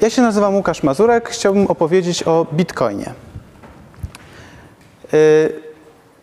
Ja 0.00 0.10
się 0.10 0.22
nazywam 0.22 0.54
Łukasz 0.54 0.82
Mazurek. 0.82 1.28
Chciałbym 1.28 1.66
opowiedzieć 1.66 2.22
o 2.22 2.46
Bitcoinie. 2.52 3.12
Yy, 5.12 5.18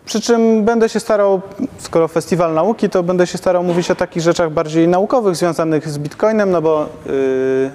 przy 0.05 0.21
czym 0.21 0.63
będę 0.63 0.89
się 0.89 0.99
starał, 0.99 1.41
skoro 1.77 2.07
festiwal 2.07 2.53
nauki, 2.53 2.89
to 2.89 3.03
będę 3.03 3.27
się 3.27 3.37
starał 3.37 3.63
mówić 3.63 3.91
o 3.91 3.95
takich 3.95 4.23
rzeczach 4.23 4.51
bardziej 4.51 4.87
naukowych 4.87 5.35
związanych 5.35 5.89
z 5.89 5.97
Bitcoinem, 5.97 6.51
no 6.51 6.61
bo 6.61 6.89
yy, 7.05 7.71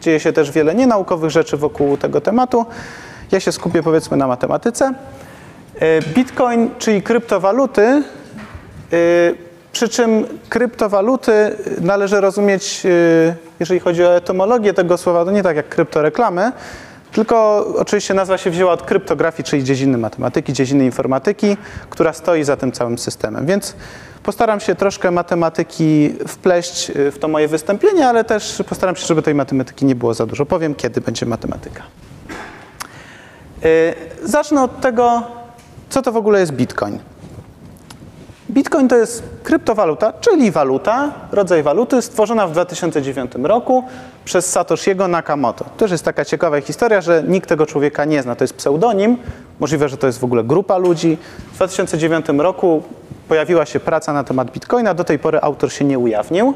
dzieje 0.00 0.20
się 0.20 0.32
też 0.32 0.50
wiele 0.50 0.74
nienaukowych 0.74 1.30
rzeczy 1.30 1.56
wokół 1.56 1.96
tego 1.96 2.20
tematu. 2.20 2.66
Ja 3.32 3.40
się 3.40 3.52
skupię 3.52 3.82
powiedzmy 3.82 4.16
na 4.16 4.26
matematyce. 4.26 4.94
Yy, 5.80 5.88
Bitcoin, 6.14 6.70
czyli 6.78 7.02
kryptowaluty, 7.02 8.02
przy 9.78 9.88
czym 9.88 10.26
kryptowaluty 10.48 11.56
należy 11.80 12.20
rozumieć, 12.20 12.84
yy, 12.84 12.90
jeżeli 13.60 13.80
chodzi 13.80 14.04
o 14.04 14.16
etymologię 14.16 14.74
tego 14.74 14.96
słowa, 14.96 15.24
to 15.24 15.30
nie 15.30 15.42
tak 15.42 15.56
jak 15.56 15.68
kryptoreklamy, 15.68 16.52
tylko 17.12 17.66
oczywiście 17.76 18.14
nazwa 18.14 18.38
się 18.38 18.50
wzięła 18.50 18.72
od 18.72 18.82
kryptografii, 18.82 19.44
czyli 19.44 19.64
dziedziny 19.64 19.98
matematyki, 19.98 20.52
dziedziny 20.52 20.84
informatyki, 20.84 21.56
która 21.90 22.12
stoi 22.12 22.44
za 22.44 22.56
tym 22.56 22.72
całym 22.72 22.98
systemem. 22.98 23.46
Więc 23.46 23.74
postaram 24.22 24.60
się 24.60 24.74
troszkę 24.74 25.10
matematyki 25.10 26.14
wpleść 26.28 26.90
y, 26.90 27.10
w 27.10 27.18
to 27.18 27.28
moje 27.28 27.48
wystąpienie, 27.48 28.08
ale 28.08 28.24
też 28.24 28.62
postaram 28.68 28.96
się, 28.96 29.06
żeby 29.06 29.22
tej 29.22 29.34
matematyki 29.34 29.84
nie 29.84 29.94
było 29.94 30.14
za 30.14 30.26
dużo. 30.26 30.46
Powiem, 30.46 30.74
kiedy 30.74 31.00
będzie 31.00 31.26
matematyka. 31.26 31.82
Y, 33.64 33.94
zacznę 34.24 34.62
od 34.62 34.80
tego, 34.80 35.22
co 35.90 36.02
to 36.02 36.12
w 36.12 36.16
ogóle 36.16 36.40
jest 36.40 36.52
Bitcoin. 36.52 36.98
Bitcoin 38.50 38.88
to 38.88 38.96
jest 38.96 39.22
kryptowaluta, 39.42 40.12
czyli 40.20 40.50
waluta, 40.50 41.12
rodzaj 41.32 41.62
waluty 41.62 42.02
stworzona 42.02 42.46
w 42.46 42.52
2009 42.52 43.32
roku 43.42 43.84
przez 44.24 44.50
Satoshiego 44.50 45.08
Nakamoto. 45.08 45.64
To 45.64 45.70
też 45.70 45.90
jest 45.90 46.04
taka 46.04 46.24
ciekawa 46.24 46.60
historia, 46.60 47.00
że 47.00 47.22
nikt 47.26 47.48
tego 47.48 47.66
człowieka 47.66 48.04
nie 48.04 48.22
zna. 48.22 48.36
To 48.36 48.44
jest 48.44 48.54
pseudonim, 48.54 49.16
możliwe, 49.60 49.88
że 49.88 49.96
to 49.96 50.06
jest 50.06 50.18
w 50.18 50.24
ogóle 50.24 50.44
grupa 50.44 50.78
ludzi. 50.78 51.18
W 51.52 51.56
2009 51.56 52.26
roku 52.28 52.82
pojawiła 53.28 53.66
się 53.66 53.80
praca 53.80 54.12
na 54.12 54.24
temat 54.24 54.50
Bitcoina, 54.50 54.94
do 54.94 55.04
tej 55.04 55.18
pory 55.18 55.40
autor 55.40 55.72
się 55.72 55.84
nie 55.84 55.98
ujawnił. 55.98 56.54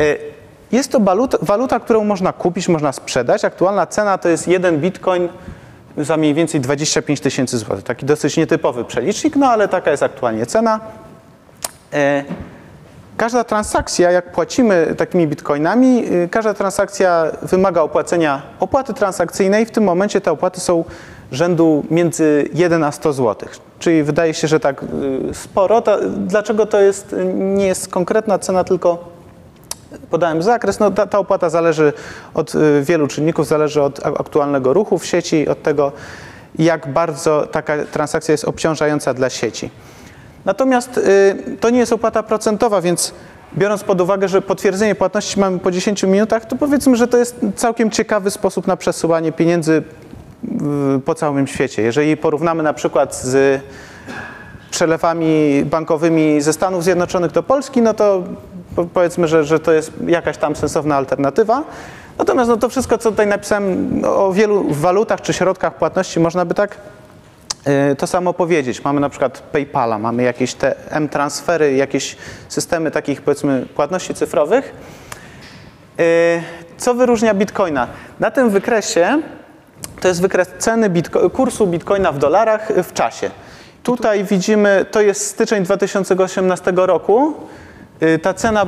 Y, 0.00 0.18
jest 0.72 0.92
to 0.92 1.00
waluta, 1.00 1.38
waluta 1.42 1.80
którą 1.80 2.04
można 2.04 2.32
kupić, 2.32 2.68
można 2.68 2.92
sprzedać. 2.92 3.44
Aktualna 3.44 3.86
cena 3.86 4.18
to 4.18 4.28
jest 4.28 4.48
jeden 4.48 4.80
Bitcoin 4.80 5.28
za 5.98 6.16
mniej 6.16 6.34
więcej 6.34 6.60
25 6.60 7.20
tysięcy 7.20 7.58
złotych. 7.58 7.84
Taki 7.84 8.06
dosyć 8.06 8.36
nietypowy 8.36 8.84
przelicznik, 8.84 9.36
no 9.36 9.46
ale 9.46 9.68
taka 9.68 9.90
jest 9.90 10.02
aktualnie 10.02 10.46
cena. 10.46 10.80
E, 11.92 12.24
każda 13.16 13.44
transakcja, 13.44 14.10
jak 14.10 14.32
płacimy 14.32 14.94
takimi 14.98 15.26
bitcoinami, 15.26 16.04
e, 16.04 16.28
każda 16.28 16.54
transakcja 16.54 17.24
wymaga 17.42 17.80
opłacenia 17.82 18.42
opłaty 18.60 18.94
transakcyjnej. 18.94 19.66
W 19.66 19.70
tym 19.70 19.84
momencie 19.84 20.20
te 20.20 20.32
opłaty 20.32 20.60
są 20.60 20.84
rzędu 21.32 21.84
między 21.90 22.48
1 22.54 22.84
a 22.84 22.92
100 22.92 23.12
zł. 23.12 23.48
Czyli 23.78 24.02
wydaje 24.02 24.34
się, 24.34 24.48
że 24.48 24.60
tak 24.60 24.82
e, 24.82 25.34
sporo. 25.34 25.82
dlaczego 26.16 26.66
to 26.66 26.80
jest, 26.80 27.16
nie 27.34 27.66
jest 27.66 27.88
konkretna 27.88 28.38
cena, 28.38 28.64
tylko 28.64 29.15
podałem 30.10 30.42
zakres. 30.42 30.78
No, 30.80 30.90
ta, 30.90 31.06
ta, 31.06 31.18
opłata 31.18 31.50
zależy 31.50 31.92
od 32.34 32.54
y, 32.54 32.82
wielu 32.82 33.06
czynników, 33.06 33.46
zależy 33.46 33.82
od 33.82 34.06
aktualnego 34.06 34.72
ruchu 34.72 34.98
w 34.98 35.06
sieci, 35.06 35.48
od 35.48 35.62
tego, 35.62 35.92
jak 36.58 36.92
bardzo 36.92 37.46
taka 37.46 37.84
transakcja 37.84 38.32
jest 38.32 38.44
obciążająca 38.44 39.14
dla 39.14 39.30
sieci. 39.30 39.70
Natomiast 40.44 40.98
y, 40.98 41.56
to 41.60 41.70
nie 41.70 41.78
jest 41.78 41.92
opłata 41.92 42.22
procentowa, 42.22 42.80
więc 42.80 43.14
biorąc 43.58 43.84
pod 43.84 44.00
uwagę, 44.00 44.28
że 44.28 44.42
potwierdzenie 44.42 44.94
płatności 44.94 45.40
mamy 45.40 45.58
po 45.58 45.70
10 45.70 46.02
minutach, 46.02 46.44
to 46.44 46.56
powiedzmy, 46.56 46.96
że 46.96 47.08
to 47.08 47.18
jest 47.18 47.36
całkiem 47.56 47.90
ciekawy 47.90 48.30
sposób 48.30 48.66
na 48.66 48.76
przesyłanie 48.76 49.32
pieniędzy 49.32 49.82
po 51.04 51.14
całym 51.14 51.46
świecie. 51.46 51.82
Jeżeli 51.82 52.16
porównamy 52.16 52.62
na 52.62 52.72
przykład 52.72 53.16
z 53.16 53.62
przelewami 54.70 55.64
bankowymi 55.64 56.40
ze 56.40 56.52
Stanów 56.52 56.84
Zjednoczonych 56.84 57.32
do 57.32 57.42
Polski, 57.42 57.82
no 57.82 57.94
to 57.94 58.22
powiedzmy, 58.94 59.28
że, 59.28 59.44
że 59.44 59.60
to 59.60 59.72
jest 59.72 59.92
jakaś 60.06 60.36
tam 60.36 60.56
sensowna 60.56 60.96
alternatywa. 60.96 61.64
Natomiast 62.18 62.50
no, 62.50 62.56
to 62.56 62.68
wszystko, 62.68 62.98
co 62.98 63.10
tutaj 63.10 63.26
napisałem 63.26 64.02
o 64.04 64.32
wielu 64.32 64.64
walutach 64.70 65.20
czy 65.20 65.32
środkach 65.32 65.74
płatności, 65.74 66.20
można 66.20 66.44
by 66.44 66.54
tak 66.54 66.76
y, 67.92 67.96
to 67.96 68.06
samo 68.06 68.32
powiedzieć. 68.32 68.84
Mamy 68.84 69.00
na 69.00 69.08
przykład 69.08 69.40
PayPala, 69.52 69.98
mamy 69.98 70.22
jakieś 70.22 70.54
te 70.54 70.90
M-transfery, 70.90 71.72
jakieś 71.74 72.16
systemy 72.48 72.90
takich 72.90 73.22
powiedzmy 73.22 73.66
płatności 73.74 74.14
cyfrowych. 74.14 74.74
Y, 76.00 76.42
co 76.78 76.94
wyróżnia 76.94 77.34
Bitcoina? 77.34 77.86
Na 78.20 78.30
tym 78.30 78.50
wykresie 78.50 79.22
to 80.00 80.08
jest 80.08 80.22
wykres 80.22 80.48
ceny 80.58 80.90
bitco 80.90 81.30
kursu 81.30 81.66
Bitcoina 81.66 82.12
w 82.12 82.18
dolarach 82.18 82.72
w 82.82 82.92
czasie. 82.92 83.30
Tutaj 83.82 84.24
widzimy, 84.24 84.86
to 84.90 85.00
jest 85.00 85.26
styczeń 85.26 85.64
2018 85.64 86.72
roku. 86.76 87.34
Y, 88.02 88.18
ta 88.18 88.34
cena 88.34 88.66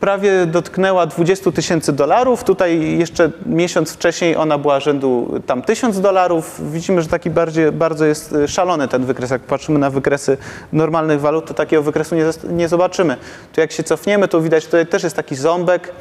prawie 0.00 0.46
dotknęła 0.46 1.06
20 1.06 1.52
tysięcy 1.52 1.92
dolarów. 1.92 2.44
Tutaj 2.44 2.98
jeszcze 2.98 3.30
miesiąc 3.46 3.92
wcześniej 3.92 4.36
ona 4.36 4.58
była 4.58 4.80
rzędu 4.80 5.40
tam 5.46 5.62
1000 5.62 6.00
dolarów. 6.00 6.72
Widzimy, 6.72 7.02
że 7.02 7.08
taki 7.08 7.30
bardziej, 7.30 7.72
bardzo 7.72 8.04
jest 8.04 8.32
y, 8.32 8.48
szalony 8.48 8.88
ten 8.88 9.04
wykres. 9.04 9.30
Jak 9.30 9.42
patrzymy 9.42 9.78
na 9.78 9.90
wykresy 9.90 10.36
normalnych 10.72 11.20
walut, 11.20 11.46
to 11.46 11.54
takiego 11.54 11.82
wykresu 11.82 12.14
nie, 12.14 12.24
nie 12.50 12.68
zobaczymy. 12.68 13.16
Tu 13.52 13.60
jak 13.60 13.72
się 13.72 13.82
cofniemy, 13.82 14.28
to 14.28 14.40
widać, 14.40 14.64
tutaj 14.64 14.86
też 14.86 15.02
jest 15.02 15.16
taki 15.16 15.36
ząbek. 15.36 15.92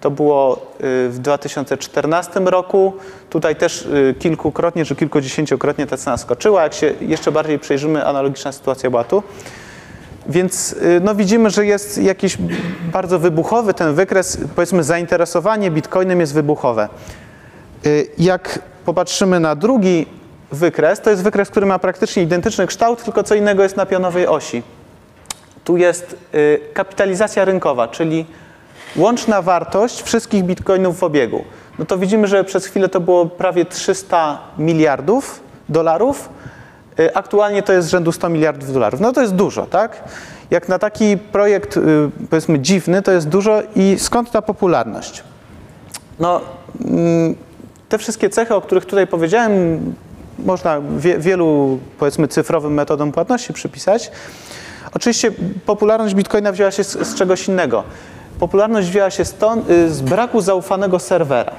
To 0.00 0.10
było 0.10 0.54
y, 0.56 1.08
w 1.08 1.18
2014 1.18 2.40
roku. 2.40 2.92
Tutaj 3.30 3.56
też 3.56 3.88
kilkukrotnie 4.18 4.84
czy 4.84 4.96
kilkudziesięciokrotnie 4.96 5.86
ta 5.86 5.96
cena 5.96 6.16
skoczyła. 6.16 6.62
Jak 6.62 6.74
się 6.74 6.94
jeszcze 7.00 7.32
bardziej 7.32 7.58
przejrzymy, 7.58 8.06
analogiczna 8.06 8.52
sytuacja 8.52 8.90
była 8.90 9.04
tu. 9.04 9.22
Więc 10.28 10.72
y, 10.72 11.00
no, 11.04 11.14
widzimy, 11.14 11.50
że 11.50 11.66
jest 11.66 11.98
jakiś 11.98 12.38
bardzo 12.92 13.18
wybuchowy 13.18 13.74
ten 13.74 13.94
wykres, 13.94 14.38
powiedzmy 14.54 14.82
zainteresowanie 14.82 15.70
bitcoinem 15.70 16.20
jest 16.20 16.34
wybuchowe. 16.34 16.88
Y, 17.86 18.06
jak 18.18 18.58
popatrzymy 18.84 19.40
na 19.40 19.54
drugi 19.54 20.06
wykres, 20.52 21.00
to 21.00 21.10
jest 21.10 21.22
wykres, 21.22 21.50
który 21.50 21.66
ma 21.66 21.78
praktycznie 21.78 22.22
identyczny 22.22 22.66
kształt, 22.66 23.04
tylko 23.04 23.22
co 23.22 23.34
innego 23.34 23.62
jest 23.62 23.76
na 23.76 23.86
pionowej 23.86 24.26
osi. 24.26 24.62
Tu 25.64 25.76
jest 25.76 26.16
y, 26.34 26.60
kapitalizacja 26.74 27.44
rynkowa, 27.44 27.88
czyli 27.88 28.26
łączna 28.96 29.42
wartość 29.42 30.02
wszystkich 30.02 30.44
bitcoinów 30.44 30.98
w 30.98 31.04
obiegu. 31.04 31.44
No 31.78 31.84
to 31.84 31.98
widzimy, 31.98 32.26
że 32.26 32.44
przez 32.44 32.66
chwilę 32.66 32.88
to 32.88 33.00
było 33.00 33.26
prawie 33.26 33.64
300 33.64 34.38
miliardów 34.58 35.40
dolarów, 35.68 36.28
aktualnie 37.14 37.62
to 37.62 37.72
jest 37.72 37.90
rzędu 37.90 38.12
100 38.12 38.28
miliardów 38.28 38.72
dolarów. 38.72 39.00
No 39.00 39.12
to 39.12 39.20
jest 39.20 39.34
dużo, 39.34 39.66
tak? 39.66 40.04
Jak 40.50 40.68
na 40.68 40.78
taki 40.78 41.16
projekt, 41.16 41.76
y, 41.76 41.80
powiedzmy, 42.30 42.58
dziwny, 42.58 43.02
to 43.02 43.12
jest 43.12 43.28
dużo 43.28 43.62
i 43.76 43.96
skąd 43.98 44.30
ta 44.30 44.42
popularność? 44.42 45.24
No, 46.18 46.40
mm, 46.84 47.34
te 47.88 47.98
wszystkie 47.98 48.30
cechy, 48.30 48.54
o 48.54 48.60
których 48.60 48.86
tutaj 48.86 49.06
powiedziałem, 49.06 49.80
można 50.38 50.80
wie, 50.96 51.18
wielu, 51.18 51.78
powiedzmy, 51.98 52.28
cyfrowym 52.28 52.74
metodom 52.74 53.12
płatności 53.12 53.52
przypisać. 53.52 54.10
Oczywiście 54.94 55.32
popularność 55.66 56.14
Bitcoina 56.14 56.52
wzięła 56.52 56.70
się 56.70 56.84
z, 56.84 56.92
z 56.92 57.14
czegoś 57.14 57.48
innego. 57.48 57.84
Popularność 58.40 58.88
wzięła 58.88 59.10
się 59.10 59.24
stąd, 59.24 59.70
y, 59.70 59.90
z 59.94 60.00
braku 60.00 60.40
zaufanego 60.40 60.98
serwera. 60.98 61.52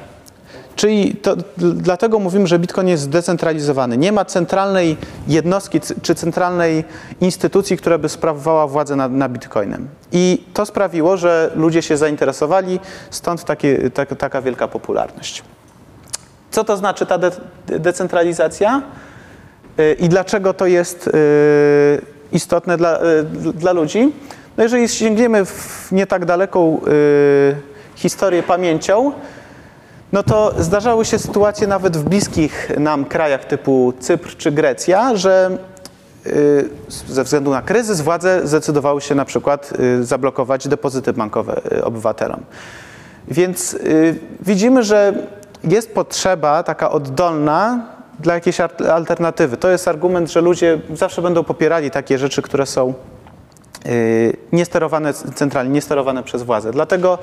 Czyli 0.80 1.16
to, 1.16 1.36
dlatego 1.58 2.20
mówimy, 2.20 2.48
że 2.48 2.60
Bitcoin 2.60 2.88
jest 2.88 3.04
zdecentralizowany. 3.04 3.98
Nie 3.98 4.12
ma 4.12 4.26
centralnej 4.26 4.98
jednostki 5.28 5.80
czy 6.02 6.16
centralnej 6.16 6.84
instytucji, 7.22 7.78
która 7.78 7.98
by 7.98 8.10
sprawowała 8.10 8.68
władzę 8.68 8.96
nad, 8.96 9.12
nad 9.12 9.32
Bitcoinem. 9.32 9.88
I 10.12 10.44
to 10.54 10.66
sprawiło, 10.66 11.18
że 11.18 11.52
ludzie 11.56 11.82
się 11.82 11.98
zainteresowali, 11.98 12.80
stąd 13.10 13.46
tak, 13.94 14.16
taka 14.18 14.42
wielka 14.42 14.68
popularność. 14.68 15.44
Co 16.52 16.64
to 16.64 16.78
znaczy 16.78 17.06
ta 17.06 17.18
de 17.18 17.32
decentralizacja 17.68 18.82
y, 19.80 19.96
i 20.00 20.10
dlaczego 20.10 20.54
to 20.54 20.66
jest 20.66 21.08
y, 21.08 21.12
istotne 22.32 22.78
dla, 22.78 23.00
y, 23.04 23.24
dla 23.54 23.72
ludzi? 23.72 24.14
No 24.58 24.64
jeżeli 24.64 24.90
sięgniemy 24.90 25.46
w 25.46 25.88
nie 25.92 26.08
tak 26.08 26.26
daleką 26.26 26.82
historię 27.96 28.44
pamięcią, 28.44 29.14
no 30.12 30.24
to 30.24 30.54
zdarzały 30.60 31.06
się 31.06 31.20
sytuacje 31.20 31.68
nawet 31.68 31.98
w 31.98 32.04
bliskich 32.04 32.72
nam 32.80 33.06
krajach 33.06 33.46
typu 33.46 33.94
Cypr 34.00 34.36
czy 34.38 34.52
Grecja, 34.52 35.16
że 35.16 35.58
y, 36.28 36.70
ze 37.08 37.24
względu 37.24 37.52
na 37.52 37.62
kryzys 37.62 38.02
władze 38.02 38.48
zdecydowały 38.48 39.02
się 39.02 39.16
na 39.16 39.26
przykład 39.26 39.74
y, 39.80 40.04
zablokować 40.04 40.68
depozyty 40.68 41.14
bankowe 41.14 41.62
y, 41.72 41.86
obywatelom. 41.86 42.44
Więc 43.28 43.78
widzimy, 44.40 44.84
że 44.84 45.14
jest 45.64 45.94
potrzeba 45.94 46.64
taka 46.64 46.92
oddolna 46.92 47.86
dla 48.20 48.34
jakiejś 48.34 48.58
alternatywy. 48.94 49.58
To 49.58 49.70
jest 49.70 49.88
argument, 49.88 50.32
że 50.32 50.42
ludzie 50.42 50.80
zawsze 50.94 51.22
będą 51.22 51.44
popierali 51.44 51.92
takie 51.92 52.18
rzeczy, 52.18 52.42
które 52.42 52.66
są 52.66 52.94
niesterowane 54.52 55.14
centralnie, 55.14 55.72
niesterowane 55.72 56.24
przez 56.24 56.44
władzę. 56.44 56.72
Dlatego 56.72 57.18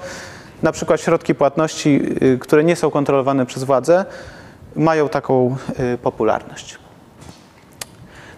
na 0.63 0.73
przykład 0.73 1.01
środki 1.01 1.35
płatności, 1.35 2.01
y, 2.23 2.39
które 2.39 2.65
nie 2.65 2.77
są 2.77 2.91
kontrolowane 2.91 3.47
przez 3.47 3.65
władzę, 3.65 4.05
mają 4.77 5.09
taką 5.09 5.57
y, 5.95 5.99
popularność. 5.99 6.79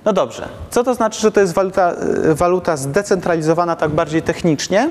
No 0.04 0.12
dobrze, 0.12 0.48
co 0.70 0.84
to 0.84 0.94
znaczy, 0.94 1.20
że 1.20 1.32
to 1.32 1.40
jest 1.40 1.52
waluta, 1.52 1.94
y, 2.30 2.34
waluta 2.34 2.76
zdecentralizowana 2.76 3.76
tak 3.76 3.90
bardziej 3.90 4.22
technicznie? 4.22 4.90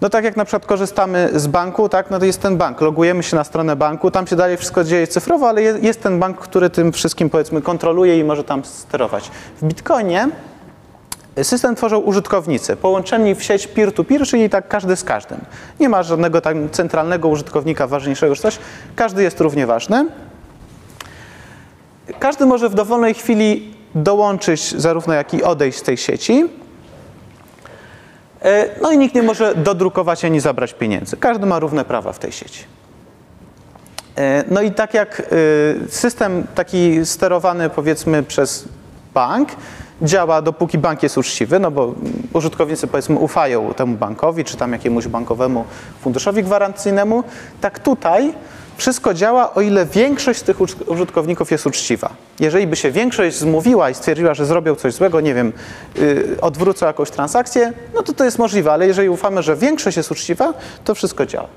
No 0.00 0.10
tak 0.10 0.24
jak 0.24 0.36
na 0.36 0.44
przykład 0.44 0.66
korzystamy 0.66 1.30
z 1.34 1.46
banku, 1.46 1.88
tak, 1.88 2.10
no 2.10 2.18
to 2.18 2.24
jest 2.24 2.42
ten 2.42 2.56
bank, 2.56 2.80
logujemy 2.80 3.22
się 3.22 3.36
na 3.36 3.44
stronę 3.44 3.76
banku, 3.76 4.10
tam 4.10 4.26
się 4.26 4.36
dalej 4.36 4.56
wszystko 4.56 4.84
dzieje 4.84 5.06
cyfrowo, 5.06 5.48
ale 5.48 5.62
jest, 5.62 5.82
jest 5.82 6.02
ten 6.02 6.20
bank, 6.20 6.38
który 6.38 6.70
tym 6.70 6.92
wszystkim 6.92 7.30
powiedzmy 7.30 7.62
kontroluje 7.62 8.18
i 8.18 8.24
może 8.24 8.44
tam 8.44 8.64
sterować. 8.64 9.30
W 9.60 9.64
Bitcoinie 9.64 10.28
system 11.42 11.74
tworzą 11.74 11.98
użytkownicy, 11.98 12.76
połączeni 12.76 13.34
w 13.34 13.42
sieć 13.42 13.66
peer-to-peer, 13.66 14.26
czyli 14.26 14.50
tak 14.50 14.68
każdy 14.68 14.96
z 14.96 15.04
każdym. 15.04 15.40
Nie 15.80 15.88
ma 15.88 16.02
żadnego 16.02 16.40
tam 16.40 16.70
centralnego 16.70 17.28
użytkownika 17.28 17.86
ważniejszego 17.86 18.34
czy 18.36 18.42
coś, 18.42 18.58
każdy 18.96 19.22
jest 19.22 19.40
równie 19.40 19.66
ważny. 19.66 20.06
Każdy 22.18 22.46
może 22.46 22.68
w 22.68 22.74
dowolnej 22.74 23.14
chwili 23.14 23.74
dołączyć 23.94 24.80
zarówno 24.80 25.14
jak 25.14 25.34
i 25.34 25.42
odejść 25.42 25.78
z 25.78 25.82
tej 25.82 25.96
sieci. 25.96 26.48
E, 28.42 28.80
no 28.82 28.92
i 28.92 28.98
nikt 28.98 29.14
nie 29.14 29.22
może 29.22 29.54
dodrukować 29.54 30.24
ani 30.24 30.40
zabrać 30.40 30.74
pieniędzy. 30.74 31.16
Każdy 31.16 31.46
ma 31.46 31.58
równe 31.58 31.84
prawa 31.84 32.12
w 32.12 32.18
tej 32.18 32.32
sieci. 32.32 32.64
E, 34.16 34.44
no 34.50 34.62
i 34.62 34.70
tak 34.70 34.94
jak 34.94 35.20
e, 35.20 35.24
system 35.88 36.46
taki 36.54 37.06
sterowany 37.06 37.70
powiedzmy 37.70 38.22
przez 38.22 38.68
bank 39.14 39.48
działa 40.02 40.42
dopóki 40.42 40.78
bank 40.78 41.02
jest 41.02 41.18
uczciwy, 41.18 41.58
no 41.58 41.70
bo 41.70 41.94
użytkownicy 42.32 42.86
powiedzmy 42.86 43.18
ufają 43.18 43.74
temu 43.74 43.96
bankowi 43.96 44.44
czy 44.44 44.56
tam 44.56 44.72
jakiemuś 44.72 45.06
bankowemu 45.06 45.64
funduszowi 46.00 46.42
gwarancyjnemu, 46.42 47.24
tak 47.60 47.78
tutaj 47.78 48.34
wszystko 48.76 49.14
działa, 49.14 49.54
o 49.54 49.60
ile 49.60 49.86
większość 49.86 50.40
z 50.40 50.42
tych 50.42 50.60
użytkowników 50.86 51.50
jest 51.50 51.66
uczciwa. 51.66 52.10
Jeżeli 52.40 52.66
by 52.66 52.76
się 52.76 52.90
większość 52.90 53.36
zmówiła 53.36 53.90
i 53.90 53.94
stwierdziła, 53.94 54.34
że 54.34 54.46
zrobią 54.46 54.74
coś 54.74 54.94
złego, 54.94 55.20
nie 55.20 55.34
wiem, 55.34 55.52
yy, 55.96 56.36
odwrócą 56.40 56.86
jakąś 56.86 57.10
transakcję, 57.10 57.72
no 57.94 58.02
to 58.02 58.12
to 58.12 58.24
jest 58.24 58.38
możliwe, 58.38 58.72
ale 58.72 58.86
jeżeli 58.86 59.08
ufamy, 59.08 59.42
że 59.42 59.56
większość 59.56 59.96
jest 59.96 60.10
uczciwa, 60.10 60.54
to 60.84 60.94
wszystko 60.94 61.26
działa. 61.26 61.48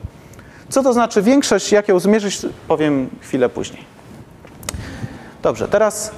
Co 0.70 0.84
to 0.84 0.94
znaczy 0.94 1.22
większość, 1.22 1.72
jak 1.72 1.88
ją 1.88 2.00
zmierzyć, 2.00 2.40
powiem 2.68 3.10
chwilę 3.22 3.50
później. 3.50 3.84
Dobrze, 5.42 5.68
teraz 5.68 6.12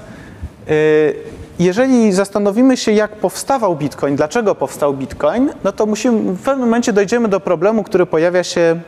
yy, 0.68 1.37
jeżeli 1.59 2.13
zastanowimy 2.13 2.77
się, 2.77 2.92
jak 2.92 3.15
powstawał 3.15 3.75
Bitcoin, 3.75 4.15
dlaczego 4.15 4.56
powstał 4.56 4.94
Bitcoin, 4.94 5.50
no 5.63 5.71
to 5.71 5.86
musimy, 5.86 6.33
w 6.33 6.42
pewnym 6.42 6.68
momencie 6.68 6.94
dojdziemy 6.94 7.27
do 7.27 7.39
problemu, 7.39 7.83
który 7.83 8.06
pojawia 8.06 8.44
się 8.44 8.80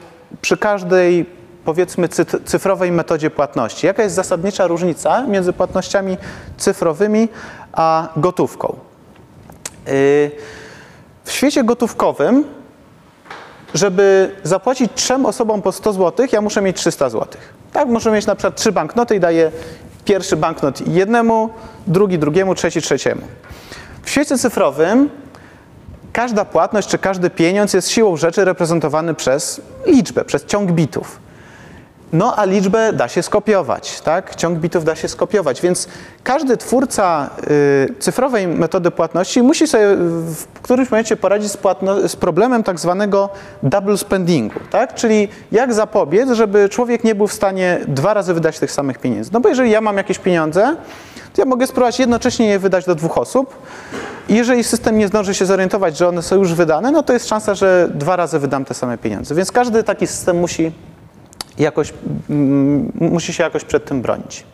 przy 0.41 0.57
każdej 0.57 1.25
powiedzmy 1.65 2.09
cyfrowej 2.45 2.91
metodzie 2.91 3.29
płatności. 3.29 3.87
Jaka 3.87 4.03
jest 4.03 4.15
zasadnicza 4.15 4.67
różnica 4.67 5.27
między 5.27 5.53
płatnościami 5.53 6.17
cyfrowymi 6.57 7.29
a 7.71 8.09
gotówką? 8.17 8.75
Y, 9.87 10.31
w 11.23 11.31
świecie 11.31 11.63
gotówkowym, 11.63 12.43
żeby 13.73 14.35
zapłacić 14.43 14.91
trzem 14.95 15.25
osobom 15.25 15.61
po 15.61 15.71
100 15.71 15.93
zł, 15.93 16.27
ja 16.31 16.41
muszę 16.41 16.61
mieć 16.61 16.77
300 16.77 17.09
zł. 17.09 17.27
Tak, 17.73 17.87
muszę 17.87 18.11
mieć 18.11 18.25
na 18.25 18.35
przykład 18.35 18.55
trzy 18.55 18.71
banknoty 18.71 19.15
i 19.15 19.19
daję 19.19 19.51
pierwszy 20.09 20.35
banknot 20.35 20.87
jednemu, 20.87 21.49
drugi 21.87 22.19
drugiemu, 22.19 22.55
trzeci 22.55 22.81
trzeciemu. 22.81 23.21
W 24.03 24.09
świecie 24.09 24.37
cyfrowym 24.37 25.09
każda 26.13 26.45
płatność 26.45 26.87
czy 26.87 26.97
każdy 26.97 27.29
pieniądz 27.29 27.73
jest 27.73 27.89
siłą 27.89 28.17
rzeczy 28.17 28.45
reprezentowany 28.45 29.13
przez 29.13 29.61
liczbę, 29.85 30.25
przez 30.25 30.45
ciąg 30.45 30.71
bitów. 30.71 31.19
No 32.13 32.35
a 32.35 32.45
liczbę 32.45 32.93
da 32.93 33.07
się 33.07 33.23
skopiować, 33.23 34.01
tak? 34.01 34.35
Ciąg 34.35 34.59
bitów 34.59 34.83
da 34.83 34.95
się 34.95 35.07
skopiować, 35.07 35.61
więc 35.61 35.87
każdy 36.23 36.57
twórca 36.57 37.29
y, 37.51 37.93
cyfrowej 37.99 38.47
metody 38.47 38.91
płatności 38.91 39.43
musi 39.43 39.67
sobie 39.67 39.95
w 39.95 40.45
którymś 40.61 40.91
momencie 40.91 41.17
poradzić 41.17 41.51
z, 41.51 41.57
z, 42.07 42.15
problemem 42.15 42.63
tak 42.63 42.79
zwanego 42.79 43.29
double 43.63 43.97
spendingu, 43.97 44.59
tak? 44.69 44.95
Czyli 44.95 45.27
jak 45.51 45.73
zapobiec, 45.73 46.31
żeby 46.31 46.69
człowiek 46.69 47.03
nie 47.03 47.15
był 47.15 47.27
w 47.27 47.33
stanie 47.33 47.79
dwa 47.87 48.13
razy 48.13 48.33
wydać 48.33 48.59
tych 48.59 48.71
samych 48.71 48.99
pieniędzy. 48.99 49.29
No 49.33 49.39
bo 49.39 49.49
jeżeli 49.49 49.71
ja 49.71 49.81
mam 49.81 49.97
jakieś 49.97 50.19
pieniądze, 50.19 50.75
to 51.33 51.41
ja 51.41 51.45
mogę 51.45 51.67
spróbować 51.67 51.99
jednocześnie 51.99 52.47
je 52.47 52.59
wydać 52.59 52.85
do 52.85 52.95
dwóch 52.95 53.17
osób. 53.17 53.55
I 54.29 54.35
jeżeli 54.35 54.63
system 54.63 54.97
nie 54.97 55.07
zdąży 55.07 55.33
się 55.33 55.45
zorientować, 55.45 55.97
że 55.97 56.07
one 56.07 56.21
są 56.21 56.35
już 56.35 56.53
wydane, 56.53 56.91
no 56.91 57.03
to 57.03 57.13
jest 57.13 57.27
szansa, 57.27 57.55
że 57.55 57.89
dwa 57.93 58.15
razy 58.15 58.39
wydam 58.39 58.65
te 58.65 58.73
same 58.73 58.97
pieniądze. 58.97 59.35
Więc 59.35 59.51
każdy 59.51 59.83
taki 59.83 60.07
system 60.07 60.39
musi 60.39 60.71
jakoś, 61.59 61.93
mm, 62.29 62.91
musi 62.95 63.33
się 63.33 63.43
jakoś 63.43 63.63
przed 63.63 63.85
tym 63.85 64.01
bronić. 64.01 64.45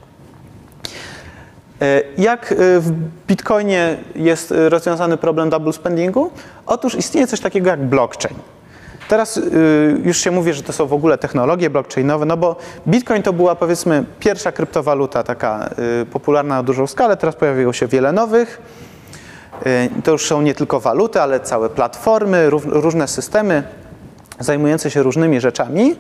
E, 1.82 2.02
jak 2.18 2.52
e, 2.52 2.56
w 2.80 2.92
Bitcoinie 3.28 3.98
jest 4.16 4.54
rozwiązany 4.70 5.18
problem 5.18 5.50
double 5.50 5.74
spendingu? 5.74 6.32
Otóż 6.66 6.96
istnieje 6.96 7.28
coś 7.28 7.40
takiego 7.40 7.70
jak 7.70 7.84
blockchain. 7.84 8.36
Teraz 9.08 9.38
e, 9.38 9.42
już 10.04 10.18
się 10.18 10.32
mówi, 10.32 10.54
że 10.54 10.64
to 10.64 10.74
są 10.74 10.86
w 10.86 10.94
ogóle 10.94 11.18
technologie 11.18 11.70
blockchainowe, 11.70 12.26
no 12.26 12.38
bo 12.38 12.56
Bitcoin 12.88 13.24
to 13.24 13.34
była 13.34 13.56
powiedzmy 13.56 14.06
pierwsza 14.20 14.52
kryptowaluta 14.52 15.24
taka 15.24 15.70
popularna 16.12 16.56
na 16.56 16.64
dużą 16.64 16.88
skalę, 16.88 17.18
teraz 17.18 17.36
pojawiło 17.36 17.74
się 17.74 17.88
wiele 17.88 18.12
nowych. 18.12 18.62
To 20.04 20.12
już 20.12 20.26
są 20.26 20.42
nie 20.42 20.56
tylko 20.56 20.80
waluty, 20.80 21.22
ale 21.22 21.40
całe 21.40 21.70
platformy, 21.70 22.50
różne 22.50 23.08
systemy 23.08 23.64
zajmujące 24.40 24.92
się 24.92 25.04
różnymi 25.04 25.42
rzeczami. 25.42 25.96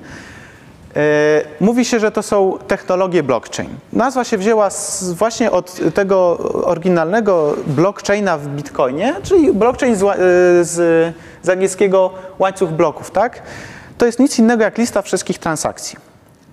E, 0.95 1.41
mówi 1.59 1.85
się, 1.85 1.99
że 1.99 2.11
to 2.11 2.23
są 2.23 2.57
technologie 2.67 3.23
blockchain. 3.23 3.69
Nazwa 3.93 4.23
się 4.23 4.37
wzięła 4.37 4.69
właśnie 5.13 5.51
od 5.51 5.79
tego 5.93 6.37
oryginalnego 6.63 7.55
blockchaina 7.67 8.37
w 8.37 8.47
Bitcoinie, 8.47 9.15
czyli 9.23 9.53
blockchain 9.53 9.95
z, 9.95 10.03
e, 10.03 10.15
z, 10.63 11.15
z 11.43 11.49
angielskiego 11.49 12.13
łańcuch 12.39 12.69
bloków, 12.69 13.11
tak? 13.11 13.41
To 13.97 14.05
jest 14.05 14.19
nic 14.19 14.39
innego 14.39 14.63
jak 14.63 14.77
lista 14.77 15.01
wszystkich 15.01 15.39
transakcji. 15.39 15.97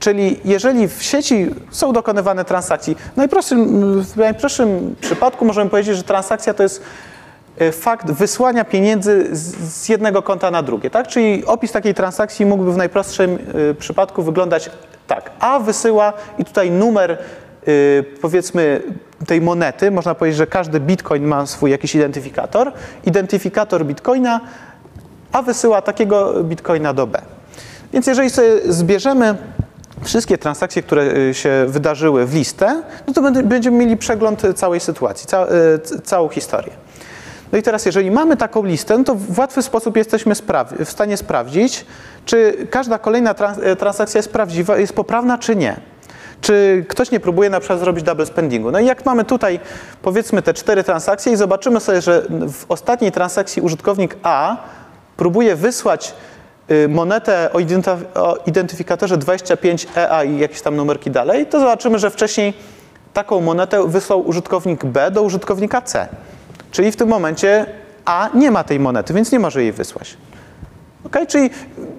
Czyli 0.01 0.41
jeżeli 0.45 0.89
w 0.89 1.03
sieci 1.03 1.47
są 1.71 1.93
dokonywane 1.93 2.45
transakcje, 2.45 2.95
w 2.95 4.17
najprostszym, 4.17 4.97
przypadku 5.01 5.45
możemy 5.45 5.71
powiedzieć, 5.71 5.97
że 5.97 6.03
transakcja 6.03 6.55
to 6.55 6.63
jest 6.63 6.83
fakt 7.73 8.11
wysłania 8.11 8.65
pieniędzy 8.65 9.29
z 9.33 9.89
jednego 9.89 10.23
konta 10.23 10.51
na 10.51 10.63
drugie, 10.63 10.91
tak? 10.91 11.09
Czyli 11.09 11.47
opis 11.47 11.73
takiej 11.73 11.95
transakcji 11.95 12.47
mógłby 12.47 12.73
w 12.73 12.77
najprostszym 12.77 13.39
e, 13.71 13.75
przypadku 13.75 14.23
wyglądać 14.23 14.71
tak. 15.07 15.31
A 15.41 15.59
wysyła 15.59 16.13
i 16.39 16.45
tutaj 16.45 16.71
numer 16.71 17.11
e, 17.11 17.17
powiedzmy 18.21 18.83
tej 19.27 19.41
monety, 19.41 19.91
można 19.91 20.15
powiedzieć, 20.15 20.39
że 20.39 20.47
każdy 20.47 20.81
bitcoin 20.81 21.25
ma 21.25 21.47
swój 21.47 21.71
jakiś 21.71 21.95
identyfikator, 21.95 22.73
identyfikator 23.05 23.85
bitcoina, 23.87 24.41
a 25.33 25.43
wysyła 25.43 25.83
takiego 25.83 26.45
bitcoina 26.45 26.95
do 26.95 27.07
B. 27.07 27.23
Więc 27.93 28.07
jeżeli 28.07 28.31
sobie 28.31 28.49
zbierzemy 28.65 29.37
wszystkie 30.03 30.39
transakcje, 30.39 30.83
które 30.83 31.35
się 31.35 31.65
wydarzyły 31.69 32.27
w 32.27 32.35
listę, 32.35 32.83
no 33.07 33.13
to 33.13 33.33
będziemy 33.43 33.79
mieli 33.79 33.97
przegląd 33.97 34.43
całej 34.55 34.81
sytuacji, 34.81 35.27
całą 36.05 36.29
historię. 36.29 36.73
No 37.53 37.59
i 37.59 37.63
teraz, 37.63 37.87
jeżeli 37.87 38.11
mamy 38.11 38.37
taką 38.37 38.65
listę, 38.65 38.99
no 38.99 39.05
to 39.05 39.15
w 39.15 39.39
łatwy 39.39 39.63
sposób 39.63 39.97
jesteśmy 39.97 40.35
w 40.85 40.91
stanie 40.91 41.17
sprawdzić, 41.17 41.87
czy 42.25 42.67
każda 42.71 42.99
kolejna 42.99 43.35
trans 43.35 43.59
e, 43.63 43.77
transakcja 43.77 44.19
jest 44.19 44.33
prawdziwa, 44.33 44.77
jest 44.77 44.93
poprawna, 44.93 45.39
czy 45.39 45.57
nie. 45.57 45.77
Czy 46.41 46.85
ktoś 46.89 47.11
nie 47.11 47.21
próbuje 47.21 47.51
na 47.51 47.61
przykład 47.61 47.79
zrobić 47.79 48.05
double 48.05 48.27
spendingu. 48.27 48.71
No 48.71 48.81
i 48.81 48.87
jak 48.87 49.07
mamy 49.07 49.25
tutaj 49.25 49.61
powiedzmy 50.03 50.43
te 50.43 50.55
cztery 50.55 50.85
transakcje 50.85 51.33
i 51.33 51.37
zobaczymy 51.37 51.81
sobie, 51.81 52.03
że 52.03 52.23
w 52.31 52.65
ostatniej 52.69 53.13
transakcji 53.13 53.63
użytkownik 53.63 54.17
A 54.23 54.57
próbuje 55.17 55.57
wysłać 55.57 56.15
y, 56.71 56.89
monetę 56.89 57.51
o 58.15 58.37
identyfikatorze 58.47 59.19
25EA 59.19 60.27
i 60.27 60.39
jakieś 60.39 60.63
tam 60.63 60.77
numerki 60.77 61.11
dalej, 61.11 61.47
to 61.47 61.61
zobaczymy, 61.61 61.99
że 61.99 62.11
wcześniej 62.11 62.55
taką 63.13 63.41
monetę 63.41 63.89
wysłał 63.89 64.29
użytkownik 64.29 64.85
B 64.85 65.11
do 65.11 65.23
użytkownika 65.23 65.83
C. 65.83 66.09
Czyli 66.73 66.93
w 66.93 66.97
tym 66.97 67.09
momencie 67.09 67.67
A 68.05 68.31
nie 68.35 68.51
ma 68.51 68.65
tej 68.65 68.81
monety, 68.81 69.15
więc 69.15 69.33
nie 69.33 69.39
może 69.39 69.63
jej 69.63 69.73
wysłać. 69.73 70.17
Okay? 71.05 71.27
Czyli 71.27 71.51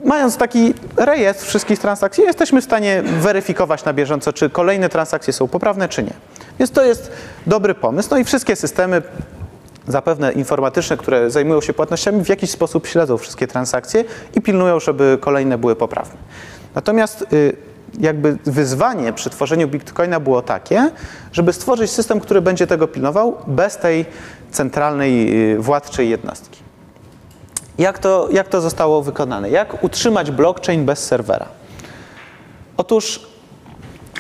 mając 0.06 0.38
taki 0.38 0.74
rejestr 0.98 1.46
wszystkich 1.46 1.80
transakcji, 1.80 2.24
jesteśmy 2.24 2.62
w 2.62 2.64
stanie 2.64 3.04
weryfikować 3.04 3.86
na 3.86 3.94
bieżąco, 3.94 4.34
czy 4.34 4.50
kolejne 4.50 4.90
transakcje 4.90 5.34
są 5.34 5.48
poprawne, 5.48 5.90
czy 5.90 6.04
nie. 6.04 6.14
Więc 6.60 6.72
to 6.72 6.84
jest 6.86 7.12
dobry 7.48 7.76
pomysł. 7.76 8.10
No 8.12 8.18
i 8.18 8.24
wszystkie 8.24 8.56
systemy, 8.56 9.02
zapewne 9.88 10.32
informatyczne, 10.32 10.98
które 10.98 11.32
zajmują 11.32 11.62
się 11.62 11.74
płatnościami, 11.74 12.24
w 12.24 12.30
jakiś 12.30 12.52
sposób 12.52 12.88
śledzą 12.88 13.18
wszystkie 13.18 13.48
transakcje 13.48 14.04
i 14.36 14.42
pilnują, 14.42 14.80
żeby 14.80 15.18
kolejne 15.22 15.58
były 15.58 15.76
poprawne. 15.76 16.16
Natomiast 16.76 17.26
y, 17.34 17.56
jakby 18.00 18.38
wyzwanie 18.46 19.14
przy 19.14 19.30
tworzeniu 19.30 19.68
Bitcoina 19.68 20.20
było 20.20 20.42
takie, 20.42 20.92
żeby 21.32 21.54
stworzyć 21.54 21.92
system, 21.92 22.20
który 22.20 22.42
będzie 22.42 22.68
tego 22.68 22.88
pilnował 22.88 23.38
bez 23.48 23.78
tej 23.78 24.06
centralnej 24.54 25.34
y, 25.54 25.60
władczej 25.60 26.10
jednostki. 26.10 26.60
Jak 27.78 28.00
to, 28.00 28.28
jak 28.32 28.48
to 28.48 28.62
zostało 28.62 29.02
wykonane? 29.02 29.50
Jak 29.50 29.84
utrzymać 29.84 30.32
blockchain 30.32 30.86
bez 30.86 31.06
serwera? 31.06 31.48
Otóż, 32.78 33.20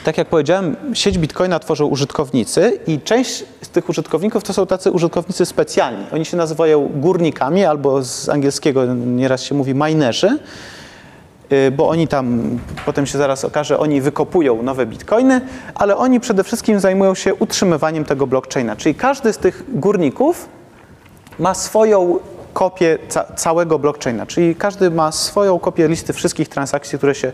tak 0.03 0.17
jak 0.17 0.27
powiedziałem, 0.27 0.75
sieć 0.93 1.17
Bitcoina 1.17 1.59
tworzą 1.59 1.85
użytkownicy 1.85 2.79
i 2.87 2.99
część 3.01 3.43
z 3.61 3.69
tych 3.69 3.89
użytkowników 3.89 4.43
to 4.43 4.53
są 4.53 4.65
tacy 4.65 4.91
użytkownicy 4.91 5.45
specjalni. 5.45 6.05
Oni 6.13 6.25
się 6.25 6.37
nazywają 6.37 6.89
górnikami 6.95 7.65
albo 7.65 8.03
z 8.03 8.29
angielskiego 8.29 8.85
nieraz 8.93 9.43
się 9.43 9.55
mówi 9.55 9.73
minerzy, 9.73 10.39
bo 11.77 11.89
oni 11.89 12.07
tam, 12.07 12.60
potem 12.86 13.05
się 13.05 13.17
zaraz 13.17 13.45
okaże, 13.45 13.79
oni 13.79 14.01
wykopują 14.01 14.63
nowe 14.63 14.86
bitcoiny, 14.86 15.41
ale 15.75 15.98
oni 15.98 16.19
przede 16.19 16.43
wszystkim 16.43 16.79
zajmują 16.79 17.15
się 17.15 17.36
utrzymywaniem 17.36 18.05
tego 18.05 18.27
blockchaina. 18.27 18.75
Czyli 18.75 18.95
każdy 18.95 19.33
z 19.33 19.38
tych 19.38 19.63
górników 19.67 20.50
ma 21.39 21.53
swoją 21.53 22.19
kopię 22.53 22.98
ca 23.10 23.24
całego 23.24 23.79
blockchaina, 23.79 24.25
czyli 24.25 24.55
każdy 24.55 24.91
ma 24.91 25.12
swoją 25.12 25.60
kopię 25.60 25.88
listy 25.88 26.13
wszystkich 26.13 26.50
transakcji, 26.50 26.98
które 26.98 27.15
się 27.15 27.31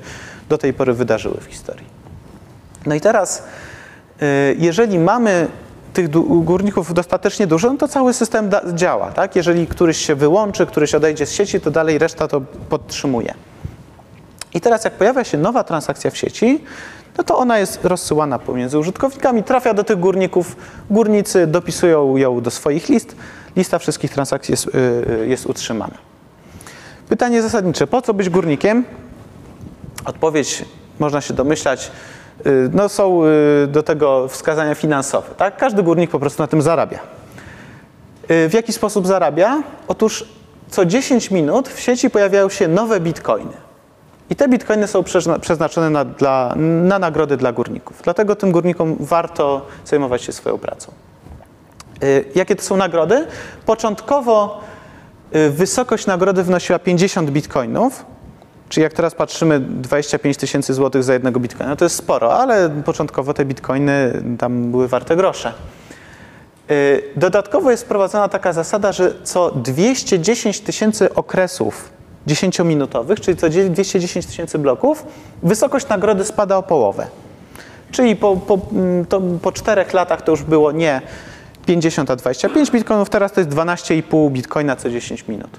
do 0.50 0.58
tej 0.58 0.74
pory 0.74 0.94
wydarzyły 0.94 1.38
w 1.42 1.46
historii. 1.46 1.86
No 2.86 2.96
i 2.96 3.02
teraz, 3.02 3.44
y, 4.22 4.56
jeżeli 4.60 5.00
mamy 5.00 5.48
tych 5.94 6.10
górników 6.44 6.94
dostatecznie 6.94 7.48
dużo, 7.48 7.72
no 7.72 7.78
to 7.78 7.88
cały 7.88 8.14
system 8.14 8.50
działa. 8.74 9.12
Tak? 9.12 9.36
Jeżeli 9.36 9.68
któryś 9.68 9.98
się 9.98 10.16
wyłączy, 10.16 10.66
któryś 10.66 10.96
odejdzie 10.96 11.26
z 11.26 11.32
sieci, 11.32 11.62
to 11.62 11.72
dalej 11.72 11.98
reszta 11.98 12.28
to 12.28 12.42
podtrzymuje. 12.70 13.34
I 14.54 14.62
teraz 14.62 14.84
jak 14.84 14.94
pojawia 14.94 15.24
się 15.24 15.38
nowa 15.38 15.64
transakcja 15.64 16.12
w 16.12 16.18
sieci, 16.18 16.64
no 17.18 17.24
to 17.24 17.38
ona 17.38 17.60
jest 17.60 17.86
rozsyłana 17.86 18.40
pomiędzy 18.40 18.80
użytkownikami, 18.80 19.44
trafia 19.44 19.74
do 19.74 19.84
tych 19.84 20.00
górników, 20.00 20.56
górnicy 20.90 21.48
dopisują 21.48 22.18
ją 22.18 22.42
do 22.42 22.52
swoich 22.52 22.90
list, 22.90 23.16
lista 23.56 23.80
wszystkich 23.80 24.12
transakcji 24.12 24.52
jest, 24.52 24.70
yy, 24.74 25.28
jest 25.28 25.46
utrzymana. 25.46 25.98
Pytanie 27.10 27.42
zasadnicze, 27.42 27.88
po 27.88 28.02
co 28.02 28.14
być 28.14 28.30
górnikiem? 28.30 28.86
Odpowiedź 30.06 30.66
można 31.00 31.22
się 31.22 31.34
domyślać, 31.34 31.92
yy, 32.46 32.70
no 32.74 32.90
są 32.90 33.24
yy, 33.26 33.68
do 33.68 33.84
tego 33.84 34.28
wskazania 34.28 34.76
finansowe. 34.76 35.28
Tak? 35.38 35.58
Każdy 35.58 35.84
górnik 35.84 36.12
po 36.12 36.20
prostu 36.20 36.44
na 36.44 36.48
tym 36.48 36.62
zarabia. 36.62 37.00
W 38.30 38.54
jaki 38.54 38.74
sposób 38.74 39.08
zarabia? 39.08 39.64
Otóż 39.88 40.26
co 40.70 40.86
10 40.86 41.32
minut 41.32 41.70
w 41.70 41.80
sieci 41.80 42.10
pojawiają 42.10 42.50
się 42.50 42.68
nowe 42.68 43.00
bitcoiny. 43.00 43.69
I 44.30 44.36
te 44.36 44.48
bitcoiny 44.48 44.88
są 44.88 45.04
przeznaczone 45.42 45.90
na, 45.90 46.06
dla, 46.06 46.56
na 46.58 47.00
nagrody 47.00 47.38
dla 47.38 47.52
górników. 47.52 48.02
Dlatego 48.04 48.36
tym 48.36 48.52
górnikom 48.52 48.96
warto 49.00 49.66
zajmować 49.86 50.22
się 50.22 50.32
swoją 50.32 50.58
pracą. 50.58 50.92
Y, 52.04 52.26
jakie 52.36 52.56
to 52.56 52.64
są 52.64 52.78
nagrody? 52.78 53.28
Początkowo 53.66 54.62
y, 55.36 55.50
wysokość 55.50 56.06
nagrody 56.06 56.44
wynosiła 56.44 56.80
50 56.80 57.30
bitcoinów, 57.30 58.06
czyli 58.70 58.84
jak 58.84 58.94
teraz 58.94 59.16
patrzymy 59.16 59.60
25 59.60 60.38
tysięcy 60.38 60.74
złotych 60.74 61.04
za 61.04 61.14
jednego 61.14 61.40
bitcoina, 61.40 61.76
to 61.76 61.86
jest 61.86 61.96
sporo, 61.96 62.40
ale 62.40 62.70
początkowo 62.70 63.34
te 63.34 63.46
bitcoiny 63.46 64.24
tam 64.40 64.72
były 64.72 64.88
warte 64.88 65.16
grosze. 65.16 65.54
Y, 66.72 67.04
dodatkowo 67.16 67.72
jest 67.72 67.84
wprowadzona 67.84 68.28
taka 68.28 68.54
zasada, 68.54 68.92
że 68.92 69.14
co 69.24 69.52
210 69.52 70.62
tysięcy 70.62 71.14
okresów 71.14 71.99
10-minutowych, 72.30 73.20
czyli 73.20 73.38
co 73.38 73.50
210 73.50 74.26
tysięcy 74.26 74.60
bloków, 74.60 75.06
wysokość 75.44 75.88
nagrody 75.88 76.26
spada 76.26 76.58
o 76.58 76.64
połowę. 76.64 77.08
Czyli 77.92 78.16
po, 78.16 78.36
po, 78.36 78.60
mm, 78.72 79.06
to, 79.06 79.22
po 79.42 79.52
czterech 79.52 79.94
latach 79.94 80.22
to 80.22 80.32
już 80.32 80.44
było 80.44 80.72
nie 80.72 81.02
50 81.66 82.12
a 82.12 82.16
25 82.16 82.72
bitcoinów, 82.72 83.10
teraz 83.10 83.32
to 83.32 83.40
jest 83.40 83.50
12,5 83.50 84.32
bitcoina 84.32 84.76
co 84.76 84.90
10 84.90 85.28
minut. 85.28 85.50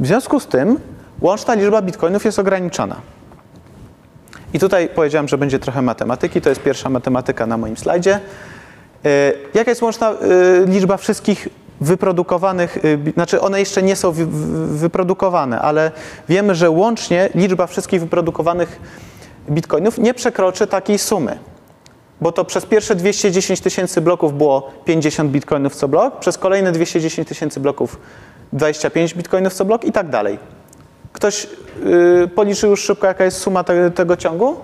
W 0.00 0.06
związku 0.06 0.40
z 0.40 0.46
tym 0.46 0.80
łączna 1.20 1.54
liczba 1.54 1.82
bitcoinów 1.82 2.24
jest 2.24 2.38
ograniczona. 2.38 2.96
I 4.54 4.58
tutaj 4.58 4.88
powiedziałem, 4.88 5.28
że 5.28 5.38
będzie 5.38 5.58
trochę 5.58 5.82
matematyki, 5.82 6.40
to 6.40 6.48
jest 6.48 6.62
pierwsza 6.62 6.90
matematyka 6.90 7.46
na 7.46 7.56
moim 7.56 7.76
slajdzie. 7.76 8.20
Yy, 9.04 9.10
jaka 9.54 9.70
jest 9.70 9.82
łączna 9.82 10.10
yy, 10.10 10.66
liczba 10.66 10.96
wszystkich 10.96 11.48
wyprodukowanych, 11.80 12.78
yy, 12.84 13.12
znaczy 13.12 13.40
one 13.40 13.60
jeszcze 13.60 13.82
nie 13.82 13.96
są 13.96 14.12
wy, 14.12 14.26
wyprodukowane, 14.78 15.60
ale 15.60 15.92
wiemy, 16.28 16.54
że 16.54 16.70
łącznie 16.70 17.28
liczba 17.34 17.66
wszystkich 17.66 18.00
wyprodukowanych 18.00 18.80
bitcoinów 19.50 19.98
nie 19.98 20.14
przekroczy 20.14 20.66
takiej 20.66 20.98
sumy 20.98 21.38
bo 22.20 22.32
to 22.32 22.44
przez 22.44 22.66
pierwsze 22.66 22.94
210 22.94 23.60
tysięcy 23.60 24.00
bloków 24.00 24.38
było 24.38 24.70
50 24.84 25.30
bitcoinów 25.30 25.76
co 25.76 25.88
blok, 25.88 26.18
przez 26.18 26.38
kolejne 26.38 26.72
210 26.72 27.28
tysięcy 27.28 27.60
bloków 27.60 27.98
25 28.52 29.14
bitcoinów 29.14 29.54
co 29.54 29.64
blok 29.64 29.84
i 29.84 29.92
tak 29.92 30.08
dalej. 30.08 30.38
Ktoś 31.12 31.46
yy, 31.84 32.28
policzył 32.28 32.70
już 32.70 32.82
szybko, 32.82 33.06
jaka 33.06 33.24
jest 33.24 33.36
suma 33.36 33.64
te, 33.64 33.90
tego 33.90 34.16
ciągu? 34.16 34.56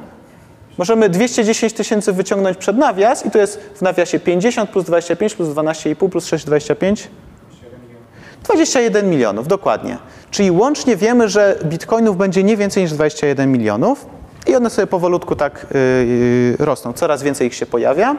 Możemy 0.79 1.09
210 1.09 1.73
tysięcy 1.73 2.13
wyciągnąć 2.13 2.59
przed 2.59 2.77
nawias 2.77 3.27
i 3.27 3.31
to 3.31 3.39
jest 3.39 3.61
w 3.75 3.83
nawiasie 3.83 4.21
50 4.21 4.71
plus 4.71 4.85
25 4.85 5.35
plus 5.35 5.49
12,5 5.49 6.09
plus 6.09 6.27
6, 6.27 6.45
25? 6.45 7.09
21 8.45 9.11
milionów, 9.11 9.49
dokładnie. 9.49 9.99
Czyli 10.31 10.51
łącznie 10.51 10.97
wiemy, 10.97 11.29
że 11.29 11.59
bitcoinów 11.65 12.17
będzie 12.17 12.43
nie 12.43 12.57
więcej 12.57 12.83
niż 12.83 12.93
21 12.93 13.53
milionów. 13.53 14.07
I 14.47 14.57
one 14.57 14.71
sobie 14.71 14.87
powolutku 14.87 15.37
tak 15.37 15.67
yy, 16.59 16.67
rosną, 16.67 16.93
coraz 16.93 17.23
więcej 17.23 17.47
ich 17.47 17.55
się 17.55 17.67
pojawia. 17.67 18.17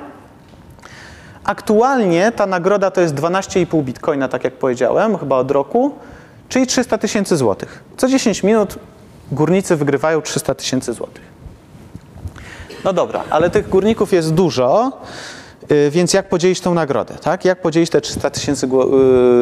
Aktualnie 1.44 2.32
ta 2.32 2.46
nagroda 2.46 2.92
to 2.92 3.02
jest 3.02 3.16
12,5 3.16 3.84
bitcoina, 3.84 4.28
tak 4.28 4.44
jak 4.44 4.54
powiedziałem, 4.54 5.18
chyba 5.18 5.38
od 5.38 5.52
roku, 5.52 5.92
czyli 6.50 6.68
300 6.68 6.98
tysięcy 6.98 7.38
złotych. 7.38 7.84
Co 7.98 8.08
10 8.08 8.44
minut 8.44 8.76
górnicy 9.32 9.76
wygrywają 9.76 10.22
300 10.22 10.56
tysięcy 10.56 10.94
złotych. 10.94 11.37
No 12.88 12.94
dobra, 12.94 13.24
ale 13.30 13.50
tych 13.50 13.70
górników 13.70 14.14
jest 14.14 14.34
dużo, 14.34 14.92
yy, 15.70 15.92
więc 15.92 16.14
jak 16.14 16.30
podzielić 16.30 16.62
tą 16.62 16.74
nagrodę? 16.74 17.14
Tak? 17.22 17.46
Jak 17.46 17.62
podzielić 17.62 17.90
te 17.90 18.02
300 18.02 18.30
tysięcy 18.30 18.68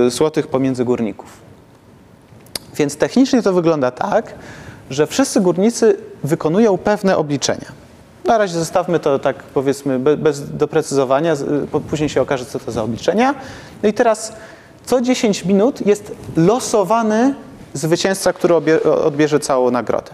yy, 0.03 0.11
złotych 0.11 0.47
pomiędzy 0.47 0.85
górników? 0.85 1.29
Więc 2.75 2.97
technicznie 2.97 3.41
to 3.41 3.53
wygląda 3.53 3.91
tak, 3.91 4.33
że 4.89 5.07
wszyscy 5.07 5.41
górnicy 5.41 5.97
wykonują 6.23 6.77
pewne 6.77 7.17
obliczenia. 7.17 7.71
Na 8.23 8.37
razie 8.37 8.53
zostawmy 8.53 8.99
to 8.99 9.19
tak 9.19 9.43
powiedzmy 9.43 9.99
bez 9.99 10.57
doprecyzowania, 10.57 11.35
później 11.89 12.09
się 12.09 12.21
okaże, 12.21 12.45
co 12.45 12.59
to 12.59 12.71
za 12.71 12.83
obliczenia. 12.83 13.35
No 13.83 13.89
i 13.89 13.93
teraz 13.93 14.33
co 14.85 15.01
10 15.01 15.45
minut 15.45 15.87
jest 15.87 16.11
losowany 16.37 17.35
zwycięzca, 17.73 18.33
który 18.33 18.55
odbierze 18.83 19.39
całą 19.39 19.71
nagrodę. 19.71 20.11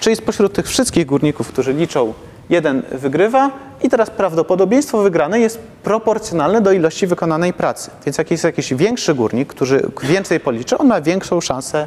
Czyli 0.00 0.16
spośród 0.16 0.52
tych 0.52 0.66
wszystkich 0.68 1.06
górników, 1.06 1.48
którzy 1.48 1.72
liczą, 1.72 2.14
jeden 2.50 2.82
wygrywa 2.92 3.50
i 3.82 3.88
teraz 3.88 4.10
prawdopodobieństwo 4.10 5.02
wygranej 5.02 5.42
jest 5.42 5.58
proporcjonalne 5.58 6.60
do 6.60 6.72
ilości 6.72 7.06
wykonanej 7.06 7.52
pracy. 7.52 7.90
Więc 8.06 8.18
jak 8.18 8.30
jest 8.30 8.44
jakiś 8.44 8.74
większy 8.74 9.14
górnik, 9.14 9.48
który 9.48 9.90
więcej 10.02 10.40
policzy, 10.40 10.78
on 10.78 10.86
ma 10.86 11.00
większą 11.00 11.40
szansę 11.40 11.86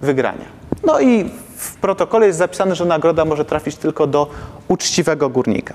wygrania. 0.00 0.44
No 0.86 1.00
i 1.00 1.30
w 1.56 1.74
protokole 1.76 2.26
jest 2.26 2.38
zapisane, 2.38 2.74
że 2.74 2.84
nagroda 2.84 3.24
może 3.24 3.44
trafić 3.44 3.76
tylko 3.76 4.06
do 4.06 4.30
uczciwego 4.68 5.28
górnika. 5.28 5.74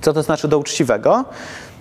Co 0.00 0.12
to 0.12 0.22
znaczy 0.22 0.48
do 0.48 0.58
uczciwego? 0.58 1.24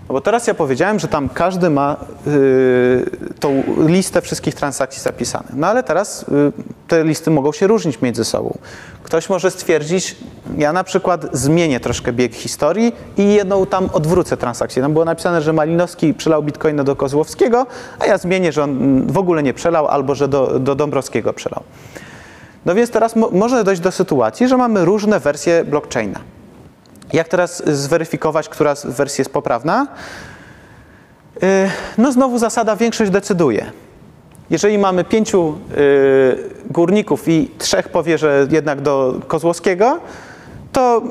No 0.10 0.14
bo 0.14 0.22
teraz 0.22 0.48
ja 0.48 0.54
powiedziałem, 0.54 1.00
że 1.00 1.08
tam 1.08 1.30
każdy 1.30 1.70
ma 1.70 1.98
y, 2.28 3.06
tą 3.40 3.64
listę 3.88 4.22
wszystkich 4.22 4.56
transakcji 4.56 5.02
zapisanych. 5.02 5.54
No 5.54 5.68
ale 5.68 5.84
teraz 5.84 6.24
y, 6.24 6.52
te 6.88 7.04
listy 7.04 7.32
mogą 7.32 7.52
się 7.52 7.68
różnić 7.68 8.02
między 8.02 8.26
sobą. 8.26 8.58
Ktoś 9.04 9.30
może 9.30 9.52
stwierdzić, 9.52 10.16
ja 10.58 10.74
na 10.74 10.84
przykład 10.84 11.26
zmienię 11.32 11.80
troszkę 11.80 12.14
bieg 12.14 12.36
historii 12.36 12.96
i 13.18 13.34
jedną 13.34 13.66
tam 13.66 13.90
odwrócę 13.94 14.38
transakcję. 14.38 14.82
Tam 14.82 14.94
było 14.94 15.06
napisane, 15.06 15.42
że 15.42 15.54
Malinowski 15.54 16.14
przelał 16.14 16.44
bitcoina 16.44 16.84
do 16.84 16.96
Kozłowskiego, 16.96 17.66
a 18.00 18.06
ja 18.06 18.18
zmienię, 18.18 18.52
że 18.52 18.64
on 18.64 19.04
w 19.08 19.18
ogóle 19.18 19.44
nie 19.44 19.54
przelał 19.54 19.88
albo 19.88 20.16
że 20.16 20.28
do, 20.28 20.60
do 20.60 20.76
Dąbrowskiego 20.76 21.34
przelał. 21.34 21.64
No 22.66 22.76
więc 22.76 22.90
teraz 22.90 23.16
mo 23.16 23.30
może 23.32 23.64
dojść 23.64 23.82
do 23.82 23.92
sytuacji, 23.92 24.48
że 24.48 24.58
mamy 24.58 24.86
różne 24.86 25.20
wersje 25.20 25.64
blockchaina. 25.64 26.35
Jak 27.14 27.28
teraz 27.28 27.64
zweryfikować, 27.66 28.50
która 28.50 28.74
wersja 28.86 29.22
jest 29.22 29.34
poprawna? 29.34 29.88
Yy, 31.42 31.48
no 31.98 32.12
znowu 32.12 32.38
zasada 32.38 32.76
większość 32.76 33.12
decyduje. 33.12 33.72
Jeżeli 34.50 34.78
mamy 34.78 35.04
pięciu 35.04 35.58
yy, 35.78 36.50
górników 36.70 37.28
i 37.28 37.52
trzech 37.58 37.90
powie, 37.90 38.18
że 38.18 38.48
jednak 38.52 38.82
do 38.82 39.22
Kozłowskiego, 39.28 40.00
to 40.72 41.02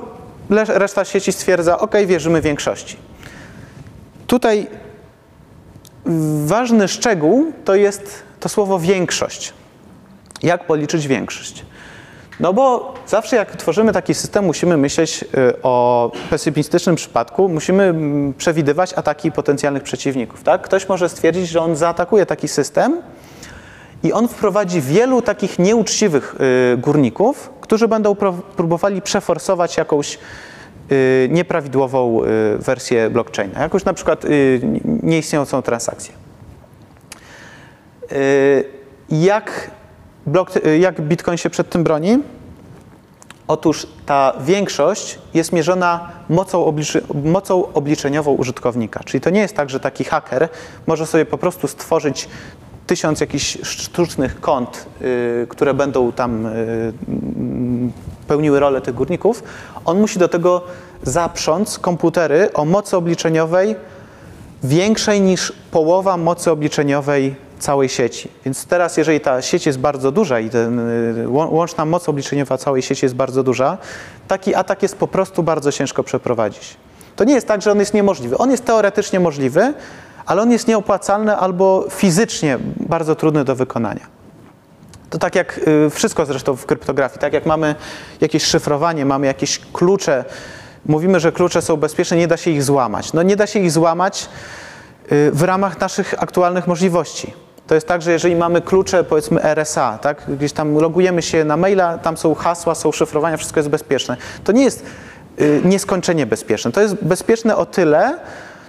reszta 0.69 1.05
sieci 1.05 1.33
stwierdza, 1.33 1.79
ok, 1.79 1.95
wierzymy 2.07 2.41
większości. 2.41 2.97
Tutaj 4.27 4.67
ważny 6.45 6.89
szczegół 6.89 7.53
to 7.65 7.75
jest 7.75 8.23
to 8.41 8.49
słowo 8.49 8.79
większość 8.79 9.53
jak 10.45 10.67
policzyć 10.67 11.07
większość. 11.07 11.65
No 12.41 12.53
bo 12.53 12.95
zawsze 13.07 13.37
jak 13.37 13.57
tworzymy 13.57 13.93
taki 13.93 14.15
system, 14.15 14.45
musimy 14.45 14.77
myśleć 14.77 15.25
y, 15.35 15.63
o 15.63 16.11
pesymistycznym 16.31 16.97
przypadku, 16.97 17.49
musimy 17.49 17.83
mm, 17.83 18.35
przewidywać 18.35 18.93
ataki 18.95 19.33
potencjalnych 19.33 19.83
przeciwników. 19.83 20.43
Tak? 20.43 20.63
Ktoś 20.63 20.89
może 20.89 21.09
stwierdzić, 21.09 21.49
że 21.49 21.61
on 21.61 21.77
zaatakuje 21.77 22.27
taki 22.27 22.49
system 22.49 23.03
i 24.03 24.13
on 24.13 24.29
wprowadzi 24.29 24.81
wielu 24.81 25.23
takich 25.23 25.59
nieuczciwych 25.59 26.35
y, 26.75 26.77
górników, 26.77 27.51
którzy 27.61 27.89
będą 27.89 28.17
próbowali 28.57 29.03
przeforsować 29.03 29.77
jakąś 29.77 30.19
y, 30.93 31.29
nieprawidłową 31.31 32.21
wersję 32.59 33.11
blockchaina, 33.11 33.63
jakąś 33.63 33.85
na 33.85 33.95
przykład 33.95 34.25
nieistniejącą 35.03 35.63
transakcję. 35.63 36.15
Jak, 39.11 39.71
jak 40.81 41.01
Bitcoin 41.01 41.39
się 41.39 41.51
przed 41.51 41.71
tym 41.71 41.85
broni? 41.85 42.19
Otóż 43.49 43.87
ta 44.07 44.33
większość 44.41 45.19
jest 45.35 45.53
mierzona 45.53 46.11
mocą, 46.29 46.65
obliczy, 46.65 47.03
mocą, 47.25 47.73
obliczeniową 47.73 48.33
użytkownika. 48.33 49.01
Czyli 49.05 49.21
to 49.21 49.31
nie 49.31 49.41
jest 49.41 49.57
tak, 49.57 49.71
że 49.71 49.81
taki 49.81 50.05
haker 50.05 50.49
może 50.87 51.07
sobie 51.07 51.27
po 51.27 51.39
prostu 51.39 51.69
stworzyć 51.69 52.29
tysiąc 52.87 53.21
jakichś 53.21 53.59
sztucznych 53.63 54.41
kont, 54.41 54.87
y, 55.03 55.47
które 55.49 55.75
będą 55.75 56.13
tam 56.13 56.47
y, 56.47 56.93
pełniły 58.29 58.61
rolę 58.61 58.81
tych 58.81 58.95
górników. 58.95 59.43
On 59.85 60.01
musi 60.01 60.19
do 60.19 60.29
tego 60.29 60.63
zaprząc 61.03 61.79
komputery 61.79 62.53
o 62.53 62.65
mocy 62.65 62.97
obliczeniowej 62.97 63.77
większej 64.63 65.21
niż 65.21 65.53
połowa 65.71 66.17
mocy 66.17 66.51
obliczeniowej 66.51 67.35
całej 67.59 67.89
sieci. 67.89 68.29
Więc 68.45 68.67
teraz, 68.67 68.97
jeżeli 68.97 69.21
ta 69.21 69.43
sieć 69.43 69.67
jest 69.67 69.79
bardzo 69.79 70.13
duża 70.13 70.41
i 70.41 70.51
ten, 70.51 70.79
y, 71.19 71.29
łączna 71.29 71.85
moc 71.85 72.09
obliczeniowa 72.09 72.59
całej 72.59 72.83
sieci 72.83 73.05
jest 73.05 73.15
bardzo 73.15 73.43
duża, 73.43 73.79
taki 74.29 74.55
atak 74.55 74.83
jest 74.83 74.97
po 74.97 75.09
prostu 75.09 75.43
bardzo 75.43 75.73
ciężko 75.73 76.03
przeprowadzić. 76.03 76.77
To 77.17 77.25
nie 77.25 77.35
jest 77.35 77.49
tak, 77.49 77.63
że 77.63 77.73
on 77.73 77.79
jest 77.79 77.95
niemożliwy. 77.95 78.39
On 78.39 78.51
jest 78.51 78.65
teoretycznie 78.65 79.21
możliwy, 79.21 79.75
ale 80.27 80.43
on 80.43 80.51
jest 80.51 80.69
nieopłacalny 80.69 81.37
albo 81.37 81.85
fizycznie 81.91 82.59
bardzo 82.77 83.15
trudny 83.15 83.45
do 83.45 83.55
wykonania. 83.55 84.07
To 85.11 85.19
tak 85.19 85.35
jak 85.35 85.61
y, 85.87 85.91
wszystko 85.91 86.27
zresztą 86.27 86.57
w 86.57 86.67
kryptografii, 86.67 87.21
tak 87.21 87.33
jak 87.33 87.47
mamy 87.47 87.75
jakieś 88.21 88.45
szyfrowanie, 88.45 89.05
mamy 89.05 89.27
jakieś 89.27 89.61
klucze, 89.73 90.25
mówimy, 90.87 91.21
że 91.21 91.33
klucze 91.33 91.63
są 91.63 91.77
bezpieczne, 91.77 92.17
nie 92.17 92.29
da 92.29 92.37
się 92.37 92.51
ich 92.51 92.63
złamać. 92.63 93.13
No 93.13 93.23
nie 93.23 93.37
da 93.37 93.47
się 93.47 93.59
ich 93.59 93.73
złamać 93.73 94.29
y, 95.13 95.31
w 95.33 95.43
ramach 95.43 95.81
naszych 95.81 96.23
aktualnych 96.23 96.67
możliwości. 96.67 97.44
To 97.67 97.75
jest 97.75 97.89
tak, 97.89 98.03
że 98.03 98.13
jeżeli 98.13 98.37
mamy 98.37 98.61
klucze, 98.61 99.05
powiedzmy 99.05 99.43
RSA, 99.43 99.99
tak, 99.99 100.23
gdzieś 100.29 100.53
tam 100.53 100.75
logujemy 100.75 101.23
się 101.23 101.45
na 101.45 101.57
maila, 101.57 101.99
tam 101.99 102.17
są 102.17 102.35
hasła, 102.35 102.75
są 102.75 102.93
szyfrowania, 102.93 103.37
wszystko 103.37 103.61
jest 103.61 103.71
bezpieczne. 103.71 104.17
To 104.45 104.53
nie 104.53 104.65
jest 104.65 104.85
y, 105.41 105.61
nieskończenie 105.65 106.27
bezpieczne. 106.27 106.73
To 106.73 106.81
jest 106.81 106.95
bezpieczne 106.95 107.57
o 107.57 107.67
tyle, 107.67 108.19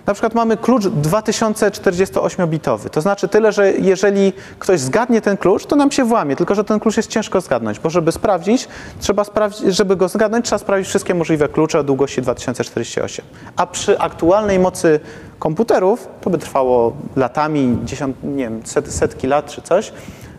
na 0.08 0.14
przykład 0.14 0.36
mamy 0.36 0.58
klucz 0.58 0.84
2048-bitowy. 0.84 2.90
To 2.90 3.02
znaczy 3.02 3.28
tyle, 3.28 3.52
że 3.52 3.72
jeżeli 3.72 4.34
ktoś 4.60 4.80
zgadnie 4.80 5.22
ten 5.22 5.38
klucz, 5.38 5.66
to 5.66 5.76
nam 5.76 5.92
się 5.92 6.04
włamie, 6.04 6.36
tylko 6.36 6.56
że 6.56 6.64
ten 6.64 6.80
klucz 6.80 6.98
jest 6.98 7.10
ciężko 7.10 7.42
zgadnąć, 7.42 7.80
bo 7.80 7.90
żeby 7.90 8.12
sprawdzić, 8.12 8.68
trzeba 9.00 9.24
sprawdzić, 9.24 9.76
żeby 9.76 9.96
go 9.96 10.08
zgadnąć, 10.08 10.46
trzeba 10.46 10.60
sprawdzić 10.60 10.90
wszystkie 10.90 11.14
możliwe 11.14 11.50
klucze 11.50 11.80
o 11.80 11.84
długości 11.84 12.22
2048. 12.22 13.26
A 13.56 13.68
przy 13.68 14.00
aktualnej 14.00 14.60
mocy 14.60 15.00
komputerów 15.40 16.08
to 16.22 16.30
by 16.30 16.38
trwało 16.38 16.94
latami, 17.16 17.78
dziesiąt, 17.84 18.18
nie 18.24 18.44
wiem, 18.44 18.62
set, 18.66 18.94
setki 18.94 19.28
lat 19.28 19.52
czy 19.52 19.62
coś. 19.62 19.94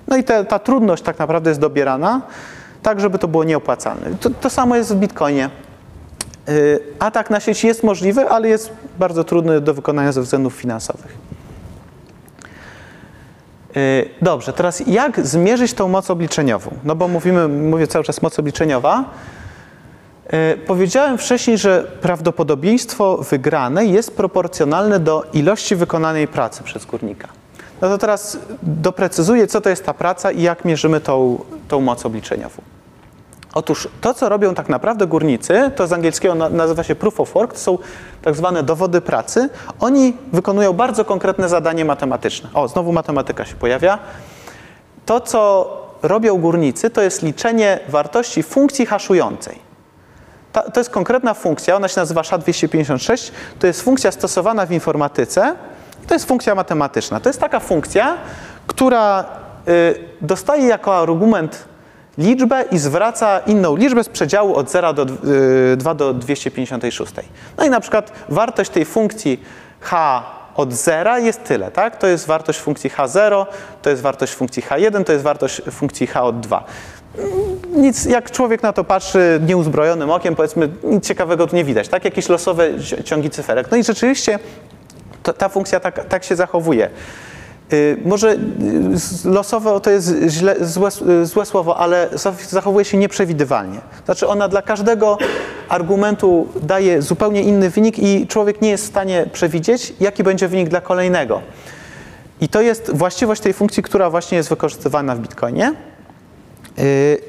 No 0.08 0.16
i 0.16 0.24
te, 0.24 0.44
ta 0.44 0.58
trudność 0.58 1.02
tak 1.02 1.18
naprawdę 1.18 1.50
jest 1.50 1.60
dobierana 1.60 2.22
tak, 2.82 3.00
żeby 3.00 3.18
to 3.18 3.28
było 3.28 3.44
nieopłacalne. 3.44 4.06
To, 4.20 4.30
to 4.30 4.50
samo 4.50 4.76
jest 4.76 4.94
w 4.94 4.96
Bitcoinie. 4.96 5.50
Y, 6.48 6.80
atak 6.98 7.30
na 7.30 7.40
sieć 7.40 7.64
jest 7.64 7.82
możliwy, 7.82 8.28
ale 8.28 8.48
jest 8.48 8.72
bardzo 8.98 9.24
trudny 9.24 9.60
do 9.60 9.74
wykonania 9.74 10.12
ze 10.12 10.22
względów 10.22 10.54
finansowych. 10.54 11.16
Y, 13.76 14.08
dobrze, 14.22 14.52
teraz 14.52 14.82
jak 14.86 15.26
zmierzyć 15.26 15.74
tą 15.74 15.88
moc 15.88 16.10
obliczeniową? 16.10 16.70
No 16.84 16.94
bo 16.94 17.08
mówimy, 17.08 17.48
mówię 17.48 17.86
cały 17.86 18.04
czas 18.04 18.22
moc 18.22 18.38
obliczeniowa. 18.38 19.04
Y, 20.54 20.56
powiedziałem 20.56 21.18
wcześniej, 21.18 21.58
że 21.58 21.84
prawdopodobieństwo 22.00 23.16
wygranej 23.16 23.92
jest 23.92 24.16
proporcjonalne 24.16 25.00
do 25.00 25.24
ilości 25.32 25.76
wykonanej 25.76 26.28
pracy 26.28 26.62
przez 26.62 26.86
górnika. 26.86 27.28
No 27.80 27.88
to 27.88 27.98
teraz 27.98 28.38
doprecyzuję, 28.62 29.46
co 29.46 29.60
to 29.60 29.70
jest 29.70 29.84
ta 29.84 29.94
praca 29.94 30.32
i 30.32 30.42
jak 30.42 30.64
mierzymy 30.64 31.00
tą, 31.00 31.44
tą 31.68 31.80
moc 31.80 32.06
obliczeniową. 32.06 32.62
Otóż 33.56 33.88
to, 34.00 34.14
co 34.14 34.28
robią 34.28 34.54
tak 34.54 34.68
naprawdę 34.68 35.06
górnicy, 35.06 35.70
to 35.76 35.86
z 35.86 35.92
angielskiego 35.92 36.34
nazywa 36.34 36.82
się 36.82 36.94
proof 36.94 37.20
of 37.20 37.32
work, 37.32 37.52
to 37.52 37.58
są 37.58 37.78
tak 38.22 38.34
zwane 38.34 38.62
dowody 38.62 39.00
pracy. 39.00 39.48
Oni 39.80 40.16
wykonują 40.32 40.72
bardzo 40.72 41.04
konkretne 41.04 41.48
zadanie 41.48 41.84
matematyczne. 41.84 42.48
O, 42.54 42.68
znowu 42.68 42.92
matematyka 42.92 43.44
się 43.44 43.54
pojawia. 43.54 43.98
To, 45.06 45.20
co 45.20 45.70
robią 46.02 46.38
górnicy, 46.38 46.90
to 46.90 47.02
jest 47.02 47.22
liczenie 47.22 47.80
wartości 47.88 48.42
funkcji 48.42 48.86
haszującej. 48.86 49.58
to 50.52 50.80
jest 50.80 50.90
konkretna 50.90 51.34
funkcja, 51.34 51.76
ona 51.76 51.88
się 51.88 52.00
nazywa 52.00 52.22
SHA-256. 52.22 53.32
To 53.58 53.66
jest 53.66 53.82
funkcja 53.82 54.12
stosowana 54.12 54.66
w 54.66 54.72
informatyce. 54.72 55.56
To 56.06 56.14
jest 56.14 56.26
funkcja 56.26 56.54
matematyczna. 56.54 57.20
To 57.20 57.28
jest 57.28 57.40
taka 57.40 57.60
funkcja, 57.60 58.16
która 58.66 59.24
y, 59.68 59.94
dostaje 60.20 60.66
jako 60.66 60.98
argument 60.98 61.75
liczbę 62.18 62.64
i 62.70 62.78
zwraca 62.78 63.38
inną 63.38 63.76
liczbę 63.76 64.04
z 64.04 64.08
przedziału 64.08 64.54
od 64.54 64.70
0 64.70 64.92
do 64.92 65.06
2 65.76 65.94
do 65.94 66.14
256. 66.14 67.12
No 67.58 67.64
i 67.64 67.70
na 67.70 67.80
przykład 67.80 68.12
wartość 68.28 68.70
tej 68.70 68.84
funkcji 68.84 69.42
h 69.80 70.22
od 70.54 70.72
0 70.72 71.18
jest 71.18 71.44
tyle, 71.44 71.70
tak? 71.70 71.96
To 71.96 72.06
jest 72.06 72.26
wartość 72.26 72.58
funkcji 72.58 72.90
h0, 72.90 73.46
to 73.82 73.90
jest 73.90 74.02
wartość 74.02 74.34
funkcji 74.34 74.62
h1, 74.62 75.04
to 75.04 75.12
jest 75.12 75.24
wartość 75.24 75.62
funkcji 75.70 76.06
h 76.06 76.22
od 76.22 76.40
2. 76.40 76.64
Nic, 77.76 78.04
jak 78.04 78.30
człowiek 78.30 78.62
na 78.62 78.72
to 78.72 78.84
patrzy 78.84 79.40
nieuzbrojonym 79.46 80.10
okiem, 80.10 80.34
powiedzmy, 80.34 80.68
nic 80.84 81.06
ciekawego 81.06 81.46
tu 81.46 81.56
nie 81.56 81.64
widać, 81.64 81.88
tak? 81.88 82.04
Jakieś 82.04 82.28
losowe 82.28 82.68
ciągi 83.04 83.30
cyferek. 83.30 83.70
No 83.70 83.76
i 83.76 83.84
rzeczywiście 83.84 84.38
to, 85.22 85.32
ta 85.32 85.48
funkcja 85.48 85.80
tak, 85.80 86.04
tak 86.04 86.24
się 86.24 86.36
zachowuje. 86.36 86.90
Y, 87.72 87.96
może 88.04 88.32
y, 88.32 88.38
losowe 89.24 89.80
to 89.80 89.90
jest 89.90 90.14
źle, 90.28 90.56
złe, 90.60 90.88
y, 91.22 91.26
złe, 91.26 91.46
słowo, 91.46 91.78
ale 91.78 92.08
zachowuje 92.48 92.84
się 92.84 92.96
nieprzewidywalnie. 92.96 93.78
Znaczy 94.04 94.28
ona 94.28 94.48
dla 94.48 94.62
każdego 94.62 95.18
argumentu 95.68 96.48
daje 96.62 97.02
zupełnie 97.02 97.42
inny 97.42 97.70
wynik 97.70 97.98
i 97.98 98.26
człowiek 98.26 98.62
nie 98.62 98.70
jest 98.70 98.84
w 98.84 98.88
stanie 98.88 99.26
przewidzieć, 99.32 99.92
jaki 100.00 100.22
będzie 100.24 100.48
wynik 100.48 100.68
dla 100.68 100.80
kolejnego. 100.80 101.42
I 102.40 102.48
to 102.48 102.60
jest 102.60 102.90
właściwość 102.94 103.42
tej 103.42 103.52
funkcji, 103.52 103.82
która 103.82 104.10
właśnie 104.10 104.36
jest 104.36 104.48
wykorzystywana 104.48 105.14
w 105.14 105.20
Bitcoinie, 105.20 105.74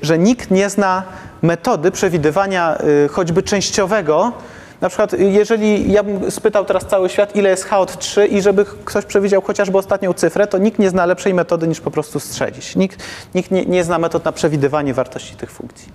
że 0.02 0.18
nikt 0.18 0.52
nie 0.52 0.70
zna 0.70 1.04
metody 1.42 1.92
przewidywania 1.92 2.78
choćby 3.12 3.44
częściowego 3.44 4.34
na 4.82 4.90
przykład, 4.90 5.14
jeżeli 5.14 5.92
ja 5.92 6.04
bym 6.04 6.32
spytał 6.32 6.66
teraz 6.66 6.86
cały 6.86 7.10
świat, 7.10 7.36
ile 7.36 7.50
jest 7.50 7.74
od 7.74 8.00
3 8.00 8.28
i 8.28 8.42
żeby 8.42 8.66
ktoś 8.66 9.06
przewidział 9.06 9.42
chociażby 9.42 9.78
ostatnią 9.78 10.14
cyfrę, 10.14 10.48
to 10.48 10.58
nikt 10.58 10.80
nie 10.80 10.90
zna 10.90 11.06
lepszej 11.06 11.34
metody 11.34 11.68
niż 11.68 11.82
po 11.82 11.92
prostu 11.92 12.20
strzelić. 12.20 12.76
Nikt, 12.76 13.04
nikt 13.36 13.52
nie, 13.52 13.66
nie 13.66 13.84
zna 13.84 14.00
metod 14.00 14.26
na 14.26 14.32
przewidywanie 14.32 14.94
wartości 14.94 15.36
tych 15.36 15.52
funkcji. 15.52 15.92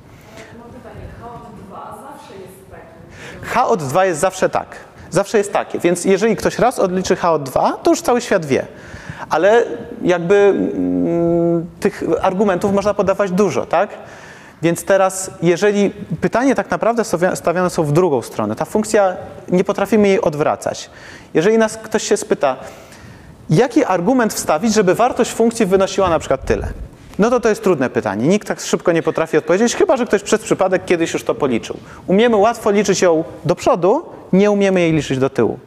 Od 3.66 3.82
2 3.82 4.04
jest 4.04 4.20
zawsze 4.20 4.48
tak. 4.48 4.76
Zawsze 5.10 5.38
jest 5.38 5.52
takie. 5.52 5.78
Więc 5.78 6.04
jeżeli 6.04 6.36
ktoś 6.36 6.58
raz 6.58 6.78
odliczy 6.78 7.16
od 7.22 7.42
2, 7.42 7.72
to 7.72 7.90
już 7.90 8.02
cały 8.02 8.20
świat 8.20 8.46
wie. 8.46 8.66
Ale 9.30 9.64
jakby 10.02 10.34
mm, 10.34 11.66
tych 11.80 12.04
argumentów 12.22 12.72
można 12.72 12.94
podawać 12.94 13.30
dużo, 13.30 13.66
tak? 13.66 13.90
Więc 14.62 14.84
teraz, 14.84 15.30
jeżeli 15.42 15.90
pytanie 16.20 16.54
tak 16.54 16.70
naprawdę 16.70 17.04
stawiane 17.34 17.70
są 17.70 17.82
w 17.82 17.92
drugą 17.92 18.22
stronę, 18.22 18.56
ta 18.56 18.64
funkcja, 18.64 19.16
nie 19.48 19.64
potrafimy 19.64 20.08
jej 20.08 20.20
odwracać. 20.20 20.90
Jeżeli 21.34 21.58
nas 21.58 21.76
ktoś 21.76 22.02
się 22.02 22.16
spyta, 22.16 22.56
jaki 23.50 23.84
argument 23.84 24.34
wstawić, 24.34 24.74
żeby 24.74 24.94
wartość 24.94 25.32
funkcji 25.32 25.66
wynosiła 25.66 26.10
na 26.10 26.18
przykład 26.18 26.44
tyle? 26.44 26.68
No 27.18 27.30
to 27.30 27.40
to 27.40 27.48
jest 27.48 27.62
trudne 27.62 27.90
pytanie. 27.90 28.28
Nikt 28.28 28.48
tak 28.48 28.60
szybko 28.60 28.92
nie 28.92 29.02
potrafi 29.02 29.36
odpowiedzieć, 29.36 29.76
chyba 29.76 29.96
że 29.96 30.06
ktoś 30.06 30.22
przez 30.22 30.42
przypadek 30.42 30.84
kiedyś 30.84 31.12
już 31.12 31.24
to 31.24 31.34
policzył. 31.34 31.76
Umiemy 32.06 32.36
łatwo 32.36 32.70
liczyć 32.70 33.02
ją 33.02 33.24
do 33.44 33.54
przodu, 33.54 34.04
nie 34.32 34.50
umiemy 34.50 34.80
jej 34.80 34.92
liczyć 34.92 35.18
do 35.18 35.30
tyłu. 35.30 35.58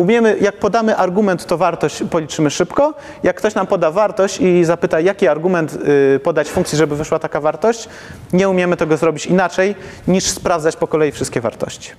Umiemy, 0.00 0.36
jak 0.40 0.56
podamy 0.56 0.96
argument, 0.96 1.46
to 1.46 1.56
wartość 1.58 2.02
policzymy 2.10 2.50
szybko. 2.50 2.94
Jak 3.22 3.36
ktoś 3.36 3.54
nam 3.54 3.66
poda 3.66 3.90
wartość 3.90 4.40
i 4.40 4.64
zapyta, 4.64 5.00
jaki 5.00 5.28
argument 5.28 5.78
y, 6.16 6.20
podać 6.20 6.48
funkcji, 6.48 6.78
żeby 6.78 6.96
wyszła 6.96 7.18
taka 7.18 7.40
wartość, 7.40 7.88
nie 8.32 8.48
umiemy 8.48 8.76
tego 8.76 8.96
zrobić 8.96 9.26
inaczej, 9.26 9.74
niż 10.08 10.24
sprawdzać 10.24 10.76
po 10.76 10.86
kolei 10.86 11.12
wszystkie 11.12 11.40
wartości. 11.40 11.90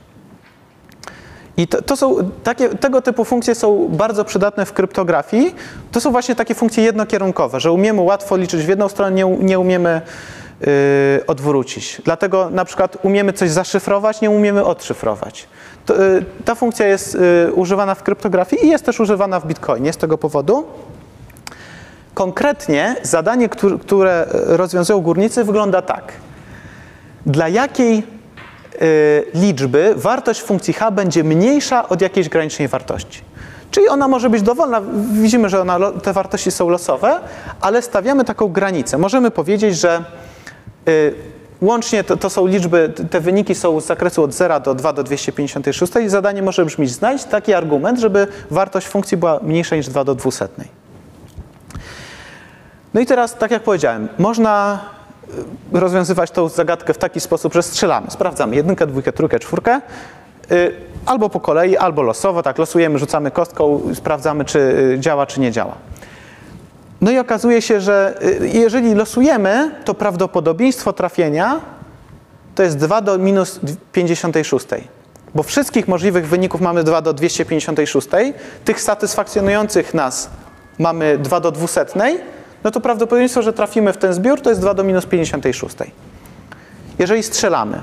I 1.57 1.67
to, 1.67 1.81
to, 1.81 1.97
są 1.97 2.31
takie, 2.43 2.69
tego 2.69 3.01
typu 3.01 3.25
funkcje 3.25 3.55
są 3.55 3.87
bardzo 3.89 4.25
przydatne 4.25 4.65
w 4.65 4.73
kryptografii. 4.73 5.55
To 5.91 6.01
są 6.01 6.11
właśnie 6.11 6.35
takie 6.35 6.55
funkcje 6.55 6.83
jednokierunkowe, 6.83 7.59
że 7.59 7.71
umiemy 7.71 8.01
łatwo 8.01 8.37
liczyć 8.37 8.61
w 8.61 8.69
jedną 8.69 8.89
stronę, 8.89 9.11
nie, 9.11 9.37
nie 9.39 9.59
umiemy 9.59 10.01
odwrócić. 11.27 12.01
Dlatego 12.05 12.49
na 12.49 12.65
przykład 12.65 12.97
umiemy 13.03 13.33
coś 13.33 13.49
zaszyfrować, 13.49 14.21
nie 14.21 14.29
umiemy 14.29 14.65
odszyfrować. 14.65 15.47
To, 15.85 16.03
y, 16.03 16.25
ta 16.45 16.55
funkcja 16.55 16.87
jest 16.87 17.15
y, 17.15 17.53
używana 17.53 17.95
w 17.95 18.03
kryptografii 18.03 18.65
i 18.65 18.69
jest 18.69 18.85
też 18.85 18.99
używana 18.99 19.39
w 19.39 19.47
Bitcoinie 19.47 19.93
z 19.93 19.97
tego 19.97 20.17
powodu. 20.17 20.65
Konkretnie 22.13 22.95
zadanie, 23.03 23.49
które, 23.81 24.25
rozwiązują 24.31 25.01
górnicy, 25.01 25.43
wygląda 25.43 25.81
tak. 25.81 26.13
Dla 27.25 27.47
jakiej 27.47 28.03
y, 28.81 29.25
liczby 29.33 29.93
wartość 29.95 30.41
funkcji 30.41 30.73
h 30.73 30.91
będzie 30.91 31.23
mniejsza 31.23 31.89
od 31.89 32.01
jakiejś 32.01 32.29
granicznej 32.29 32.67
wartości? 32.67 33.21
Czyli 33.71 33.87
ona 33.87 34.07
może 34.07 34.29
być 34.29 34.41
dowolna, 34.41 34.81
widzimy, 35.13 35.49
że 35.49 35.61
ona, 35.61 35.91
te 35.91 36.13
wartości 36.13 36.51
są 36.51 36.69
losowe, 36.69 37.19
ale 37.61 37.81
stawiamy 37.81 38.25
taką 38.25 38.47
granicę. 38.47 38.97
Możemy 38.97 39.31
powiedzieć, 39.31 39.77
że 39.77 39.97
y, 39.97 40.30
łącznie 41.61 42.03
to, 42.03 42.17
to, 42.17 42.29
są 42.29 42.47
liczby, 42.47 42.93
te 43.09 43.19
wyniki 43.19 43.55
są 43.55 43.81
z 43.81 43.85
zakresu 43.85 44.23
od 44.23 44.33
0 44.33 44.59
do 44.59 44.75
2 44.75 44.93
do 44.93 45.03
256 45.03 45.93
i 45.95 46.09
zadanie 46.09 46.41
może 46.41 46.65
brzmieć 46.65 46.91
znajdź 46.91 47.23
taki 47.23 47.53
argument, 47.53 47.99
żeby 47.99 48.27
wartość 48.51 48.87
funkcji 48.87 49.17
była 49.17 49.39
mniejsza 49.43 49.75
niż 49.75 49.87
2 49.87 50.03
do 50.03 50.15
200. 50.15 50.47
No 52.93 53.01
i 53.01 53.05
teraz, 53.05 53.35
tak 53.37 53.51
jak 53.51 53.63
powiedziałem, 53.63 54.07
można 54.17 54.79
y, 55.73 55.79
rozwiązywać 55.79 56.31
tą 56.31 56.49
zagadkę 56.49 56.93
w 56.93 56.97
taki 56.97 57.19
sposób, 57.19 57.53
że 57.53 57.63
strzelamy. 57.63 58.11
Sprawdzamy 58.11 58.55
jedynkę, 58.55 58.87
dwójkę, 58.87 59.13
trójkę, 59.13 59.39
czwórkę. 59.39 59.81
Y, 60.51 60.73
albo 61.05 61.29
po 61.29 61.39
kolei, 61.39 61.77
albo 61.77 62.01
losowo, 62.01 62.43
tak 62.43 62.57
losujemy, 62.57 62.99
rzucamy 62.99 63.31
kostką, 63.31 63.81
sprawdzamy, 63.93 64.45
czy 64.45 64.59
y, 64.59 64.99
działa, 64.99 65.25
czy 65.25 65.39
nie 65.39 65.51
działa. 65.51 65.75
No 67.01 67.11
i 67.11 67.17
okazuje 67.17 67.61
się, 67.61 67.81
że 67.81 68.19
jeżeli 68.41 68.93
losujemy, 68.95 69.71
to 69.85 69.93
prawdopodobieństwo 69.93 70.93
trafienia 70.93 71.61
to 72.55 72.63
jest 72.63 72.77
2 72.77 73.01
do 73.01 73.17
minus 73.17 73.59
56. 73.91 74.67
Bo 75.35 75.43
wszystkich 75.43 75.87
możliwych 75.87 76.27
wyników 76.27 76.61
mamy 76.61 76.83
2 76.83 77.01
do 77.01 77.13
256, 77.13 78.07
tych 78.65 78.81
satysfakcjonujących 78.81 79.93
nas 79.93 80.29
mamy 80.79 81.17
2 81.17 81.39
do 81.39 81.51
200, 81.51 81.85
no 82.63 82.71
to 82.71 82.81
prawdopodobieństwo, 82.81 83.41
że 83.41 83.53
trafimy 83.53 83.93
w 83.93 83.97
ten 83.97 84.13
zbiór, 84.13 84.41
to 84.41 84.49
jest 84.49 84.61
2 84.61 84.73
do 84.73 84.83
minus 84.83 85.05
56. 85.05 85.75
Jeżeli 86.99 87.23
strzelamy. 87.23 87.81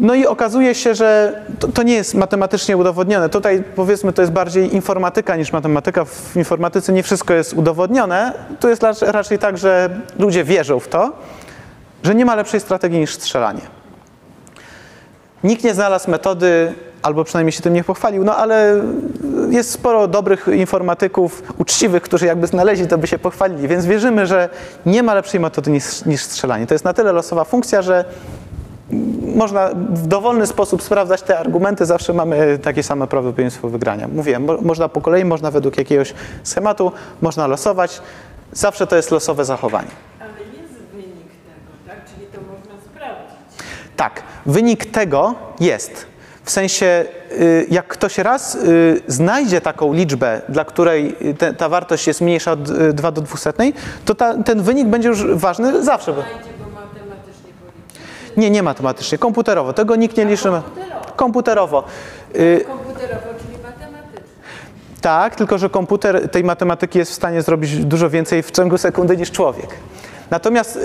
No 0.00 0.14
i 0.14 0.26
okazuje 0.26 0.74
się, 0.74 0.94
że 0.94 1.40
to, 1.58 1.68
to, 1.68 1.82
nie 1.82 1.94
jest 1.94 2.14
matematycznie 2.14 2.76
udowodnione. 2.76 3.28
Tutaj 3.28 3.62
powiedzmy, 3.76 4.12
to 4.12 4.22
jest 4.22 4.32
bardziej 4.32 4.74
informatyka 4.74 5.36
niż 5.36 5.52
matematyka. 5.52 6.04
W 6.04 6.36
informatyce 6.36 6.92
nie 6.92 7.02
wszystko 7.02 7.34
jest 7.34 7.52
udowodnione. 7.52 8.32
Tu 8.60 8.68
jest 8.68 8.82
raczej 9.02 9.38
tak, 9.38 9.58
że 9.58 10.00
ludzie 10.18 10.44
wierzą 10.44 10.80
w 10.80 10.88
to, 10.88 11.12
że 12.02 12.14
nie 12.14 12.24
ma 12.24 12.34
lepszej 12.34 12.60
strategii 12.60 12.98
niż 12.98 13.14
strzelanie. 13.14 13.60
Nikt 15.44 15.64
nie 15.64 15.74
znalazł 15.74 16.10
metody 16.10 16.74
albo 17.02 17.24
przynajmniej 17.24 17.52
się 17.52 17.62
tym 17.62 17.74
nie 17.74 17.84
pochwalił, 17.84 18.24
no 18.24 18.36
ale 18.36 18.82
jest 19.50 19.70
sporo 19.70 20.08
dobrych 20.08 20.48
informatyków, 20.48 21.42
uczciwych, 21.58 22.02
którzy 22.02 22.26
jakby 22.26 22.46
znaleźli, 22.46 22.86
to 22.86 22.98
by 22.98 23.06
się 23.06 23.18
pochwalili, 23.18 23.68
więc 23.68 23.86
wierzymy, 23.86 24.26
że 24.26 24.48
nie 24.86 25.02
ma 25.02 25.14
lepszej 25.14 25.40
metody 25.40 25.70
niż, 25.70 26.04
niż 26.04 26.22
strzelanie. 26.22 26.66
To 26.66 26.74
jest 26.74 26.84
na 26.84 26.92
tyle 26.92 27.12
losowa 27.12 27.44
funkcja, 27.44 27.82
że 27.82 28.04
można 29.34 29.70
w 29.74 30.06
dowolny 30.06 30.46
sposób 30.46 30.82
sprawdzać 30.82 31.22
te 31.22 31.38
argumenty, 31.38 31.86
zawsze 31.86 32.12
mamy 32.12 32.58
takie 32.58 32.82
same 32.82 33.06
prawdopodobieństwo 33.06 33.68
wygrania. 33.68 34.08
Mówiłem, 34.08 34.44
mo 34.44 34.58
można 34.62 34.88
po 34.88 35.00
kolei, 35.00 35.24
można 35.24 35.50
według 35.50 35.78
jakiegoś 35.78 36.14
schematu, 36.42 36.92
można 37.22 37.46
losować. 37.46 38.00
Zawsze 38.52 38.86
to 38.86 38.96
jest 38.96 39.10
losowe 39.10 39.44
zachowanie. 39.44 39.88
Ale 40.20 40.30
jest 40.30 40.74
wynik 40.92 41.16
tego, 41.16 41.70
tak? 41.86 41.96
Czyli 42.14 42.26
to 42.26 42.40
można 42.40 42.82
sprawdzić. 42.84 43.36
Tak, 43.96 44.22
wynik 44.46 44.86
tego 44.86 45.34
jest. 45.60 46.06
W 46.44 46.50
sensie, 46.50 47.04
y, 47.32 47.66
jak 47.70 47.86
ktoś 47.86 48.18
raz 48.18 48.54
y, 48.54 49.02
znajdzie 49.06 49.60
taką 49.60 49.92
liczbę, 49.92 50.40
dla 50.48 50.64
której 50.64 51.16
te, 51.38 51.54
ta 51.54 51.68
wartość 51.68 52.06
jest 52.06 52.20
mniejsza 52.20 52.52
od 52.52 52.62
2 52.92 53.08
y, 53.08 53.12
do 53.12 53.20
200, 53.20 53.52
to 54.04 54.14
ta, 54.14 54.42
ten 54.42 54.62
wynik 54.62 54.88
będzie 54.88 55.08
już 55.08 55.26
ważny 55.26 55.84
zawsze. 55.84 56.12
Znajdzie. 56.12 56.53
Nie, 58.36 58.50
nie 58.50 58.62
matematycznie, 58.62 59.18
komputerowo. 59.18 59.72
Tego 59.72 59.96
nikt 59.96 60.16
nie 60.16 60.24
liczy. 60.24 60.42
komputerowo. 60.48 61.12
Komputerowo. 61.16 61.84
Komputerowo, 62.66 63.28
czyli 63.38 63.58
matematycznie. 63.62 64.28
Tak, 65.00 65.34
tylko 65.36 65.58
że 65.58 65.70
komputer 65.70 66.28
tej 66.28 66.44
matematyki 66.44 66.98
jest 66.98 67.10
w 67.10 67.14
stanie 67.14 67.42
zrobić 67.42 67.84
dużo 67.84 68.10
więcej 68.10 68.42
w 68.42 68.50
ciągu 68.50 68.78
sekundy 68.78 69.16
niż 69.16 69.30
człowiek. 69.30 69.68
Natomiast, 70.30 70.78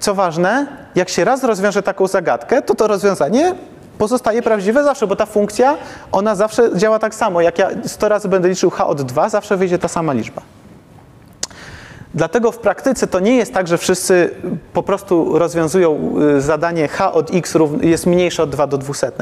co 0.00 0.14
ważne, 0.14 0.66
jak 0.94 1.08
się 1.08 1.24
raz 1.24 1.44
rozwiąże 1.44 1.82
taką 1.82 2.06
zagadkę, 2.06 2.62
to 2.62 2.74
to 2.74 2.86
rozwiązanie 2.86 3.54
pozostaje 3.98 4.42
prawdziwe 4.42 4.84
zawsze, 4.84 5.06
bo 5.06 5.16
ta 5.16 5.26
funkcja, 5.26 5.76
ona 6.12 6.34
zawsze 6.34 6.76
działa 6.76 6.98
tak 6.98 7.14
samo. 7.14 7.40
Jak 7.40 7.58
ja 7.58 7.68
100 7.86 8.08
razy 8.08 8.28
będę 8.28 8.48
liczył 8.48 8.70
h 8.70 8.86
od 8.86 9.02
2, 9.02 9.28
zawsze 9.28 9.56
wyjdzie 9.56 9.78
ta 9.78 9.88
sama 9.88 10.12
liczba. 10.12 10.42
Dlatego 12.14 12.52
w 12.52 12.58
praktyce 12.58 13.06
to 13.06 13.20
nie 13.20 13.36
jest 13.36 13.54
tak, 13.54 13.68
że 13.68 13.78
wszyscy 13.78 14.30
po 14.72 14.82
prostu 14.82 15.38
rozwiązują 15.38 16.14
y, 16.36 16.40
zadanie 16.40 16.88
h 16.88 17.12
od 17.12 17.34
x 17.34 17.54
jest 17.80 18.06
mniejsze 18.06 18.42
od 18.42 18.50
2 18.50 18.66
do 18.66 18.78
200, 18.78 19.12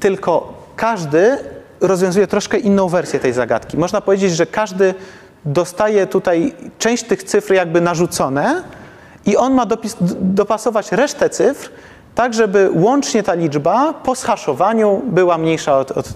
tylko 0.00 0.52
każdy 0.76 1.38
rozwiązuje 1.80 2.26
troszkę 2.26 2.58
inną 2.58 2.88
wersję 2.88 3.20
tej 3.20 3.32
zagadki. 3.32 3.78
Można 3.78 4.00
powiedzieć, 4.00 4.36
że 4.36 4.46
każdy 4.46 4.94
dostaje 5.44 6.06
tutaj 6.06 6.54
część 6.78 7.04
tych 7.04 7.22
cyfr 7.22 7.54
jakby 7.54 7.80
narzucone 7.80 8.62
i 9.26 9.36
on 9.36 9.54
ma 9.54 9.66
dopasować 10.20 10.92
resztę 10.92 11.30
cyfr 11.30 11.70
tak 12.14 12.34
żeby 12.34 12.70
łącznie 12.74 13.22
ta 13.22 13.34
liczba 13.34 13.92
po 13.92 14.14
zhaszowaniu 14.14 15.02
była 15.06 15.38
mniejsza 15.38 15.78
od, 15.78 15.90
od, 15.90 16.06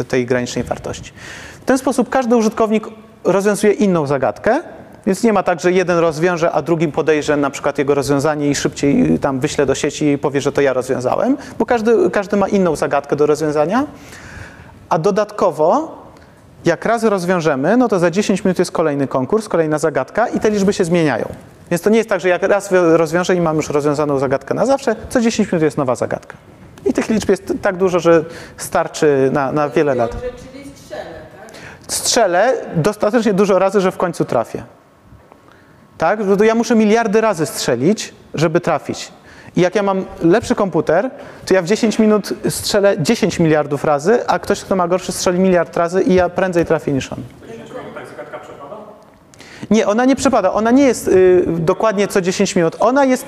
od, 0.00 0.08
tej 0.08 0.26
granicznej 0.26 0.64
wartości. 0.64 1.12
W 1.60 1.64
ten 1.64 1.78
sposób 1.78 2.08
każdy 2.08 2.36
użytkownik 2.36 2.86
rozwiązuje 3.24 3.72
inną 3.72 4.06
zagadkę, 4.06 4.62
więc 5.06 5.22
nie 5.22 5.32
ma 5.32 5.42
tak, 5.42 5.60
że 5.60 5.72
jeden 5.72 5.98
rozwiąże, 5.98 6.52
a 6.52 6.62
drugim 6.62 6.92
podejrze 6.92 7.36
na 7.36 7.50
przykład 7.50 7.78
jego 7.78 7.94
rozwiązanie 7.94 8.50
i 8.50 8.54
szybciej 8.54 9.18
tam 9.18 9.40
wyśle 9.40 9.66
do 9.66 9.74
sieci 9.74 10.04
i 10.04 10.18
powie, 10.18 10.40
że 10.40 10.52
to 10.52 10.60
ja 10.60 10.72
rozwiązałem, 10.72 11.36
bo 11.58 11.66
każdy, 11.66 12.10
każdy 12.10 12.36
ma 12.36 12.48
inną 12.48 12.76
zagadkę 12.76 13.16
do 13.16 13.26
rozwiązania. 13.26 13.86
A 14.88 14.98
dodatkowo, 14.98 15.98
jak 16.64 16.84
raz 16.84 17.04
rozwiążemy, 17.04 17.76
no 17.76 17.88
to 17.88 17.98
za 17.98 18.10
10 18.10 18.44
minut 18.44 18.58
jest 18.58 18.72
kolejny 18.72 19.06
konkurs, 19.06 19.48
kolejna 19.48 19.78
zagadka 19.78 20.28
i 20.28 20.40
te 20.40 20.50
liczby 20.50 20.72
się 20.72 20.84
zmieniają. 20.84 21.28
Więc 21.70 21.82
to 21.82 21.90
nie 21.90 21.96
jest 21.96 22.08
tak, 22.08 22.20
że 22.20 22.28
jak 22.28 22.42
raz 22.42 22.70
rozwiążę 22.72 23.34
i 23.34 23.40
mam 23.40 23.56
już 23.56 23.68
rozwiązaną 23.68 24.18
zagadkę 24.18 24.54
na 24.54 24.66
zawsze, 24.66 24.96
co 25.08 25.20
10 25.20 25.52
minut 25.52 25.62
jest 25.62 25.78
nowa 25.78 25.94
zagadka. 25.94 26.36
I 26.86 26.92
tych 26.92 27.08
liczb 27.08 27.28
jest 27.28 27.52
tak 27.62 27.76
dużo, 27.76 27.98
że 27.98 28.24
starczy 28.56 29.30
na, 29.32 29.52
na 29.52 29.68
wiele 29.68 29.94
lat. 29.94 30.16
Czyli 30.20 30.70
strzelę, 30.76 31.04
tak? 31.36 31.94
Strzelę 31.94 32.54
dostatecznie 32.76 33.34
dużo 33.34 33.58
razy, 33.58 33.80
że 33.80 33.90
w 33.92 33.96
końcu 33.96 34.24
trafię. 34.24 34.62
Tak? 36.00 36.20
Ja 36.44 36.54
muszę 36.54 36.74
miliardy 36.74 37.20
razy 37.20 37.46
strzelić, 37.46 38.14
żeby 38.34 38.60
trafić. 38.60 39.12
I 39.56 39.60
jak 39.60 39.74
ja 39.74 39.82
mam 39.82 40.04
lepszy 40.22 40.54
komputer, 40.54 41.10
to 41.46 41.54
ja 41.54 41.62
w 41.62 41.66
10 41.66 41.98
minut 41.98 42.32
strzelę 42.48 42.96
10 42.98 43.38
miliardów 43.38 43.84
razy, 43.84 44.26
a 44.26 44.38
ktoś, 44.38 44.60
kto 44.60 44.76
ma 44.76 44.88
gorszy, 44.88 45.12
strzeli 45.12 45.38
miliard 45.38 45.76
razy 45.76 46.02
i 46.02 46.14
ja 46.14 46.28
prędzej 46.28 46.66
trafię 46.66 46.92
niż 46.92 47.12
on. 47.12 47.18
Nie, 49.70 49.86
ona 49.86 50.04
nie 50.04 50.16
przypada. 50.16 50.52
Ona 50.52 50.70
nie 50.70 50.84
jest 50.84 51.08
y, 51.08 51.44
dokładnie 51.46 52.08
co 52.08 52.20
10 52.20 52.56
minut. 52.56 52.76
Ona 52.80 53.04
jest, 53.04 53.26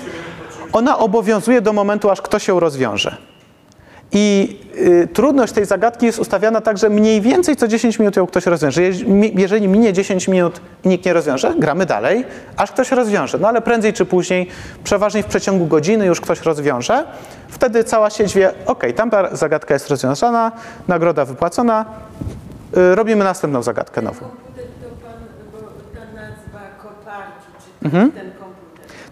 ona 0.73 0.99
obowiązuje 0.99 1.61
do 1.61 1.73
momentu, 1.73 2.11
aż 2.11 2.23
ktoś 2.23 2.49
ją 2.49 2.61
rozwiąże. 2.61 3.17
I 4.13 4.57
y, 4.77 5.09
trudność 5.13 5.53
tej 5.53 5.65
zagadki 5.65 6.07
jest 6.07 6.19
ustawiana 6.19 6.61
tak, 6.61 6.79
że 6.79 6.89
mniej 6.89 7.21
więcej 7.21 7.57
co 7.57 7.69
10 7.69 7.99
minut 7.99 8.17
ją 8.17 8.27
ktoś 8.27 8.47
rozwiąże. 8.47 8.83
Jeżeli 9.35 9.69
minie 9.69 9.93
10 9.93 10.29
minut 10.29 10.61
i 10.85 10.89
nikt 10.89 11.05
nie 11.05 11.13
rozwiąże, 11.13 11.55
gramy 11.59 11.87
dalej, 11.87 12.25
aż 12.57 12.73
ktoś 12.73 12.91
rozwiąże. 12.91 13.39
No 13.39 13.49
ale 13.49 13.61
prędzej 13.63 13.93
czy 13.93 14.05
później, 14.05 14.49
przeważnie 14.85 15.23
w 15.23 15.27
przeciągu 15.27 15.67
godziny 15.67 16.07
już 16.07 16.21
ktoś 16.21 16.43
rozwiąże. 16.43 17.05
Wtedy 17.49 17.85
cała 17.85 18.11
sieć 18.11 18.35
wie, 18.35 18.53
ok, 18.67 18.85
tamta 18.97 19.37
zagadka 19.37 19.75
jest 19.75 19.89
rozwiązana, 19.89 20.53
nagroda 20.89 21.25
wypłacona, 21.25 21.85
y, 22.77 22.95
robimy 22.95 23.25
następną 23.25 23.63
zagadkę 23.63 24.03
nową. 24.03 24.27
mhm. 27.85 28.13
ten 28.13 28.23
komputer. 28.23 28.42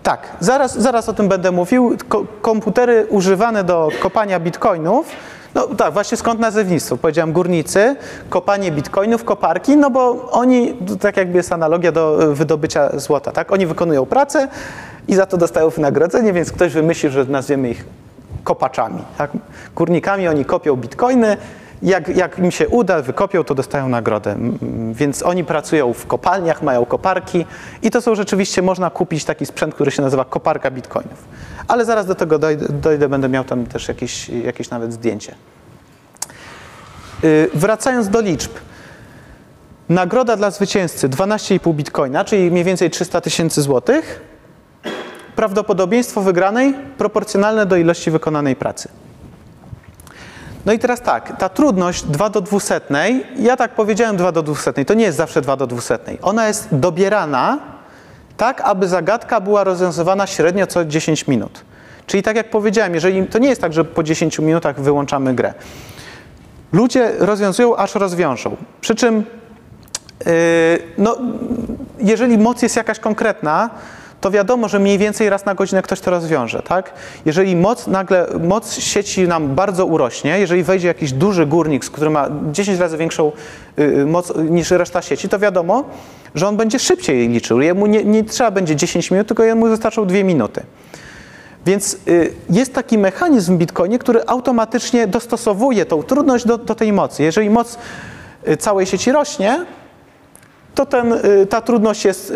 Tak, 0.02 0.28
zaraz, 0.40 0.78
zaraz 0.78 1.08
o 1.08 1.12
tym 1.12 1.28
będę 1.28 1.50
mówił. 1.50 1.96
Ko 2.08 2.24
komputery 2.42 3.06
używane 3.10 3.64
do 3.64 3.88
kopania 4.00 4.40
bitcoinów, 4.40 5.06
no 5.54 5.66
tak, 5.66 5.92
właśnie 5.92 6.16
skąd 6.16 6.40
nazewnictwo? 6.40 6.96
Powiedziałem 6.96 7.32
górnicy, 7.32 7.96
kopanie 8.28 8.72
bitcoinów, 8.72 9.24
koparki, 9.24 9.76
no 9.76 9.90
bo 9.90 10.30
oni, 10.30 10.74
tak 11.00 11.16
jakby 11.16 11.36
jest 11.36 11.52
analogia 11.52 11.92
do 11.92 12.22
e, 12.22 12.34
wydobycia 12.34 12.98
złota, 12.98 13.32
tak? 13.32 13.52
Oni 13.52 13.66
wykonują 13.66 14.06
pracę 14.06 14.48
i 15.08 15.14
za 15.14 15.26
to 15.26 15.36
dostają 15.36 15.70
wynagrodzenie, 15.70 16.32
więc 16.32 16.52
ktoś 16.52 16.72
wymyślił, 16.72 17.12
że 17.12 17.24
nazwiemy 17.24 17.70
ich 17.70 17.84
kopaczami, 18.44 19.02
tak? 19.18 19.30
Górnikami 19.76 20.28
oni 20.28 20.44
kopią 20.44 20.76
bitcoiny, 20.76 21.36
jak, 21.82 22.16
jak 22.16 22.38
im 22.38 22.50
się 22.50 22.68
uda, 22.68 23.02
wykopią, 23.02 23.44
to 23.44 23.54
dostają 23.54 23.88
nagrodę. 23.88 24.36
Więc 24.92 25.22
oni 25.22 25.44
pracują 25.44 25.92
w 25.92 26.06
kopalniach, 26.06 26.62
mają 26.62 26.86
koparki 26.86 27.46
i 27.82 27.90
to 27.90 28.00
są 28.00 28.14
rzeczywiście, 28.14 28.62
można 28.62 28.90
kupić 28.90 29.24
taki 29.24 29.46
sprzęt, 29.46 29.74
który 29.74 29.90
się 29.90 30.02
nazywa 30.02 30.24
koparka 30.24 30.70
bitcoinów. 30.70 31.24
Ale 31.68 31.84
zaraz 31.84 32.06
do 32.06 32.14
tego 32.14 32.38
dojdę, 32.38 32.66
dojdę 32.68 33.08
będę 33.08 33.28
miał 33.28 33.44
tam 33.44 33.66
też 33.66 33.88
jakieś, 33.88 34.28
jakieś 34.28 34.70
nawet 34.70 34.92
zdjęcie. 34.92 35.34
Yy, 37.22 37.50
wracając 37.54 38.08
do 38.08 38.20
liczb. 38.20 38.50
Nagroda 39.88 40.36
dla 40.36 40.50
zwycięzcy 40.50 41.08
12,5 41.08 41.74
bitcoina, 41.74 42.24
czyli 42.24 42.50
mniej 42.50 42.64
więcej 42.64 42.90
300 42.90 43.20
tysięcy 43.20 43.62
złotych. 43.62 44.20
Prawdopodobieństwo 45.36 46.20
wygranej 46.20 46.74
proporcjonalne 46.98 47.66
do 47.66 47.76
ilości 47.76 48.10
wykonanej 48.10 48.56
pracy. 48.56 48.88
No 50.66 50.72
i 50.72 50.78
teraz 50.78 51.00
tak, 51.00 51.36
ta 51.38 51.48
trudność 51.48 52.04
2 52.04 52.30
do 52.30 52.40
200, 52.40 52.80
ja 53.36 53.56
tak 53.56 53.74
powiedziałem 53.74 54.16
2 54.16 54.32
do 54.32 54.42
200, 54.42 54.84
to 54.84 54.94
nie 54.94 55.04
jest 55.04 55.18
zawsze 55.18 55.40
2 55.40 55.56
do 55.56 55.66
200. 55.66 55.98
Ona 56.22 56.48
jest 56.48 56.68
dobierana 56.72 57.58
tak, 58.36 58.60
aby 58.60 58.88
zagadka 58.88 59.40
była 59.40 59.64
rozwiązywana 59.64 60.26
średnio 60.26 60.66
co 60.66 60.84
10 60.84 61.26
minut. 61.26 61.64
Czyli 62.06 62.22
tak 62.22 62.36
jak 62.36 62.50
powiedziałem, 62.50 62.94
jeżeli 62.94 63.26
to 63.26 63.38
nie 63.38 63.48
jest 63.48 63.60
tak, 63.60 63.72
że 63.72 63.84
po 63.84 64.02
10 64.02 64.38
minutach 64.38 64.80
wyłączamy 64.80 65.34
grę. 65.34 65.54
Ludzie 66.72 67.12
rozwiązują, 67.18 67.76
aż 67.76 67.94
rozwiążą. 67.94 68.56
Przy 68.80 68.94
czym, 68.94 69.16
yy, 70.26 70.32
no, 70.98 71.16
jeżeli 71.98 72.38
moc 72.38 72.62
jest 72.62 72.76
jakaś 72.76 72.98
konkretna, 72.98 73.70
to 74.20 74.30
wiadomo, 74.30 74.68
że 74.68 74.78
mniej 74.78 74.98
więcej 74.98 75.30
raz 75.30 75.44
na 75.44 75.54
godzinę 75.54 75.82
ktoś 75.82 76.00
to 76.00 76.10
rozwiąże, 76.10 76.62
tak? 76.62 76.92
Jeżeli 77.24 77.56
moc 77.56 77.86
nagle, 77.86 78.26
moc 78.40 78.78
sieci 78.78 79.28
nam 79.28 79.54
bardzo 79.54 79.86
urośnie, 79.86 80.38
jeżeli 80.38 80.62
wejdzie 80.62 80.88
jakiś 80.88 81.12
duży 81.12 81.46
górnik, 81.46 81.84
który 81.84 82.10
ma 82.10 82.28
10 82.52 82.78
razy 82.78 82.96
większą 82.96 83.32
y, 83.78 84.06
moc 84.06 84.32
niż 84.36 84.70
reszta 84.70 85.02
sieci, 85.02 85.28
to 85.28 85.38
wiadomo, 85.38 85.84
że 86.34 86.48
on 86.48 86.56
będzie 86.56 86.78
szybciej 86.78 87.28
liczył. 87.28 87.60
Jemu 87.60 87.86
nie, 87.86 88.04
nie 88.04 88.24
trzeba 88.24 88.50
będzie 88.50 88.76
10 88.76 89.10
minut, 89.10 89.26
tylko 89.26 89.44
jemu 89.44 89.66
wystarczą 89.66 90.06
2 90.06 90.24
minuty. 90.24 90.62
Więc 91.66 91.96
y, 92.08 92.32
jest 92.50 92.74
taki 92.74 92.98
mechanizm 92.98 93.54
w 93.54 93.58
Bitcoinie, 93.58 93.98
który 93.98 94.26
automatycznie 94.26 95.06
dostosowuje 95.06 95.86
tą 95.86 96.02
trudność 96.02 96.46
do, 96.46 96.58
do 96.58 96.74
tej 96.74 96.92
mocy. 96.92 97.22
Jeżeli 97.22 97.50
moc 97.50 97.78
y, 98.48 98.56
całej 98.56 98.86
sieci 98.86 99.12
rośnie, 99.12 99.66
to 100.74 100.86
ten, 100.86 101.12
y, 101.12 101.46
ta 101.46 101.60
trudność 101.60 102.04
jest 102.04 102.30
y, 102.30 102.34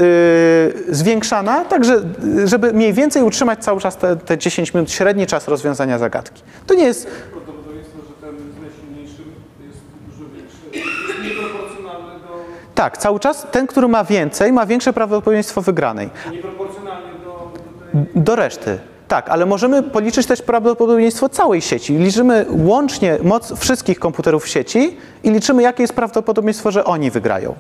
zwiększana, 0.89 1.65
tak 1.65 1.85
że, 1.85 2.03
y, 2.39 2.49
żeby 2.49 2.73
mniej 2.73 2.93
więcej 2.93 3.23
utrzymać 3.23 3.65
cały 3.65 3.81
czas 3.81 3.97
te, 3.97 4.17
te 4.17 4.39
10 4.39 4.75
minut, 4.75 4.91
średni 4.91 5.27
czas 5.27 5.49
rozwiązania 5.49 5.99
zagadki. 5.99 6.43
To 6.67 6.75
nie 6.75 6.85
jest, 6.85 7.07
Prawdopodobieństwo, 7.07 7.99
że 8.09 8.27
ten 8.27 8.37
z 8.37 8.63
najsilniejszym 8.63 9.25
jest 9.67 9.79
dużo 10.09 10.31
większy, 10.31 10.57
jest 10.73 11.23
nieproporcjonalne 11.25 12.21
do, 12.21 12.45
tak, 12.75 12.99
cały 12.99 13.21
czas 13.21 13.47
ten, 13.51 13.67
który 13.67 13.89
ma 13.89 14.05
więcej, 14.05 14.53
ma 14.53 14.67
większe 14.67 14.93
prawdopodobieństwo 14.93 15.63
wygranej. 15.63 16.11
nieproporcjonalnie 16.33 17.13
do, 17.25 17.53
do 17.55 18.13
tej... 18.13 18.23
Do 18.23 18.37
reszty. 18.37 18.79
Tak, 19.09 19.29
ale 19.29 19.47
możemy 19.47 19.83
policzyć 19.83 20.27
też 20.27 20.43
prawdopodobieństwo 20.43 21.29
całej 21.29 21.61
sieci. 21.61 21.97
Liczymy 21.99 22.47
łącznie 22.51 23.19
moc 23.23 23.59
wszystkich 23.61 23.99
komputerów 23.99 24.45
w 24.45 24.49
sieci 24.49 24.97
i 25.23 25.31
liczymy, 25.31 25.63
jakie 25.63 25.83
jest 25.83 25.95
prawdopodobieństwo, 25.95 26.71
że 26.71 26.85
oni 26.85 27.11
wygrają. 27.11 27.55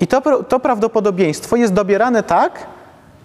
I 0.00 0.06
to, 0.06 0.42
to 0.42 0.60
prawdopodobieństwo 0.60 1.56
jest 1.56 1.72
dobierane 1.72 2.22
tak, 2.22 2.66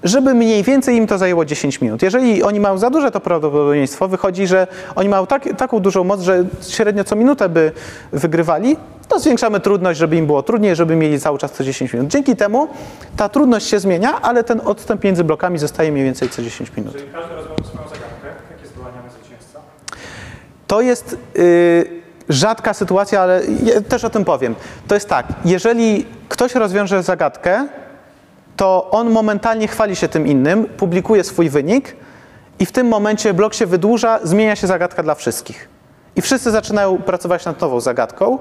żeby 0.03 0.33
mniej 0.33 0.63
więcej 0.63 0.95
im 0.95 1.07
to 1.07 1.17
zajęło 1.17 1.45
10 1.45 1.81
minut. 1.81 2.01
Jeżeli 2.01 2.43
oni 2.43 2.59
mają 2.59 2.77
za 2.77 2.89
duże 2.89 3.11
to 3.11 3.19
prawdopodobieństwo, 3.19 4.07
wychodzi, 4.07 4.47
że 4.47 4.67
oni 4.95 5.09
mają 5.09 5.27
tak, 5.27 5.43
taką 5.57 5.79
dużą 5.79 6.03
moc, 6.03 6.21
że 6.21 6.45
średnio 6.69 7.03
co 7.03 7.15
minutę 7.15 7.49
by 7.49 7.71
wygrywali, 8.11 8.77
to 9.07 9.19
zwiększamy 9.19 9.59
trudność, 9.59 9.99
żeby 9.99 10.15
im 10.15 10.25
było 10.25 10.43
trudniej, 10.43 10.75
żeby 10.75 10.95
mieli 10.95 11.19
cały 11.19 11.37
czas 11.37 11.51
co 11.51 11.63
10 11.63 11.93
minut. 11.93 12.09
Dzięki 12.09 12.35
temu 12.35 12.67
ta 13.17 13.29
trudność 13.29 13.67
się 13.67 13.79
zmienia, 13.79 14.21
ale 14.21 14.43
ten 14.43 14.61
odstęp 14.65 15.03
między 15.03 15.23
blokami 15.23 15.59
zostaje 15.59 15.91
mniej 15.91 16.05
więcej 16.05 16.29
co 16.29 16.41
10 16.41 16.71
minut. 16.77 16.93
Jeżeli 16.93 17.11
każdy 17.13 17.35
rozwiązał 17.35 17.65
swoją 17.65 17.83
zagadkę, 17.83 18.27
jakie 18.51 18.67
zdolaniamy 18.67 19.09
zwycięzca? 19.09 19.59
To 20.67 20.81
jest 20.81 21.17
y, 21.37 22.06
rzadka 22.29 22.73
sytuacja, 22.73 23.21
ale 23.21 23.41
ja 23.63 23.81
też 23.81 24.03
o 24.03 24.09
tym 24.09 24.25
powiem. 24.25 24.55
To 24.87 24.95
jest 24.95 25.09
tak, 25.09 25.25
jeżeli 25.45 26.05
ktoś 26.29 26.55
rozwiąże 26.55 27.03
zagadkę, 27.03 27.67
to 28.57 28.91
on 28.91 29.09
momentalnie 29.09 29.67
chwali 29.67 29.95
się 29.95 30.07
tym 30.07 30.27
innym, 30.27 30.65
publikuje 30.65 31.23
swój 31.23 31.49
wynik 31.49 31.95
i 32.59 32.65
w 32.65 32.71
tym 32.71 32.87
momencie 32.87 33.33
blok 33.33 33.53
się 33.53 33.65
wydłuża, 33.65 34.19
zmienia 34.23 34.55
się 34.55 34.67
zagadka 34.67 35.03
dla 35.03 35.15
wszystkich. 35.15 35.69
I 36.15 36.21
wszyscy 36.21 36.51
zaczynają 36.51 36.97
pracować 36.97 37.45
nad 37.45 37.61
nową 37.61 37.79
zagadką. 37.79 38.39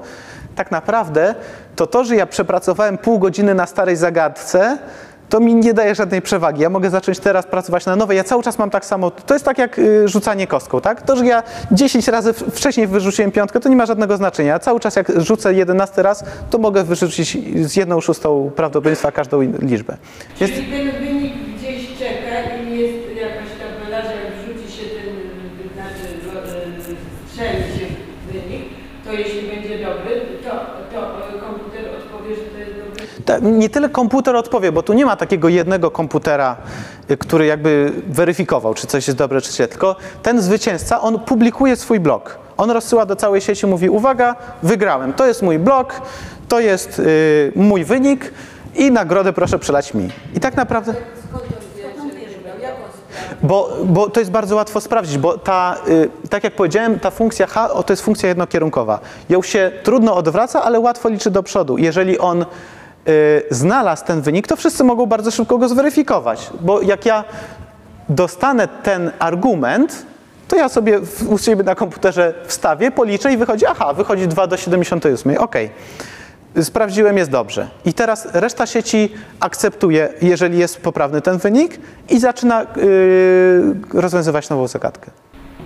Tak 0.55 0.71
naprawdę 0.71 1.35
to 1.77 1.87
to, 1.87 2.05
że 2.05 2.17
ja 2.17 2.27
przepracowałem 2.27 2.99
pół 2.99 3.19
godziny 3.19 3.55
na 3.55 3.67
starej 3.67 3.97
zagadce, 3.97 4.79
to 5.29 5.41
mi 5.41 5.55
nie 5.55 5.75
daje 5.75 5.95
żadnej 5.95 6.23
przewagi. 6.23 6.63
Ja 6.63 6.71
mogę 6.71 6.91
zacząć 6.91 7.19
teraz 7.19 7.47
pracować 7.47 7.87
na 7.87 7.97
nowej. 7.97 8.17
Ja 8.17 8.25
cały 8.25 8.43
czas 8.43 8.59
mam 8.59 8.71
tak 8.71 8.85
samo. 8.85 9.11
To 9.11 9.35
jest 9.35 9.45
tak 9.45 9.59
jak 9.59 9.79
y, 9.79 10.09
rzucanie 10.09 10.47
kostką, 10.47 10.81
tak? 10.81 11.03
To, 11.03 11.17
że 11.17 11.27
ja 11.27 11.43
10 11.73 12.09
razy 12.09 12.33
wcześniej 12.33 12.87
wyrzuciłem 12.87 13.33
piątkę, 13.33 13.61
to 13.61 13.69
nie 13.69 13.77
ma 13.77 13.87
żadnego 13.87 14.17
znaczenia. 14.17 14.49
Ja 14.53 14.59
cały 14.59 14.81
czas 14.81 14.97
jak 14.97 15.13
rzucę 15.23 15.55
11 15.55 16.03
raz, 16.03 16.25
to 16.51 16.59
mogę 16.59 16.85
wyrzucić 16.85 17.39
z 17.69 17.77
jedną 17.77 18.01
szóstą 18.01 18.51
prawdopodobieństwa 18.57 19.13
każdą 19.13 19.41
liczbę. 19.43 19.97
Jest, 20.41 20.53
Czyli 20.55 20.67
ten 20.67 20.91
wynik 21.07 21.33
gdzieś 21.59 21.99
czeka 21.99 22.55
i 22.65 22.79
jest 22.79 22.95
jakaś 23.17 23.49
tabela, 23.61 24.03
że 24.03 24.09
jak 24.25 24.33
wrzuci 24.37 24.77
się 24.77 24.83
ten, 24.89 25.15
y, 25.17 25.75
znaczy 25.75 26.05
lo- 26.35 26.93
y, 26.93 26.97
strzeli 27.31 27.79
się 27.79 27.87
wynik, 28.33 28.65
to 29.05 29.13
jeśli 29.13 29.43
będzie 29.49 29.79
dobry, 29.87 30.21
to, 30.45 30.51
to 30.95 31.01
y, 31.37 31.41
komputer 31.41 31.85
odpowie, 31.99 32.35
że 32.37 32.43
to 32.53 32.59
jest 32.59 32.73
dobry. 32.85 33.07
Ta, 33.07 33.16
nie 33.43 33.71
tyle 33.71 33.89
komputer 33.89 34.37
odpowie, 34.37 34.73
bo 34.73 34.83
tu 34.83 34.93
nie 34.93 35.07
ma 35.07 35.17
takiego 35.17 35.49
jednego 35.49 35.91
komputera, 35.91 36.57
y, 37.11 37.17
który 37.17 37.47
jakby 37.47 37.93
weryfikował, 38.07 38.75
czy 38.75 38.87
coś 38.87 39.07
jest 39.07 39.19
dobre, 39.19 39.41
czy 39.41 39.53
źle, 39.53 39.69
tylko 39.69 39.97
ten 40.23 40.43
zwycięzca, 40.43 41.01
on 41.01 41.19
publikuje 41.19 41.77
swój 41.77 42.01
blog. 42.01 42.39
On 42.57 42.71
rozsyła 42.71 43.07
do 43.07 43.17
całej 43.17 43.41
sieci, 43.41 43.67
mówi, 43.67 43.89
uwaga, 43.89 44.37
wygrałem, 44.63 45.13
to 45.13 45.27
jest 45.27 45.43
mój 45.43 45.59
blog, 45.59 46.01
to 46.49 46.61
jest 46.61 46.99
y, 46.99 47.53
mój 47.57 47.85
wynik 47.85 48.33
i 48.75 48.91
nagrodę 48.91 49.33
proszę 49.33 49.59
przelać 49.59 49.95
mi. 49.95 50.11
I 50.35 50.41
tak 50.41 50.57
naprawdę... 50.57 50.95
Bo, 53.43 53.77
bo 53.85 54.11
to 54.11 54.21
jest 54.21 54.33
bardzo 54.33 54.57
łatwo 54.57 54.81
sprawdzić, 54.81 55.19
bo 55.19 55.39
ta, 55.39 55.77
y, 55.89 56.29
tak 56.31 56.45
jak 56.45 56.55
powiedziałem, 56.55 57.01
ta 57.01 57.11
funkcja 57.11 57.47
H 57.47 57.73
o, 57.73 57.83
to 57.83 57.93
jest 57.93 58.03
funkcja 58.03 58.29
jednokierunkowa. 58.29 59.01
Ją 59.29 59.43
się 59.43 59.73
trudno 59.83 60.17
odwraca, 60.17 60.63
ale 60.63 60.81
łatwo 60.81 61.09
liczy 61.09 61.31
do 61.31 61.43
przodu. 61.43 61.79
Jeżeli 61.79 62.19
on 62.19 62.45
znalazł 63.51 64.05
ten 64.05 64.21
wynik, 64.23 64.47
to 64.49 64.57
wszyscy 64.57 64.85
mogą 64.85 65.07
bardzo 65.07 65.31
szybko 65.31 65.59
go 65.59 65.69
zweryfikować, 65.69 66.51
bo 66.61 66.83
jak 66.83 67.07
ja 67.07 67.25
dostanę 68.09 68.69
ten 68.83 69.11
argument, 69.19 70.07
to 70.49 70.57
ja 70.57 70.69
sobie 70.69 71.01
u 71.29 71.39
siebie 71.39 71.63
na 71.63 71.75
komputerze 71.75 72.35
wstawię, 72.47 72.91
policzę 72.91 73.33
i 73.33 73.37
wychodzi, 73.37 73.67
aha, 73.67 73.93
wychodzi 73.95 74.29
2 74.29 74.47
do 74.47 74.57
78, 74.57 75.37
okej. 75.39 75.71
Sprawdziłem, 76.63 77.17
jest 77.17 77.31
dobrze. 77.31 77.69
I 77.85 77.95
teraz 77.95 78.29
reszta 78.33 78.67
sieci 78.67 79.13
akceptuje, 79.41 80.09
jeżeli 80.23 80.59
jest 80.59 80.81
poprawny 80.83 81.21
ten 81.21 81.39
wynik 81.39 81.81
i 82.09 82.19
zaczyna 82.21 82.61
yy, 82.63 84.01
rozwiązywać 84.01 84.49
nową 84.51 84.67
zagadkę. 84.69 85.11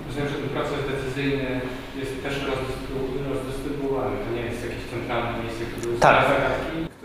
Rozumiem, 0.07 0.29
że 0.29 0.35
ten 0.35 0.48
proces 0.48 0.72
decyzyjny 0.90 1.61
jest 1.96 2.22
też 2.22 2.35
rozdystrybu- 2.35 3.35
rozdystrybuowany. 3.35 4.16
To 4.29 4.35
nie 4.35 4.42
jest 4.42 4.62
jakieś 4.64 4.90
centralne 4.90 5.42
miejsce, 5.42 5.64
które 5.79 5.94
Tak. 5.98 6.24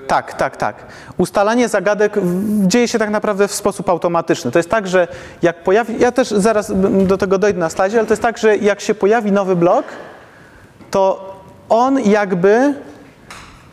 Tak, 0.08 0.34
tak, 0.34 0.58
tak. 0.58 0.76
Ustalanie 1.18 1.70
zagadek 1.70 2.18
dzieje 2.68 2.88
się 2.88 3.00
tak 3.00 3.10
naprawdę 3.10 3.48
w 3.48 3.54
sposób 3.54 3.90
automatyczny. 3.90 4.52
To 4.52 4.60
jest 4.60 4.70
tak, 4.70 4.88
że 4.88 5.08
jak 5.42 5.64
pojawi, 5.64 6.00
ja 6.00 6.12
też 6.12 6.30
zaraz 6.30 6.72
do 7.08 7.18
tego 7.18 7.38
dojdę 7.38 7.60
na 7.60 7.70
slajdzie, 7.70 7.98
ale 7.98 8.08
to 8.08 8.14
jest 8.14 8.22
tak, 8.22 8.38
że 8.38 8.58
jak 8.58 8.82
się 8.82 8.96
pojawi 8.96 9.32
nowy 9.32 9.56
blok, 9.56 9.86
to 10.92 11.36
on 11.70 12.00
jakby 12.00 12.74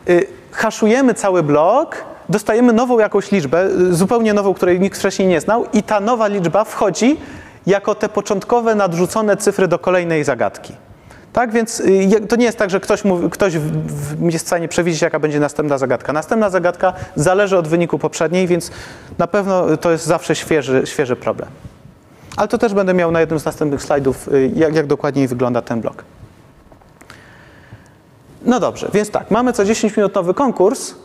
y, 0.09 0.27
haszujemy 0.51 1.13
cały 1.13 1.43
blok, 1.43 1.95
dostajemy 2.29 2.73
nową 2.73 2.99
jakąś 2.99 3.31
liczbę, 3.31 3.65
y, 3.65 3.93
zupełnie 3.93 4.33
nową, 4.33 4.53
której 4.53 4.79
nikt 4.79 4.99
wcześniej 4.99 5.27
nie 5.27 5.41
znał 5.41 5.65
i 5.73 5.83
ta 5.83 5.99
nowa 5.99 6.27
liczba 6.27 6.63
wchodzi 6.63 7.17
jako 7.67 7.95
te 7.95 8.09
początkowe 8.09 8.75
nadrzucone 8.75 9.37
cyfry 9.37 9.67
do 9.67 9.79
kolejnej 9.79 10.23
zagadki. 10.23 10.73
Tak, 11.33 11.51
więc 11.51 11.79
y, 11.79 12.27
to 12.29 12.35
nie 12.35 12.45
jest 12.45 12.57
tak, 12.57 12.69
że 12.69 12.79
ktoś, 12.79 13.03
mówi, 13.03 13.29
ktoś 13.29 13.53
jest 14.29 14.45
w 14.45 14.47
stanie 14.47 14.67
przewidzieć, 14.67 15.01
jaka 15.01 15.19
będzie 15.19 15.39
następna 15.39 15.77
zagadka. 15.77 16.13
Następna 16.13 16.49
zagadka 16.49 16.93
zależy 17.15 17.57
od 17.57 17.67
wyniku 17.67 17.99
poprzedniej, 17.99 18.47
więc 18.47 18.71
na 19.17 19.27
pewno 19.27 19.77
to 19.77 19.91
jest 19.91 20.05
zawsze 20.05 20.35
świeży, 20.35 20.81
świeży 20.85 21.15
problem. 21.15 21.49
Ale 22.37 22.47
to 22.47 22.57
też 22.57 22.73
będę 22.73 22.93
miał 22.93 23.11
na 23.11 23.19
jednym 23.19 23.39
z 23.39 23.45
następnych 23.45 23.83
slajdów, 23.83 24.27
y, 24.27 24.51
jak, 24.55 24.75
jak 24.75 24.87
dokładniej 24.87 25.27
wygląda 25.27 25.61
ten 25.61 25.81
blok. 25.81 26.03
No 28.45 28.59
dobrze, 28.59 28.89
więc 28.93 29.09
tak, 29.11 29.31
mamy 29.31 29.53
co 29.53 29.65
10 29.65 29.97
minut 29.97 30.15
nowy 30.15 30.33
konkurs. 30.33 30.95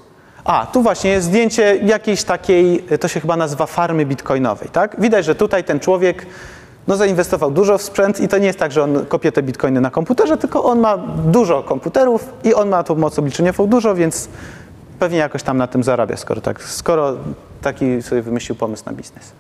A, 0.45 0.67
tu 0.67 0.83
właśnie 0.83 1.11
jest 1.11 1.27
zdjęcie 1.27 1.77
jakiejś 1.77 2.25
takiej, 2.25 2.85
to 3.01 3.09
się 3.09 3.21
chyba 3.21 3.37
nazywa 3.37 3.67
farmy 3.67 4.07
bitcoinowej, 4.07 4.69
tak? 4.69 5.01
Widać, 5.01 5.25
że 5.25 5.35
tutaj 5.35 5.65
ten 5.65 5.81
człowiek 5.81 6.27
no, 6.89 6.97
zainwestował 6.97 7.51
dużo 7.51 7.79
w 7.79 7.83
sprzęt 7.83 8.21
i 8.21 8.29
to 8.29 8.39
nie 8.39 8.47
jest 8.47 8.59
tak, 8.59 8.73
że 8.73 8.83
on 8.83 9.07
kopie 9.07 9.33
te 9.33 9.43
bitcoiny 9.43 9.81
na 9.81 9.91
komputerze, 9.91 10.37
tylko 10.37 10.65
on 10.65 10.81
ma 10.81 10.99
dużo 11.27 11.63
komputerów 11.63 12.33
i 12.45 12.55
on 12.55 12.69
ma 12.69 12.83
tą 12.83 12.95
moc 12.95 13.19
obliczeniową 13.19 13.67
dużo, 13.67 13.95
więc 13.95 14.29
pewnie 14.99 15.19
jakoś 15.19 15.43
tam 15.43 15.57
na 15.57 15.67
tym 15.67 15.83
zarabia, 15.83 16.17
skoro, 16.17 16.41
tak, 16.41 16.63
skoro 16.63 17.17
taki 17.63 18.03
sobie 18.03 18.23
wymyślił 18.23 18.57
pomysł 18.57 18.83
na 18.87 18.93
biznes. 18.93 19.33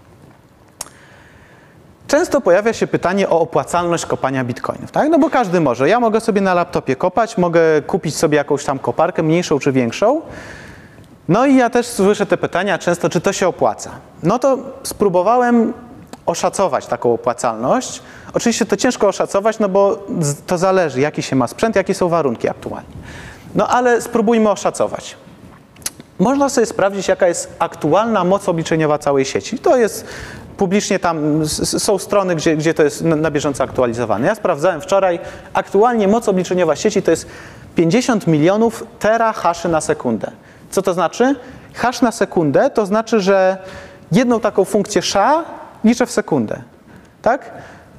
Często 2.06 2.40
pojawia 2.40 2.72
się 2.72 2.86
pytanie 2.86 3.28
o 3.28 3.40
opłacalność 3.40 4.06
kopania 4.06 4.44
bitcoinów, 4.44 4.90
tak? 4.90 5.08
No 5.10 5.18
bo 5.18 5.30
każdy 5.30 5.60
może. 5.60 5.88
Ja 5.88 6.00
mogę 6.00 6.20
sobie 6.20 6.40
na 6.40 6.54
laptopie 6.54 6.96
kopać, 6.96 7.38
mogę 7.38 7.60
kupić 7.82 8.16
sobie 8.16 8.36
jakąś 8.36 8.64
tam 8.64 8.78
koparkę, 8.78 9.22
mniejszą 9.22 9.58
czy 9.58 9.72
większą. 9.72 10.20
No 11.28 11.46
i 11.46 11.56
ja 11.56 11.70
też 11.70 11.86
słyszę 11.86 12.26
te 12.26 12.36
pytania 12.36 12.78
często, 12.78 13.08
czy 13.08 13.20
to 13.20 13.32
się 13.32 13.48
opłaca. 13.48 13.90
No 14.22 14.38
to 14.38 14.58
spróbowałem 14.82 15.72
oszacować 16.28 16.86
taką 16.86 17.12
opłacalność. 17.12 18.02
Oczywiście 18.34 18.66
to 18.66 18.76
ciężko 18.76 19.08
oszacować, 19.08 19.58
no 19.58 19.68
bo 19.68 20.06
to 20.46 20.58
zależy, 20.58 21.00
jaki 21.00 21.22
się 21.22 21.36
ma 21.36 21.48
sprzęt, 21.48 21.76
jakie 21.76 21.94
są 21.94 22.08
warunki 22.08 22.48
aktualnie. 22.48 22.88
No 23.54 23.68
ale 23.68 24.02
spróbujmy 24.02 24.50
oszacować. 24.50 25.16
Można 26.18 26.48
sobie 26.48 26.66
sprawdzić, 26.66 27.08
jaka 27.08 27.28
jest 27.28 27.56
aktualna 27.58 28.24
moc 28.24 28.48
obliczeniowa 28.48 28.98
całej 28.98 29.24
sieci. 29.24 29.58
To 29.58 29.76
jest 29.76 30.06
publicznie 30.56 30.98
tam, 30.98 31.46
są 31.64 31.98
strony, 31.98 32.36
gdzie, 32.36 32.56
gdzie 32.56 32.74
to 32.74 32.82
jest 32.82 33.02
na 33.02 33.30
bieżąco 33.30 33.64
aktualizowane. 33.64 34.26
Ja 34.26 34.34
sprawdzałem 34.34 34.80
wczoraj, 34.80 35.18
aktualnie 35.54 36.08
moc 36.08 36.28
obliczeniowa 36.28 36.76
sieci 36.76 37.02
to 37.02 37.10
jest 37.10 37.26
50 37.74 38.26
milionów 38.26 38.84
terahaszy 38.98 39.68
na 39.68 39.80
sekundę. 39.80 40.30
Co 40.70 40.82
to 40.82 40.94
znaczy? 40.94 41.34
Hash 41.74 42.02
na 42.02 42.12
sekundę 42.12 42.70
to 42.70 42.86
znaczy, 42.86 43.20
że 43.20 43.56
jedną 44.12 44.40
taką 44.40 44.64
funkcję 44.64 45.02
SHA 45.02 45.44
liczę 45.84 46.06
w 46.06 46.10
sekundę. 46.10 46.62
Tak? 47.22 47.50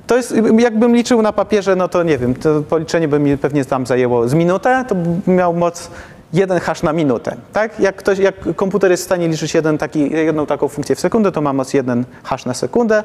To 0.08 0.18
jest, 0.18 0.36
jakbym 0.58 0.96
liczył 0.96 1.22
na 1.22 1.34
papierze, 1.34 1.76
no 1.76 1.88
to 1.88 2.04
nie 2.04 2.18
wiem, 2.18 2.36
to 2.36 2.62
policzenie 2.62 3.08
by 3.08 3.20
mi 3.20 3.38
pewnie 3.38 3.66
tam 3.66 3.86
zajęło 3.86 4.28
z 4.28 4.34
minutę, 4.34 4.86
to 4.88 4.96
miał 5.32 5.54
moc 5.54 5.90
jeden 6.34 6.60
hash 6.60 6.84
na 6.84 6.94
minutę, 6.94 7.36
tak? 7.54 7.80
Jak, 7.80 7.96
ktoś, 7.96 8.20
jak 8.20 8.36
komputer 8.56 8.92
jest 8.92 9.04
w 9.04 9.06
stanie 9.06 9.28
liczyć 9.28 9.54
jeden 9.54 9.78
taki, 9.78 10.12
jedną 10.12 10.46
taką 10.46 10.68
funkcję 10.68 10.96
w 10.96 11.00
sekundę, 11.00 11.32
to 11.32 11.42
ma 11.42 11.54
moc 11.54 11.74
jeden 11.74 12.06
hash 12.24 12.46
na 12.46 12.54
sekundę. 12.54 13.04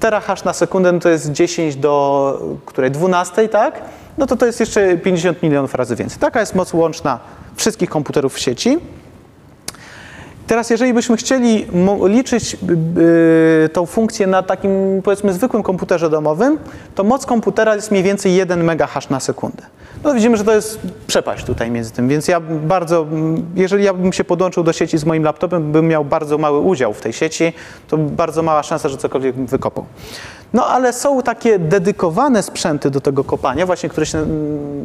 Terahash 0.00 0.44
na 0.44 0.52
sekundę 0.52 0.92
no 0.92 1.00
to 1.00 1.08
jest 1.08 1.32
10 1.32 1.76
do 1.76 2.58
której 2.66 2.90
12, 2.90 3.48
tak? 3.48 3.80
No 4.18 4.26
to 4.26 4.36
to 4.36 4.46
jest 4.46 4.60
jeszcze 4.60 4.96
50 4.96 5.42
milionów 5.42 5.74
razy 5.74 5.96
więcej. 5.96 6.18
Taka 6.18 6.40
jest 6.40 6.54
moc 6.54 6.74
łączna 6.74 7.18
wszystkich 7.56 7.90
komputerów 7.90 8.34
w 8.34 8.38
sieci. 8.38 8.78
Teraz, 10.46 10.70
jeżeli 10.70 10.94
byśmy 10.94 11.16
chcieli 11.16 11.66
liczyć 12.06 12.54
y, 12.54 12.56
y, 13.64 13.68
tą 13.68 13.86
funkcję 13.86 14.26
na 14.26 14.42
takim, 14.42 15.02
powiedzmy, 15.04 15.32
zwykłym 15.32 15.62
komputerze 15.62 16.10
domowym, 16.10 16.58
to 16.94 17.04
moc 17.04 17.26
komputera 17.26 17.74
jest 17.74 17.90
mniej 17.90 18.02
więcej 18.02 18.34
1 18.34 18.64
megahash 18.64 19.08
na 19.08 19.20
sekundę. 19.20 19.62
No 20.04 20.14
widzimy, 20.14 20.36
że 20.36 20.44
to 20.44 20.54
jest 20.54 20.78
przepaść 21.06 21.44
tutaj 21.44 21.70
między 21.70 21.90
tym, 21.90 22.08
więc 22.08 22.28
ja 22.28 22.40
bardzo, 22.40 23.06
jeżeli 23.54 23.84
ja 23.84 23.94
bym 23.94 24.12
się 24.12 24.24
podłączył 24.24 24.62
do 24.64 24.72
sieci 24.72 24.98
z 24.98 25.04
moim 25.04 25.22
laptopem, 25.22 25.72
bym 25.72 25.88
miał 25.88 26.04
bardzo 26.04 26.38
mały 26.38 26.58
udział 26.60 26.92
w 26.92 27.00
tej 27.00 27.12
sieci, 27.12 27.52
to 27.88 27.96
bardzo 27.98 28.42
mała 28.42 28.62
szansa, 28.62 28.88
że 28.88 28.96
cokolwiek 28.96 29.36
bym 29.36 29.46
wykopał. 29.46 29.84
No 30.52 30.66
ale 30.66 30.92
są 30.92 31.22
takie 31.22 31.58
dedykowane 31.58 32.42
sprzęty 32.42 32.90
do 32.90 33.00
tego 33.00 33.24
kopania, 33.24 33.66
właśnie 33.66 33.88
które 33.88 34.06
się 34.06 34.26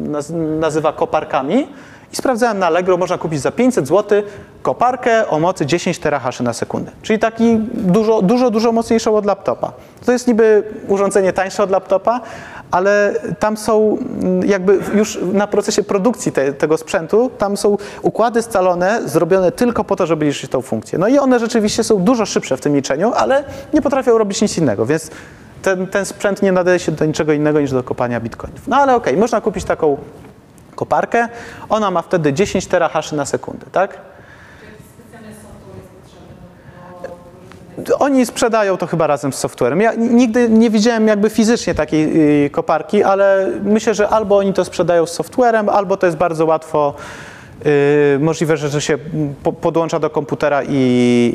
naz- 0.04 0.58
nazywa 0.60 0.92
koparkami, 0.92 1.66
i 2.12 2.16
sprawdzałem 2.16 2.58
na 2.58 2.66
Allegro, 2.66 2.96
można 2.96 3.18
kupić 3.18 3.40
za 3.40 3.52
500 3.52 3.88
zł 3.88 4.22
koparkę 4.62 5.28
o 5.28 5.38
mocy 5.38 5.66
10 5.66 5.98
terahaszy 5.98 6.42
na 6.42 6.52
sekundę. 6.52 6.92
Czyli 7.02 7.18
taki 7.18 7.58
dużo, 7.72 8.22
dużo, 8.22 8.50
dużo 8.50 8.72
mocniejszą 8.72 9.16
od 9.16 9.26
laptopa. 9.26 9.72
To 10.06 10.12
jest 10.12 10.26
niby 10.26 10.62
urządzenie 10.88 11.32
tańsze 11.32 11.62
od 11.62 11.70
laptopa, 11.70 12.20
ale 12.70 13.14
tam 13.38 13.56
są 13.56 13.98
mm, 13.98 14.46
jakby 14.46 14.78
już 14.94 15.18
na 15.32 15.46
procesie 15.46 15.82
produkcji 15.82 16.32
te, 16.32 16.52
tego 16.52 16.76
sprzętu, 16.76 17.30
tam 17.38 17.56
są 17.56 17.76
układy 18.02 18.42
scalone, 18.42 19.08
zrobione 19.08 19.52
tylko 19.52 19.84
po 19.84 19.96
to, 19.96 20.06
żeby 20.06 20.24
liczyć 20.24 20.50
tą 20.50 20.62
funkcję. 20.62 20.98
No 20.98 21.08
i 21.08 21.18
one 21.18 21.38
rzeczywiście 21.38 21.84
są 21.84 21.96
dużo 21.96 22.26
szybsze 22.26 22.56
w 22.56 22.60
tym 22.60 22.76
liczeniu, 22.76 23.12
ale 23.16 23.44
nie 23.74 23.82
potrafią 23.82 24.18
robić 24.18 24.42
nic 24.42 24.58
innego, 24.58 24.86
więc 24.86 25.10
ten, 25.62 25.86
ten 25.86 26.06
sprzęt 26.06 26.42
nie 26.42 26.52
nadaje 26.52 26.78
się 26.78 26.92
do 26.92 27.04
niczego 27.04 27.32
innego 27.32 27.60
niż 27.60 27.70
do 27.70 27.82
kopania 27.82 28.20
bitcoinów. 28.20 28.68
No 28.68 28.76
ale 28.76 28.96
okej, 28.96 29.16
można 29.16 29.40
kupić 29.40 29.64
taką 29.64 29.96
koparkę, 30.80 31.28
ona 31.68 31.90
ma 31.90 32.02
wtedy 32.02 32.32
10 32.32 32.66
terahaszy 32.66 33.16
na 33.16 33.26
sekundę, 33.26 33.66
tak? 33.72 33.98
Oni 37.98 38.26
sprzedają 38.26 38.76
to 38.76 38.86
chyba 38.86 39.06
razem 39.06 39.32
z 39.32 39.38
softwarem. 39.38 39.80
Ja 39.80 39.94
nigdy 39.94 40.48
nie 40.50 40.70
widziałem 40.70 41.06
jakby 41.06 41.30
fizycznie 41.30 41.74
takiej 41.74 42.44
y, 42.46 42.50
koparki, 42.50 43.02
ale 43.02 43.48
myślę, 43.62 43.94
że 43.94 44.08
albo 44.08 44.38
oni 44.38 44.52
to 44.52 44.64
sprzedają 44.64 45.06
z 45.06 45.12
softwarem, 45.12 45.68
albo 45.68 45.96
to 45.96 46.06
jest 46.06 46.18
bardzo 46.18 46.46
łatwo 46.46 46.94
y, 47.66 48.18
możliwe, 48.20 48.56
że, 48.56 48.80
się 48.80 48.98
po, 49.42 49.52
podłącza 49.52 49.98
do 49.98 50.10
komputera 50.10 50.62
i, 50.62 50.76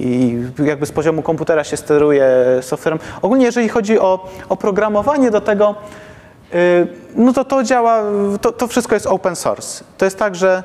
i 0.01 0.65
jakby 0.65 0.86
z 0.86 0.91
poziomu 0.91 1.21
komputera 1.21 1.63
się 1.63 1.77
steruje 1.77 2.27
softwarem. 2.62 2.99
Ogólnie 3.21 3.45
jeżeli 3.45 3.69
chodzi 3.69 3.99
o 3.99 4.29
oprogramowanie 4.49 5.31
do 5.31 5.41
tego, 5.41 5.75
no 7.15 7.34
to 7.34 7.45
to 7.45 7.63
działa, 7.63 8.03
to, 8.41 8.51
to 8.51 8.67
wszystko 8.67 8.95
jest 8.95 9.08
open 9.08 9.36
source. 9.36 9.84
To 9.97 10.05
jest 10.05 10.17
tak, 10.19 10.36
że 10.36 10.63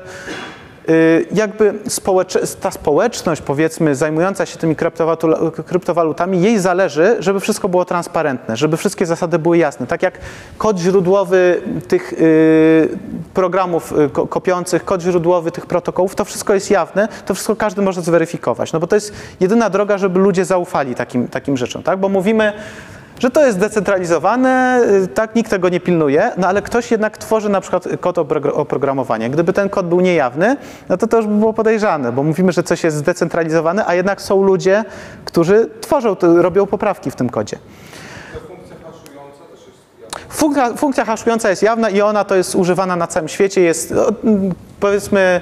y, 0.89 1.25
jakby 1.33 1.73
społecz- 1.87 2.55
ta 2.61 2.71
społeczność, 2.71 3.41
powiedzmy, 3.41 3.95
zajmująca 3.95 4.45
się 4.45 4.57
tymi 4.57 4.75
kryptowalutami, 5.65 6.41
jej 6.41 6.59
zależy, 6.59 7.15
żeby 7.19 7.39
wszystko 7.39 7.69
było 7.69 7.85
transparentne, 7.85 8.57
żeby 8.57 8.77
wszystkie 8.77 9.05
zasady 9.05 9.39
były 9.39 9.57
jasne. 9.57 9.87
Tak 9.87 10.03
jak 10.03 10.17
kod 10.57 10.77
źródłowy 10.77 11.61
tych 11.87 12.13
y, 12.13 12.89
programów 13.33 13.93
y, 13.99 14.09
ko- 14.09 14.27
kopiących, 14.27 14.85
kod 14.85 15.01
źródłowy 15.01 15.51
tych 15.51 15.65
protokołów, 15.65 16.15
to 16.15 16.25
wszystko 16.25 16.53
jest 16.53 16.71
jawne, 16.71 17.07
to 17.25 17.33
wszystko 17.33 17.55
każdy 17.55 17.81
może 17.81 18.01
zweryfikować. 18.01 18.73
No 18.73 18.79
bo 18.79 18.87
to 18.87 18.95
jest 18.95 19.13
jedyna 19.39 19.69
droga, 19.69 19.97
żeby 19.97 20.19
ludzie 20.19 20.45
zaufali 20.45 20.95
takim, 20.95 21.27
takim 21.27 21.57
rzeczom, 21.57 21.83
tak? 21.83 21.99
Bo 21.99 22.09
mówimy, 22.09 22.53
że 23.21 23.29
to 23.31 23.45
jest 23.45 23.57
zdecentralizowane, 23.57 24.81
y, 25.03 25.07
tak, 25.07 25.35
nikt 25.35 25.49
tego 25.49 25.69
nie 25.69 25.79
pilnuje, 25.79 26.31
no 26.37 26.47
ale 26.47 26.61
ktoś 26.61 26.91
jednak 26.91 27.17
tworzy 27.17 27.49
na 27.49 27.61
przykład 27.61 27.87
kod 27.99 28.17
opro- 28.17 28.51
oprogramowania. 28.53 29.29
Gdyby 29.29 29.53
ten 29.53 29.69
kod 29.69 29.87
był 29.87 30.01
niejawny, 30.01 30.57
no 30.89 30.97
to 30.97 31.07
to 31.07 31.17
już 31.17 31.27
by 31.27 31.33
było 31.35 31.53
podejrzane, 31.53 32.11
bo 32.11 32.23
mówimy, 32.23 32.51
że 32.51 32.63
coś 32.63 32.83
jest 32.83 32.97
zdecentralizowane, 32.97 33.85
a 33.87 33.95
jednak 33.95 34.21
są 34.21 34.43
ludzie, 34.43 34.83
którzy 35.25 35.69
tworzą, 35.81 36.15
robią 36.21 36.65
poprawki 36.65 37.11
w 37.11 37.15
tym 37.15 37.29
kodzie. 37.29 37.57
Funkcja, 40.29 40.73
funkcja 40.73 41.05
haszująca 41.05 41.49
jest 41.49 41.63
jawna 41.63 41.89
i 41.89 42.01
ona 42.01 42.23
to 42.23 42.35
jest 42.35 42.55
używana 42.55 42.95
na 42.95 43.07
całym 43.07 43.29
świecie, 43.29 43.61
jest 43.61 43.91
no, 43.91 44.05
mm, 44.23 44.53
powiedzmy, 44.79 45.41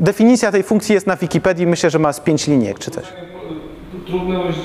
definicja 0.00 0.52
tej 0.52 0.62
funkcji 0.62 0.94
jest 0.94 1.06
na 1.06 1.16
Wikipedii, 1.16 1.66
myślę, 1.66 1.90
że 1.90 1.98
ma 1.98 2.12
z 2.12 2.20
pięć 2.20 2.46
linijek 2.46 2.78
czy 2.78 2.90
coś. 2.90 3.04
Trudność 4.06 4.58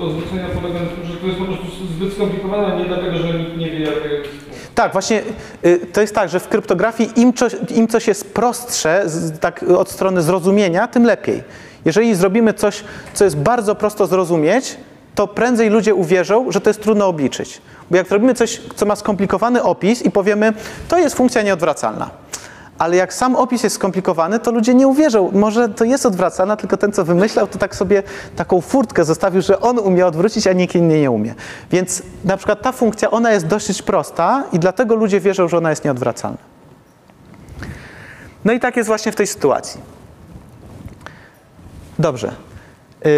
odwrócenia 0.00 0.46
polega 0.60 0.80
na 0.80 0.86
tym, 0.86 1.04
że 1.12 1.16
to 1.16 1.26
jest 1.26 1.38
po 1.38 1.44
prostu 1.44 1.66
zbyt 1.96 2.12
skomplikowane, 2.14 2.76
nie 2.76 2.84
dlatego, 2.84 3.18
że 3.18 3.38
nikt 3.38 3.56
nie 3.56 3.70
wie, 3.70 3.80
jaka 3.80 4.06
jest 4.08 4.28
Tak, 4.74 4.92
właśnie 4.92 5.22
y, 5.66 5.86
to 5.92 6.00
jest 6.00 6.14
tak, 6.14 6.28
że 6.28 6.40
w 6.40 6.48
kryptografii 6.48 7.10
im, 7.20 7.32
coś- 7.32 7.56
im 7.76 7.88
coś 7.88 8.06
jest 8.08 8.34
prostsze, 8.34 9.04
tak 9.40 9.62
od 9.78 9.90
strony 9.90 10.22
zrozumienia, 10.22 10.88
tym 10.88 11.04
lepiej. 11.04 11.42
Jeżeli 11.84 12.14
zrobimy 12.14 12.54
coś, 12.54 12.84
co 13.14 13.24
jest 13.24 13.36
bardzo 13.36 13.74
prosto 13.74 14.06
zrozumieć, 14.06 14.76
to 15.14 15.26
prędzej 15.26 15.70
ludzie 15.70 15.94
uwierzą, 15.94 16.52
że 16.52 16.60
to 16.60 16.70
jest 16.70 16.82
trudno 16.82 17.06
obliczyć. 17.06 17.60
Bo 17.90 17.96
jak 17.96 18.08
zrobimy 18.08 18.34
coś, 18.34 18.60
co 18.76 18.86
ma 18.86 18.96
skomplikowany 18.96 19.62
opis 19.62 20.02
i 20.02 20.10
powiemy, 20.10 20.52
to 20.88 20.98
jest 20.98 21.16
funkcja 21.16 21.42
nieodwracalna. 21.42 22.10
Ale 22.78 22.96
jak 22.96 23.14
sam 23.14 23.36
opis 23.36 23.62
jest 23.62 23.76
skomplikowany, 23.76 24.38
to 24.38 24.52
ludzie 24.52 24.74
nie 24.74 24.88
uwierzą. 24.88 25.30
Może 25.32 25.68
to 25.68 25.84
jest 25.84 26.06
odwracalna, 26.06 26.56
tylko 26.56 26.76
ten, 26.76 26.92
co 26.92 27.04
wymyślał, 27.04 27.46
to 27.46 27.58
tak 27.58 27.76
sobie 27.76 28.02
taką 28.36 28.60
furtkę 28.60 29.04
zostawił, 29.04 29.42
że 29.42 29.60
on 29.60 29.78
umie 29.78 30.06
odwrócić, 30.06 30.46
a 30.46 30.52
nikt 30.52 30.74
inny 30.74 31.00
nie 31.00 31.10
umie. 31.10 31.34
Więc 31.70 32.02
na 32.24 32.36
przykład 32.36 32.62
ta 32.62 32.72
funkcja, 32.72 33.10
ona 33.10 33.32
jest 33.32 33.46
dosyć 33.46 33.82
prosta 33.82 34.44
i 34.52 34.58
dlatego 34.58 34.94
ludzie 34.94 35.20
wierzą, 35.20 35.48
że 35.48 35.58
ona 35.58 35.70
jest 35.70 35.84
nieodwracalna. 35.84 36.38
No 38.44 38.52
i 38.52 38.60
tak 38.60 38.76
jest 38.76 38.86
właśnie 38.86 39.12
w 39.12 39.16
tej 39.16 39.26
sytuacji. 39.26 39.80
Dobrze. 41.98 42.32
Yy, 43.04 43.10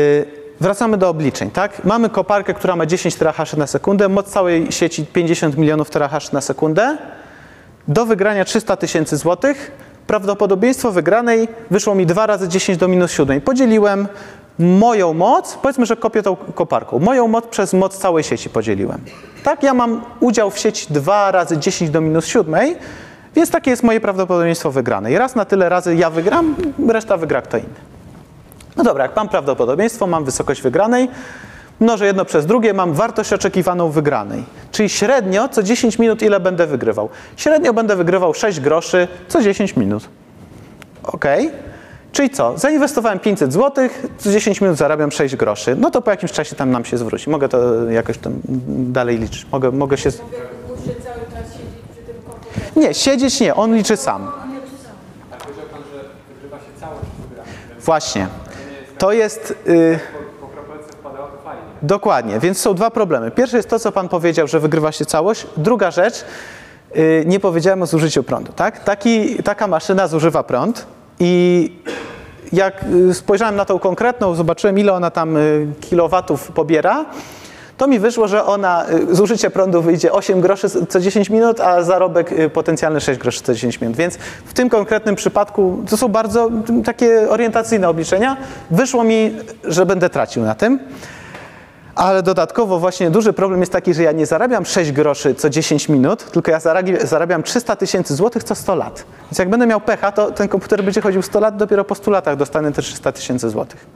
wracamy 0.60 0.96
do 0.96 1.08
obliczeń, 1.08 1.50
tak? 1.50 1.84
Mamy 1.84 2.10
koparkę, 2.10 2.54
która 2.54 2.76
ma 2.76 2.86
10 2.86 3.14
terahaszy 3.14 3.58
na 3.58 3.66
sekundę, 3.66 4.08
moc 4.08 4.28
całej 4.28 4.72
sieci 4.72 5.06
50 5.06 5.56
milionów 5.56 5.90
terahaszy 5.90 6.34
na 6.34 6.40
sekundę. 6.40 6.98
Do 7.88 8.06
wygrania 8.06 8.44
300 8.44 8.76
tysięcy 8.76 9.16
złotych. 9.16 9.72
Prawdopodobieństwo 10.06 10.92
wygranej 10.92 11.48
wyszło 11.70 11.94
mi 11.94 12.06
2 12.06 12.26
razy 12.26 12.48
10 12.48 12.78
do 12.78 12.88
minus 12.88 13.12
7. 13.12 13.40
Podzieliłem 13.40 14.08
moją 14.58 15.14
moc, 15.14 15.58
powiedzmy, 15.62 15.86
że 15.86 15.96
kopię 15.96 16.22
tą 16.22 16.36
koparką. 16.36 16.98
Moją 16.98 17.28
moc 17.28 17.46
przez 17.46 17.72
moc 17.74 17.98
całej 17.98 18.24
sieci 18.24 18.50
podzieliłem. 18.50 19.00
Tak, 19.44 19.62
ja 19.62 19.74
mam 19.74 20.04
udział 20.20 20.50
w 20.50 20.58
sieci 20.58 20.86
2 20.90 21.30
razy 21.30 21.58
10 21.58 21.90
do 21.90 22.00
minus 22.00 22.26
7, 22.26 22.74
więc 23.36 23.50
takie 23.50 23.70
jest 23.70 23.82
moje 23.82 24.00
prawdopodobieństwo 24.00 24.70
wygranej. 24.70 25.18
Raz 25.18 25.34
na 25.34 25.44
tyle 25.44 25.68
razy 25.68 25.96
ja 25.96 26.10
wygram, 26.10 26.56
reszta 26.88 27.16
wygra 27.16 27.42
kto 27.42 27.56
inny. 27.56 27.68
No 28.76 28.84
dobra, 28.84 29.04
jak 29.04 29.16
mam 29.16 29.28
prawdopodobieństwo, 29.28 30.06
mam 30.06 30.24
wysokość 30.24 30.62
wygranej, 30.62 31.08
mnożę 31.80 32.06
jedno 32.06 32.24
przez 32.24 32.46
drugie, 32.46 32.74
mam 32.74 32.92
wartość 32.92 33.32
oczekiwaną 33.32 33.90
wygranej. 33.90 34.44
Czyli 34.72 34.88
średnio 34.88 35.48
co 35.48 35.62
10 35.62 35.98
minut 35.98 36.22
ile 36.22 36.40
będę 36.40 36.66
wygrywał? 36.66 37.08
Średnio 37.36 37.74
będę 37.74 37.96
wygrywał 37.96 38.34
6 38.34 38.60
groszy 38.60 39.08
co 39.28 39.42
10 39.42 39.76
minut. 39.76 40.08
Ok. 41.04 41.24
Czyli 42.12 42.30
co? 42.30 42.58
Zainwestowałem 42.58 43.18
500 43.18 43.52
zł, 43.52 43.88
co 44.18 44.30
10 44.32 44.60
minut 44.60 44.76
zarabiam 44.76 45.10
6 45.12 45.36
groszy. 45.36 45.76
No 45.78 45.90
to 45.90 46.02
po 46.02 46.10
jakimś 46.10 46.32
czasie 46.32 46.56
tam 46.56 46.70
nam 46.70 46.84
się 46.84 46.98
zwróci. 46.98 47.30
Mogę 47.30 47.48
to 47.48 47.84
jakoś 47.90 48.18
tam 48.18 48.32
dalej 48.68 49.18
liczyć. 49.18 49.46
Mogę, 49.52 49.70
mogę 49.70 49.96
się... 49.96 50.10
Nie, 52.76 52.94
siedzieć 52.94 53.40
nie, 53.40 53.54
on 53.54 53.74
liczy 53.76 53.96
sam. 53.96 54.30
Właśnie. 57.80 58.26
to 58.98 59.12
jest 59.12 59.48
To 59.48 59.56
jest... 59.56 59.68
y, 59.68 59.98
po, 60.40 60.46
po 60.46 60.52
kropelce 60.52 60.92
wpadało, 60.92 61.26
to 61.28 61.42
fajnie. 61.44 61.62
Dokładnie, 61.82 62.40
więc 62.40 62.58
są 62.58 62.74
dwa 62.74 62.90
problemy. 62.90 63.30
Pierwszy 63.30 63.56
jest 63.56 63.68
to, 63.68 63.78
co 63.78 63.92
Pan 63.92 64.08
powiedział, 64.08 64.46
że 64.46 64.60
wygrywa 64.60 64.92
się 64.92 65.04
całość. 65.04 65.46
Druga 65.56 65.90
rzecz, 65.90 66.24
yy, 66.94 67.24
nie 67.26 67.40
powiedziałem 67.40 67.82
o 67.82 67.86
zużyciu 67.86 68.22
prądu. 68.22 68.52
Tak? 68.52 68.84
Taki, 68.84 69.42
taka 69.42 69.66
maszyna 69.66 70.08
zużywa 70.08 70.42
prąd 70.42 70.86
i 71.20 71.72
jak 72.52 72.84
y, 73.10 73.14
spojrzałem 73.14 73.56
na 73.56 73.64
tą 73.64 73.78
konkretną, 73.78 74.34
zobaczyłem 74.34 74.78
ile 74.78 74.92
ona 74.92 75.10
tam 75.10 75.36
y, 75.36 75.66
kilowatów 75.80 76.52
pobiera, 76.52 77.04
to 77.78 77.86
mi 77.86 77.98
wyszło, 77.98 78.28
że 78.28 78.44
ona, 78.44 78.86
y, 79.10 79.14
zużycie 79.14 79.50
prądu 79.50 79.82
wyjdzie 79.82 80.12
8 80.12 80.40
groszy 80.40 80.68
co 80.88 81.00
10 81.00 81.30
minut, 81.30 81.60
a 81.60 81.82
zarobek 81.82 82.32
y, 82.32 82.50
potencjalny 82.50 83.00
6 83.00 83.20
groszy 83.20 83.42
co 83.42 83.54
10 83.54 83.80
minut. 83.80 83.96
Więc 83.96 84.16
w 84.44 84.52
tym 84.54 84.68
konkretnym 84.68 85.14
przypadku 85.14 85.84
to 85.90 85.96
są 85.96 86.08
bardzo 86.08 86.50
takie 86.84 87.30
orientacyjne 87.30 87.88
obliczenia. 87.88 88.36
Wyszło 88.70 89.04
mi, 89.04 89.36
że 89.64 89.86
będę 89.86 90.10
tracił 90.10 90.42
na 90.42 90.54
tym. 90.54 90.78
Ale 91.98 92.22
dodatkowo 92.22 92.78
właśnie 92.78 93.10
duży 93.10 93.32
problem 93.32 93.60
jest 93.60 93.72
taki, 93.72 93.94
że 93.94 94.02
ja 94.02 94.12
nie 94.12 94.26
zarabiam 94.26 94.64
6 94.64 94.92
groszy 94.92 95.34
co 95.34 95.50
10 95.50 95.88
minut, 95.88 96.30
tylko 96.30 96.50
ja 96.50 96.60
zarabiam 97.04 97.42
300 97.42 97.76
tysięcy 97.76 98.14
złotych 98.14 98.44
co 98.44 98.54
100 98.54 98.74
lat. 98.74 99.04
Więc 99.24 99.38
jak 99.38 99.50
będę 99.50 99.66
miał 99.66 99.80
pecha, 99.80 100.12
to 100.12 100.30
ten 100.30 100.48
komputer 100.48 100.84
będzie 100.84 101.00
chodził 101.00 101.22
100 101.22 101.40
lat, 101.40 101.56
dopiero 101.56 101.84
po 101.84 101.94
100 101.94 102.10
latach 102.10 102.36
dostanę 102.36 102.72
te 102.72 102.82
300 102.82 103.12
tysięcy 103.12 103.50
złotych. 103.50 103.86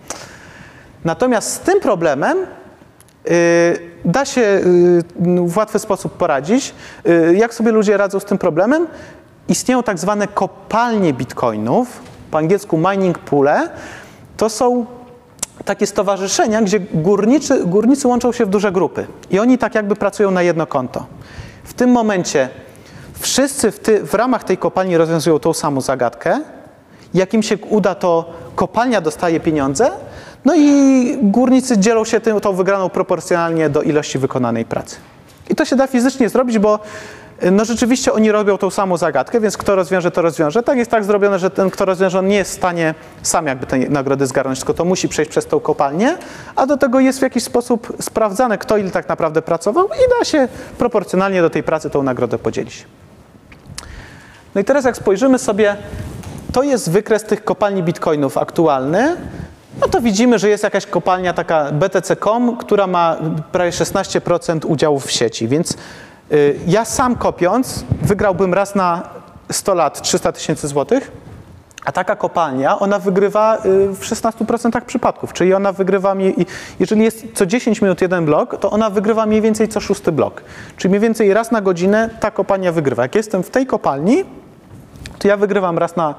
Natomiast 1.05 1.53
z 1.53 1.59
tym 1.59 1.81
problemem 1.81 2.39
y, 2.39 3.79
da 4.05 4.25
się 4.25 4.41
y, 4.41 5.03
w 5.47 5.57
łatwy 5.57 5.79
sposób 5.79 6.17
poradzić. 6.17 6.75
Y, 7.07 7.35
jak 7.37 7.55
sobie 7.55 7.73
ludzie 7.73 7.97
radzą 7.97 8.21
z 8.21 8.25
tym 8.25 8.39
problemem? 8.39 8.87
Istnieją 9.49 9.83
tak 9.83 9.99
zwane 9.99 10.29
kopalnie 10.29 11.13
bitcoinów, 11.13 12.03
po 12.31 12.39
angielsku 12.39 12.79
mining 12.79 13.19
poole. 13.19 13.69
To 14.37 14.49
są 14.49 14.87
takie 15.65 15.87
stowarzyszenia, 15.87 16.63
gdzie 16.63 16.81
górniczy, 16.81 17.65
górnicy 17.65 18.09
łączą 18.09 18.33
się 18.33 18.47
w 18.47 18.49
duże 18.49 18.73
grupy 18.73 19.07
i 19.31 19.39
oni 19.39 19.59
tak 19.59 19.75
jakby 19.75 19.97
pracują 19.97 20.31
na 20.31 20.43
jedno 20.43 20.67
konto. 20.67 21.07
W 21.65 21.75
tym 21.75 21.91
momencie 21.91 22.49
wszyscy 23.21 23.71
w, 23.71 23.79
ty, 23.79 24.07
w 24.07 24.15
ramach 24.15 24.45
tej 24.45 24.59
kopalni 24.59 24.97
rozwiązują 24.97 25.39
tą 25.39 25.53
samą 25.53 25.81
zagadkę. 25.81 26.41
Jak 27.15 27.35
im 27.35 27.43
się 27.43 27.57
uda, 27.71 27.95
to 27.95 28.33
kopalnia 28.57 29.01
dostaje 29.01 29.41
pieniądze, 29.41 29.91
no 30.45 30.55
i 30.57 31.19
górnicy 31.23 31.79
dzielą 31.79 32.05
się 32.05 32.21
tym, 32.21 32.41
tą 32.41 32.53
wygraną 32.53 32.89
proporcjonalnie 32.89 33.71
do 33.71 33.83
ilości 33.83 34.19
wykonanej 34.19 34.65
pracy. 34.65 34.97
I 35.51 35.55
to 35.55 35.65
się 35.65 35.77
da 35.77 35.87
fizycznie 35.87 36.29
zrobić, 36.29 36.59
bo 36.59 36.79
no 37.51 37.65
rzeczywiście 37.65 38.13
oni 38.13 38.33
robią 38.33 38.59
tą 38.59 38.71
samą 38.71 38.97
zagadkę, 38.97 39.41
więc 39.41 39.57
kto 39.57 39.77
rozwiąże, 39.77 40.11
to 40.11 40.23
rozwiąże. 40.23 40.63
Tak 40.63 40.79
jest 40.79 40.91
tak 40.91 41.05
zrobione, 41.05 41.39
że 41.39 41.51
ten, 41.51 41.71
kto 41.71 41.85
rozwiąże, 41.85 42.19
on 42.19 42.27
nie 42.27 42.37
jest 42.37 42.51
w 42.51 42.55
stanie 42.55 42.95
sam 43.23 43.47
jakby 43.47 43.67
tej 43.67 43.91
nagrody 43.91 44.27
zgarnąć, 44.27 44.59
tylko 44.59 44.75
to 44.75 44.85
musi 44.85 45.09
przejść 45.09 45.31
przez 45.31 45.47
tą 45.47 45.61
kopalnię, 45.61 46.19
a 46.57 46.67
do 46.67 46.77
tego 46.77 47.01
jest 47.01 47.19
w 47.19 47.23
jakiś 47.23 47.45
sposób 47.45 47.97
sprawdzane, 48.01 48.59
kto 48.59 48.77
ile 48.77 48.91
tak 48.91 49.09
naprawdę 49.09 49.43
pracował 49.43 49.87
i 49.87 50.19
da 50.19 50.25
się 50.25 50.49
proporcjonalnie 50.79 51.43
do 51.43 51.51
tej 51.51 51.63
pracy 51.63 51.91
tą 51.91 52.03
nagrodę 52.03 52.39
podzielić. 52.39 52.87
No 54.55 54.61
i 54.61 54.65
teraz 54.65 54.85
jak 54.85 54.97
spojrzymy 54.97 55.39
sobie, 55.39 55.77
to 56.53 56.63
jest 56.63 56.91
wykres 56.91 57.25
tych 57.25 57.45
kopalni 57.45 57.83
bitcoinów 57.83 58.39
aktualny, 58.39 59.17
no 59.81 59.89
to 59.89 60.01
widzimy, 60.01 60.39
że 60.39 60.49
jest 60.49 60.65
jakaś 60.65 60.87
kopalnia 60.87 61.33
taka 61.33 61.73
BTC.com, 61.73 62.57
która 62.57 62.87
ma 62.87 63.17
prawie 63.53 63.71
16% 63.71 64.67
udziałów 64.67 65.07
w 65.07 65.11
sieci, 65.11 65.49
więc 65.49 65.77
ja 66.67 66.85
sam 66.85 67.17
kopiąc 67.17 67.85
wygrałbym 68.03 68.55
raz 68.55 68.75
na 68.75 69.03
100 69.51 69.75
lat 69.75 70.03
300 70.03 70.33
tysięcy 70.33 70.69
złotych, 70.69 71.13
a 71.85 71.93
taka 71.93 72.17
kopalnia, 72.17 72.79
ona 72.79 72.99
wygrywa 72.99 73.57
y, 73.57 73.89
w 73.89 74.01
16% 74.01 74.81
przypadków, 74.81 75.33
czyli 75.33 75.55
ona 75.55 75.73
wygrywa, 75.73 76.15
jeżeli 76.81 77.03
jest 77.03 77.27
co 77.35 77.47
10 77.47 77.83
minut 77.83 78.01
jeden 78.01 78.25
blok, 78.25 78.61
to 78.61 78.71
ona 78.71 78.91
wygrywa 78.91 79.27
mniej 79.27 79.41
więcej 79.41 79.69
co 79.69 79.81
szósty 79.81 80.13
blok. 80.13 80.43
Czyli 80.77 80.91
mniej 80.91 81.01
więcej 81.01 81.35
raz 81.35 81.51
na 81.51 81.61
godzinę 81.61 82.11
ta 82.21 82.31
kopalnia 82.31 82.73
wygrywa. 82.73 83.03
Jak 83.03 83.15
jestem 83.15 83.43
w 83.43 83.51
tej 83.51 83.67
kopalni, 83.67 84.25
to 85.19 85.29
ja 85.29 85.37
wygrywam 85.37 85.79
raz 85.79 85.97
na, 85.97 86.15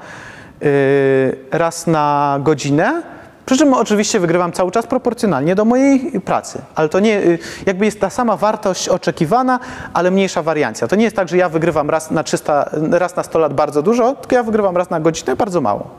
y, 0.62 1.36
raz 1.50 1.86
na 1.86 2.38
godzinę, 2.42 3.02
przy 3.46 3.56
czym 3.56 3.74
oczywiście 3.74 4.20
wygrywam 4.20 4.52
cały 4.52 4.70
czas 4.70 4.86
proporcjonalnie 4.86 5.54
do 5.54 5.64
mojej 5.64 6.20
pracy. 6.20 6.62
Ale 6.74 6.88
to 6.88 7.00
nie, 7.00 7.18
y, 7.18 7.38
jakby 7.66 7.84
jest 7.84 8.00
ta 8.00 8.10
sama 8.10 8.36
wartość 8.36 8.88
oczekiwana, 8.88 9.60
ale 9.92 10.10
mniejsza 10.10 10.42
wariancja. 10.42 10.88
To 10.88 10.96
nie 10.96 11.04
jest 11.04 11.16
tak, 11.16 11.28
że 11.28 11.36
ja 11.36 11.48
wygrywam 11.48 11.90
raz 11.90 12.10
na 12.10 12.22
300, 12.22 12.70
raz 12.90 13.16
na 13.16 13.22
100 13.22 13.38
lat 13.38 13.54
bardzo 13.54 13.82
dużo, 13.82 14.14
tylko 14.14 14.34
ja 14.34 14.42
wygrywam 14.42 14.76
raz 14.76 14.90
na 14.90 15.00
godzinę 15.00 15.36
bardzo 15.36 15.60
mało. 15.60 15.90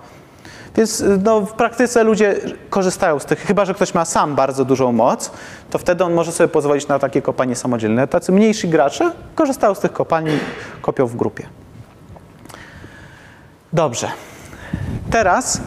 Więc 0.75 1.01
y, 1.01 1.19
no, 1.23 1.41
w 1.41 1.53
praktyce 1.53 2.03
ludzie 2.03 2.35
korzystają 2.69 3.19
z 3.19 3.25
tych, 3.25 3.39
chyba 3.39 3.65
że 3.65 3.73
ktoś 3.73 3.93
ma 3.93 4.05
sam 4.05 4.35
bardzo 4.35 4.65
dużą 4.65 4.91
moc, 4.91 5.31
to 5.69 5.77
wtedy 5.77 6.03
on 6.03 6.13
może 6.13 6.31
sobie 6.31 6.47
pozwolić 6.47 6.87
na 6.87 6.99
takie 6.99 7.21
kopanie 7.21 7.55
samodzielne. 7.55 8.07
Tacy 8.07 8.31
mniejsi 8.31 8.69
gracze 8.69 9.11
korzystają 9.35 9.75
z 9.75 9.79
tych 9.79 9.93
kopalni, 9.93 10.39
kopią 10.81 11.07
w 11.07 11.15
grupie. 11.15 11.47
Dobrze. 13.73 14.11
Teraz 15.11 15.61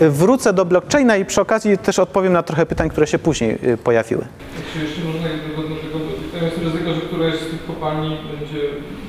wrócę 0.00 0.52
do 0.52 0.64
blockchaina 0.64 1.16
i 1.16 1.24
przy 1.24 1.40
okazji 1.40 1.78
też 1.78 1.98
odpowiem 1.98 2.32
na 2.32 2.42
trochę 2.42 2.66
pytań, 2.66 2.90
które 2.90 3.06
się 3.06 3.18
później 3.18 3.58
y, 3.64 3.76
pojawiły. 3.76 4.24
Czy 4.72 4.84
jeszcze 4.84 5.00
można 5.00 5.28
do 5.28 5.76
tego, 6.38 6.44
jest 6.44 6.58
ryzyko, 6.58 6.94
że 6.94 7.00
któraś 7.00 7.34
z 7.34 7.50
tych 7.50 7.66
kopalni 7.66 8.18
będzie 8.38 8.60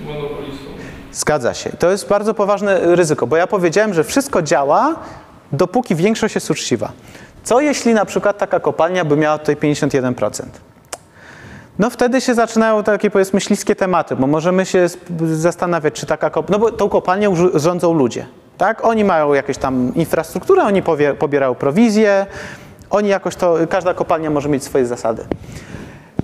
monopolistą. 0.06 0.66
Zgadza 1.12 1.54
się. 1.54 1.70
To 1.70 1.92
jest 1.92 2.10
bardzo 2.10 2.34
poważne 2.34 2.96
ryzyko, 2.96 3.28
bo 3.28 3.38
ja 3.38 3.48
powiedziałem, 3.48 3.94
że 3.94 4.04
wszystko 4.04 4.42
działa, 4.42 4.96
dopóki 5.52 5.96
większość 5.96 6.36
jest 6.36 6.52
uczciwa. 6.52 6.92
Co 7.44 7.62
jeśli 7.62 7.94
na 7.94 8.06
przykład 8.06 8.38
taka 8.38 8.60
kopalnia 8.60 9.06
by 9.06 9.18
miała 9.18 9.38
tutaj 9.38 9.56
51%? 9.56 10.44
No 11.80 11.90
wtedy 11.90 12.22
się 12.22 12.34
zaczynają 12.34 12.84
takie 12.84 13.12
powiedzmy 13.12 13.42
śliskie 13.42 13.76
tematy, 13.76 14.16
bo 14.16 14.28
możemy 14.28 14.66
się 14.66 14.88
zastanawiać, 15.34 15.94
czy 15.94 16.06
taka 16.06 16.30
kopalnia, 16.30 16.58
no 16.58 16.66
bo 16.66 16.72
tą 16.78 16.90
kopalnią 16.90 17.34
rzu- 17.36 17.60
rządzą 17.60 17.94
ludzie, 17.94 18.26
tak? 18.58 18.86
Oni 18.86 19.04
mają 19.04 19.34
jakąś 19.34 19.58
tam 19.58 19.92
infrastrukturę, 19.96 20.64
oni 20.64 20.84
pobierają 21.20 21.56
prowizję, 21.56 22.26
oni 22.90 23.10
jakoś 23.10 23.36
to, 23.36 23.56
każda 23.70 23.94
kopalnia 23.94 24.30
może 24.30 24.50
mieć 24.50 24.64
swoje 24.64 24.86
zasady. 24.86 25.26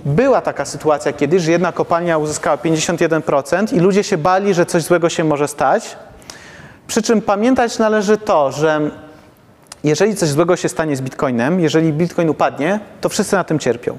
Była 0.04 0.40
taka 0.40 0.64
sytuacja 0.64 1.12
kiedyś, 1.12 1.42
że 1.42 1.50
jedna 1.50 1.72
kopalnia 1.72 2.18
uzyskała 2.18 2.56
51% 2.56 3.74
i 3.76 3.80
ludzie 3.80 4.04
się 4.04 4.18
bali, 4.18 4.54
że 4.54 4.66
coś 4.66 4.82
złego 4.82 5.08
się 5.08 5.24
może 5.24 5.48
stać. 5.48 5.96
Przy 6.86 7.02
czym 7.02 7.22
pamiętać 7.22 7.78
należy 7.78 8.18
to, 8.18 8.52
że 8.52 8.90
jeżeli 9.84 10.16
coś 10.16 10.28
złego 10.28 10.56
się 10.56 10.68
stanie 10.68 10.96
z 10.96 11.00
Bitcoinem, 11.00 11.60
jeżeli 11.60 11.92
Bitcoin 11.92 12.28
upadnie, 12.28 12.80
to 13.00 13.08
wszyscy 13.08 13.36
na 13.36 13.44
tym 13.44 13.58
cierpią. 13.58 13.98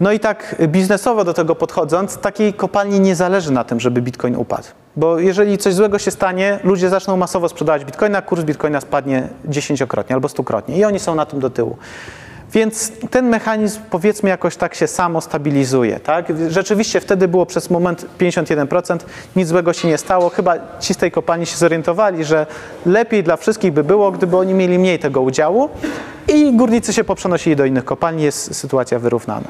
No 0.00 0.12
i 0.12 0.20
tak 0.20 0.56
biznesowo 0.68 1.24
do 1.24 1.34
tego 1.34 1.54
podchodząc, 1.54 2.18
takiej 2.18 2.54
kopalni 2.54 3.00
nie 3.00 3.14
zależy 3.14 3.52
na 3.52 3.64
tym, 3.64 3.80
żeby 3.80 4.02
Bitcoin 4.02 4.36
upadł. 4.36 4.68
Bo 4.96 5.18
jeżeli 5.18 5.58
coś 5.58 5.74
złego 5.74 5.98
się 5.98 6.10
stanie, 6.10 6.58
ludzie 6.64 6.88
zaczną 6.88 7.16
masowo 7.16 7.48
sprzedawać 7.48 7.84
Bitcoina, 7.84 8.22
kurs 8.22 8.44
Bitcoina 8.44 8.80
spadnie 8.80 9.28
dziesięciokrotnie 9.44 10.14
albo 10.14 10.28
stukrotnie 10.28 10.76
i 10.76 10.84
oni 10.84 10.98
są 10.98 11.14
na 11.14 11.26
tym 11.26 11.40
do 11.40 11.50
tyłu. 11.50 11.76
Więc 12.56 12.92
ten 13.10 13.28
mechanizm 13.28 13.80
powiedzmy 13.90 14.30
jakoś 14.30 14.56
tak 14.56 14.74
się 14.74 14.86
samo 14.86 15.20
stabilizuje. 15.20 16.00
Tak? 16.00 16.26
Rzeczywiście 16.48 17.00
wtedy 17.00 17.28
było 17.28 17.46
przez 17.46 17.70
moment 17.70 18.06
51%, 18.18 18.98
nic 19.36 19.48
złego 19.48 19.72
się 19.72 19.88
nie 19.88 19.98
stało. 19.98 20.28
Chyba 20.28 20.54
ci 20.80 20.94
z 20.94 20.96
tej 20.96 21.10
kopalni 21.10 21.46
się 21.46 21.56
zorientowali, 21.56 22.24
że 22.24 22.46
lepiej 22.86 23.22
dla 23.22 23.36
wszystkich 23.36 23.72
by 23.72 23.84
było, 23.84 24.12
gdyby 24.12 24.36
oni 24.36 24.54
mieli 24.54 24.78
mniej 24.78 24.98
tego 24.98 25.20
udziału 25.20 25.68
i 26.28 26.56
górnicy 26.56 26.92
się 26.92 27.04
poprzenosili 27.04 27.56
do 27.56 27.64
innych 27.64 27.84
kopalni, 27.84 28.22
jest 28.22 28.54
sytuacja 28.54 28.98
wyrównana. 28.98 29.48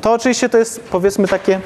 To 0.00 0.12
oczywiście 0.12 0.48
to 0.48 0.58
jest 0.58 0.80
powiedzmy 0.80 1.28
takie 1.28 1.60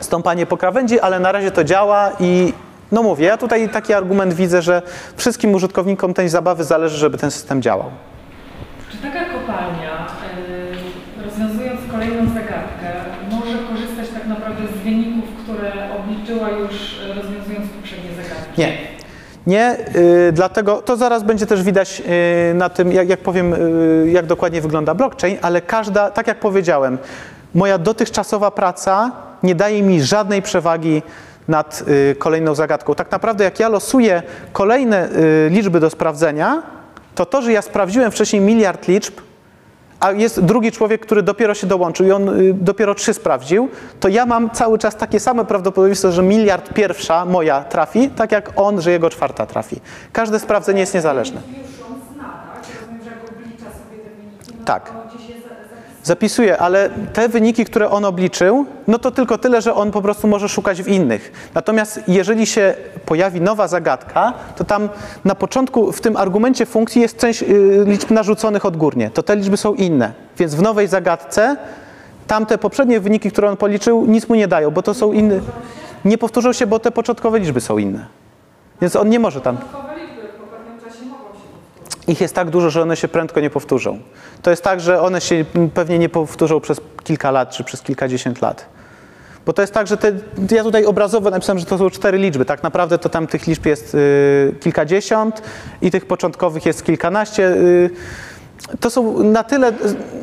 stąpanie 0.00 0.46
po 0.46 0.56
krawędzi, 0.56 1.00
ale 1.00 1.20
na 1.20 1.32
razie 1.32 1.50
to 1.50 1.64
działa 1.64 2.10
i 2.20 2.52
no 2.92 3.02
mówię, 3.02 3.26
ja 3.26 3.36
tutaj 3.36 3.68
taki 3.68 3.92
argument 3.92 4.34
widzę, 4.34 4.62
że 4.62 4.82
wszystkim 5.16 5.54
użytkownikom 5.54 6.14
tej 6.14 6.28
zabawy 6.28 6.64
zależy, 6.64 6.96
żeby 6.96 7.18
ten 7.18 7.30
system 7.30 7.62
działał. 7.62 7.90
Czy 8.92 8.98
taka 8.98 9.24
kopalnia, 9.24 9.91
kolejną 12.02 12.34
zagadkę, 12.34 12.88
może 13.30 13.58
korzystać 13.58 14.08
tak 14.18 14.26
naprawdę 14.26 14.62
z 14.68 14.84
wyników, 14.84 15.24
które 15.44 15.72
obliczyła 15.98 16.50
już 16.50 17.00
y, 17.02 17.14
rozwiązując 17.14 17.68
poprzednie 17.80 18.10
zagadki? 18.22 18.60
Nie. 18.60 18.78
Nie, 19.46 19.76
y, 20.28 20.32
dlatego 20.32 20.82
to 20.82 20.96
zaraz 20.96 21.22
będzie 21.22 21.46
też 21.46 21.62
widać 21.62 22.02
y, 22.50 22.54
na 22.54 22.68
tym, 22.68 22.92
jak, 22.92 23.08
jak 23.08 23.20
powiem, 23.20 23.54
y, 23.54 24.10
jak 24.12 24.26
dokładnie 24.26 24.60
wygląda 24.60 24.94
blockchain, 24.94 25.38
ale 25.42 25.60
każda, 25.60 26.10
tak 26.10 26.26
jak 26.26 26.40
powiedziałem, 26.40 26.98
moja 27.54 27.78
dotychczasowa 27.78 28.50
praca 28.50 29.12
nie 29.42 29.54
daje 29.54 29.82
mi 29.82 30.02
żadnej 30.02 30.42
przewagi 30.42 31.02
nad 31.48 31.84
y, 31.88 32.16
kolejną 32.18 32.54
zagadką. 32.54 32.94
Tak 32.94 33.10
naprawdę, 33.10 33.44
jak 33.44 33.60
ja 33.60 33.68
losuję 33.68 34.22
kolejne 34.52 35.08
y, 35.08 35.48
liczby 35.50 35.80
do 35.80 35.90
sprawdzenia, 35.90 36.62
to 37.14 37.26
to, 37.26 37.42
że 37.42 37.52
ja 37.52 37.62
sprawdziłem 37.62 38.10
wcześniej 38.10 38.42
miliard 38.42 38.88
liczb, 38.88 39.14
a 40.02 40.12
jest 40.12 40.40
drugi 40.40 40.72
człowiek, 40.72 41.00
który 41.00 41.22
dopiero 41.22 41.54
się 41.54 41.66
dołączył 41.66 42.06
i 42.06 42.12
on 42.12 42.28
y, 42.28 42.54
dopiero 42.54 42.94
trzy 42.94 43.14
sprawdził, 43.14 43.68
to 44.00 44.08
ja 44.08 44.26
mam 44.26 44.50
cały 44.50 44.78
czas 44.78 44.96
takie 44.96 45.20
same 45.20 45.44
prawdopodobieństwo, 45.44 46.12
że 46.12 46.22
miliard 46.22 46.74
pierwsza 46.74 47.24
moja 47.24 47.64
trafi, 47.64 48.10
tak 48.10 48.32
jak 48.32 48.52
on, 48.56 48.80
że 48.80 48.90
jego 48.90 49.10
czwarta 49.10 49.46
trafi. 49.46 49.80
Każde 50.12 50.38
sprawdzenie 50.38 50.80
jest 50.80 50.94
niezależne. 50.94 51.40
Już 51.48 51.58
on 51.90 52.14
zna, 52.14 52.32
tak? 54.64 55.01
Zapisuje. 56.02 56.58
Ale 56.58 56.90
te 57.12 57.28
wyniki, 57.28 57.64
które 57.64 57.90
on 57.90 58.04
obliczył, 58.04 58.66
no 58.88 58.98
to 58.98 59.10
tylko 59.10 59.38
tyle, 59.38 59.62
że 59.62 59.74
on 59.74 59.90
po 59.90 60.02
prostu 60.02 60.28
może 60.28 60.48
szukać 60.48 60.82
w 60.82 60.88
innych. 60.88 61.50
Natomiast 61.54 62.00
jeżeli 62.08 62.46
się 62.46 62.74
pojawi 63.06 63.40
nowa 63.40 63.68
zagadka, 63.68 64.32
to 64.56 64.64
tam 64.64 64.88
na 65.24 65.34
początku 65.34 65.92
w 65.92 66.00
tym 66.00 66.16
argumencie 66.16 66.66
funkcji 66.66 67.02
jest 67.02 67.16
część 67.18 67.42
y, 67.42 67.84
liczb 67.86 68.10
narzuconych 68.10 68.66
odgórnie. 68.66 69.10
To 69.10 69.22
te 69.22 69.36
liczby 69.36 69.56
są 69.56 69.74
inne. 69.74 70.12
Więc 70.38 70.54
w 70.54 70.62
nowej 70.62 70.88
zagadce 70.88 71.56
tamte 72.26 72.58
poprzednie 72.58 73.00
wyniki, 73.00 73.30
które 73.30 73.50
on 73.50 73.56
policzył, 73.56 74.06
nic 74.06 74.28
mu 74.28 74.34
nie 74.34 74.48
dają, 74.48 74.70
bo 74.70 74.82
to 74.82 74.94
są 74.94 75.12
inne. 75.12 75.40
Nie 76.04 76.18
powtórzą 76.18 76.52
się, 76.52 76.66
bo 76.66 76.78
te 76.78 76.90
początkowe 76.90 77.38
liczby 77.38 77.60
są 77.60 77.78
inne. 77.78 78.06
Więc 78.80 78.96
on 78.96 79.08
nie 79.08 79.18
może 79.18 79.40
tam. 79.40 79.56
Dodatkowe 79.56 79.94
liczby 79.94 80.28
po 80.28 80.56
pewnym 80.56 80.80
czasie 80.80 81.04
mogą 81.04 81.24
się 81.24 81.48
powtórzyć. 81.78 81.91
Ich 82.08 82.20
jest 82.20 82.34
tak 82.34 82.50
dużo, 82.50 82.70
że 82.70 82.82
one 82.82 82.96
się 82.96 83.08
prędko 83.08 83.40
nie 83.40 83.50
powtórzą. 83.50 83.98
To 84.42 84.50
jest 84.50 84.62
tak, 84.62 84.80
że 84.80 85.00
one 85.00 85.20
się 85.20 85.44
pewnie 85.74 85.98
nie 85.98 86.08
powtórzą 86.08 86.60
przez 86.60 86.80
kilka 87.04 87.30
lat 87.30 87.50
czy 87.50 87.64
przez 87.64 87.82
kilkadziesiąt 87.82 88.42
lat. 88.42 88.66
Bo 89.46 89.52
to 89.52 89.62
jest 89.62 89.74
tak, 89.74 89.86
że 89.86 89.96
te, 89.96 90.12
ja 90.50 90.62
tutaj 90.62 90.84
obrazowo 90.84 91.30
napisałem, 91.30 91.58
że 91.58 91.66
to 91.66 91.78
są 91.78 91.90
cztery 91.90 92.18
liczby. 92.18 92.44
Tak 92.44 92.62
naprawdę 92.62 92.98
to 92.98 93.08
tam 93.08 93.26
tych 93.26 93.46
liczb 93.46 93.66
jest 93.66 93.94
y, 93.94 94.54
kilkadziesiąt 94.60 95.42
i 95.82 95.90
tych 95.90 96.06
początkowych 96.06 96.66
jest 96.66 96.84
kilkanaście. 96.84 97.48
Y, 97.48 97.90
to 98.80 98.90
są 98.90 99.22
na 99.22 99.44
tyle, 99.44 99.68
y, 99.68 99.72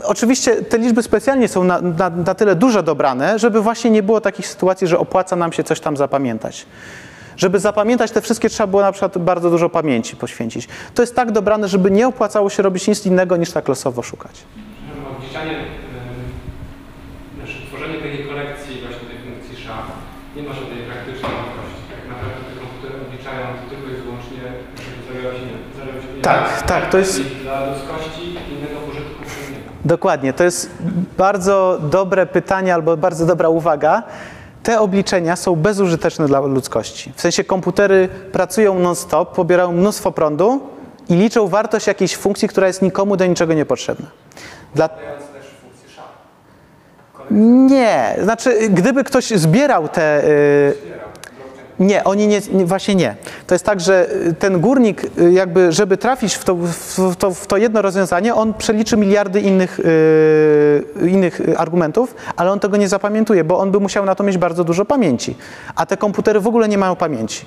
oczywiście 0.03 0.55
te 0.55 0.77
liczby 0.77 1.03
specjalnie 1.03 1.47
są 1.47 1.63
na, 1.63 1.81
na, 1.81 2.09
na 2.09 2.35
tyle 2.35 2.55
duże 2.55 2.83
dobrane, 2.83 3.39
żeby 3.39 3.61
właśnie 3.61 3.91
nie 3.91 4.03
było 4.03 4.21
takich 4.21 4.47
sytuacji, 4.47 4.87
że 4.87 4.99
opłaca 4.99 5.35
nam 5.35 5.53
się 5.53 5.63
coś 5.63 5.79
tam 5.79 5.97
zapamiętać. 5.97 6.65
Żeby 7.39 7.59
zapamiętać 7.59 8.11
te 8.11 8.21
wszystkie, 8.21 8.49
trzeba 8.49 8.67
było 8.67 8.81
na 8.81 8.91
przykład 8.91 9.17
bardzo 9.17 9.49
dużo 9.49 9.69
pamięci 9.69 10.15
poświęcić. 10.15 10.67
To 10.93 11.01
jest 11.01 11.15
tak 11.15 11.31
dobrane, 11.31 11.67
żeby 11.67 11.91
nie 11.91 12.07
opłacało 12.07 12.49
się 12.49 12.63
robić 12.63 12.87
nic 12.87 13.05
innego 13.05 13.37
niż 13.37 13.51
tak 13.51 13.67
losowo 13.67 14.01
szukać. 14.01 14.41
Obliczanie, 15.17 15.51
yy, 15.51 15.59
znaczy 17.37 17.67
tworzenie 17.67 17.93
takiej 17.95 18.25
kolekcji 18.27 18.73
właśnie 18.81 19.07
tej 19.09 19.17
funkcji 19.25 19.55
SHA 19.65 19.77
nie 20.35 20.43
ma 20.43 20.53
żadnej 20.53 20.79
praktycznej 20.89 21.31
możliwości. 21.31 21.83
Tak 21.95 22.03
naprawdę 22.11 22.39
te 22.49 22.59
komputery 22.61 22.95
obliczają 23.07 23.45
tylko 23.69 23.87
i 23.93 23.95
wyłącznie, 24.03 24.41
żeby 25.07 26.01
się, 26.17 26.21
Tak, 26.21 26.61
tak, 26.61 26.89
to 26.89 26.97
jest- 26.97 27.21
dla 27.43 27.65
ludzkości 27.65 28.21
innego 28.29 28.79
pożytku. 28.87 29.23
Dokładnie, 29.85 30.33
to 30.33 30.43
jest 30.43 30.69
bardzo 31.17 31.79
dobre 31.83 32.25
pytanie 32.25 32.73
albo 32.73 32.97
bardzo 32.97 33.25
dobra 33.25 33.49
uwaga. 33.49 34.03
Te 34.63 34.79
obliczenia 34.79 35.35
są 35.35 35.55
bezużyteczne 35.55 36.27
dla 36.27 36.39
ludzkości. 36.39 37.13
W 37.15 37.21
sensie 37.21 37.43
komputery 37.43 38.09
pracują 38.31 38.79
non-stop, 38.79 39.35
pobierają 39.35 39.71
mnóstwo 39.71 40.11
prądu 40.11 40.61
i 41.09 41.15
liczą 41.15 41.47
wartość 41.47 41.87
jakiejś 41.87 42.15
funkcji, 42.15 42.47
która 42.47 42.67
jest 42.67 42.81
nikomu 42.81 43.17
do 43.17 43.25
niczego 43.25 43.53
niepotrzebna. 43.53 44.05
Dla... 44.75 44.89
Nie, 47.69 48.15
znaczy 48.23 48.69
gdyby 48.69 49.03
ktoś 49.03 49.29
zbierał 49.29 49.87
te... 49.87 50.23
y, 50.23 50.73
Nie, 51.79 52.03
oni 52.03 52.27
nie, 52.27 52.41
nie, 52.53 52.65
właśnie 52.65 52.95
nie. 52.95 53.15
To 53.47 53.55
jest 53.55 53.65
tak, 53.65 53.79
że 53.79 54.09
y, 54.27 54.33
ten 54.33 54.59
górnik, 54.59 55.05
y, 55.19 55.31
jakby, 55.31 55.71
żeby 55.71 55.97
trafić 55.97 56.33
w 56.33 56.43
to, 56.43 56.55
w 56.55 57.15
to, 57.15 57.31
w 57.31 57.47
to 57.47 57.57
jedno 57.57 57.81
rozwiązanie, 57.81 58.35
on 58.35 58.53
przeliczy 58.53 58.97
miliardy 58.97 59.41
innych, 59.41 59.79
y, 59.79 61.09
innych 61.09 61.41
y, 61.41 61.57
argumentów, 61.57 62.15
ale 62.35 62.51
on 62.51 62.59
tego 62.59 62.77
nie 62.77 62.87
zapamiętuje, 62.87 63.43
bo 63.43 63.59
on 63.59 63.71
by 63.71 63.79
musiał 63.79 64.05
na 64.05 64.15
to 64.15 64.23
mieć 64.23 64.37
bardzo 64.37 64.63
dużo 64.63 64.85
pamięci. 64.85 65.37
A 65.75 65.85
te 65.85 65.97
komputery 65.97 66.39
w 66.39 66.47
ogóle 66.47 66.69
nie 66.69 66.77
mają 66.77 66.95
pamięci. 66.95 67.45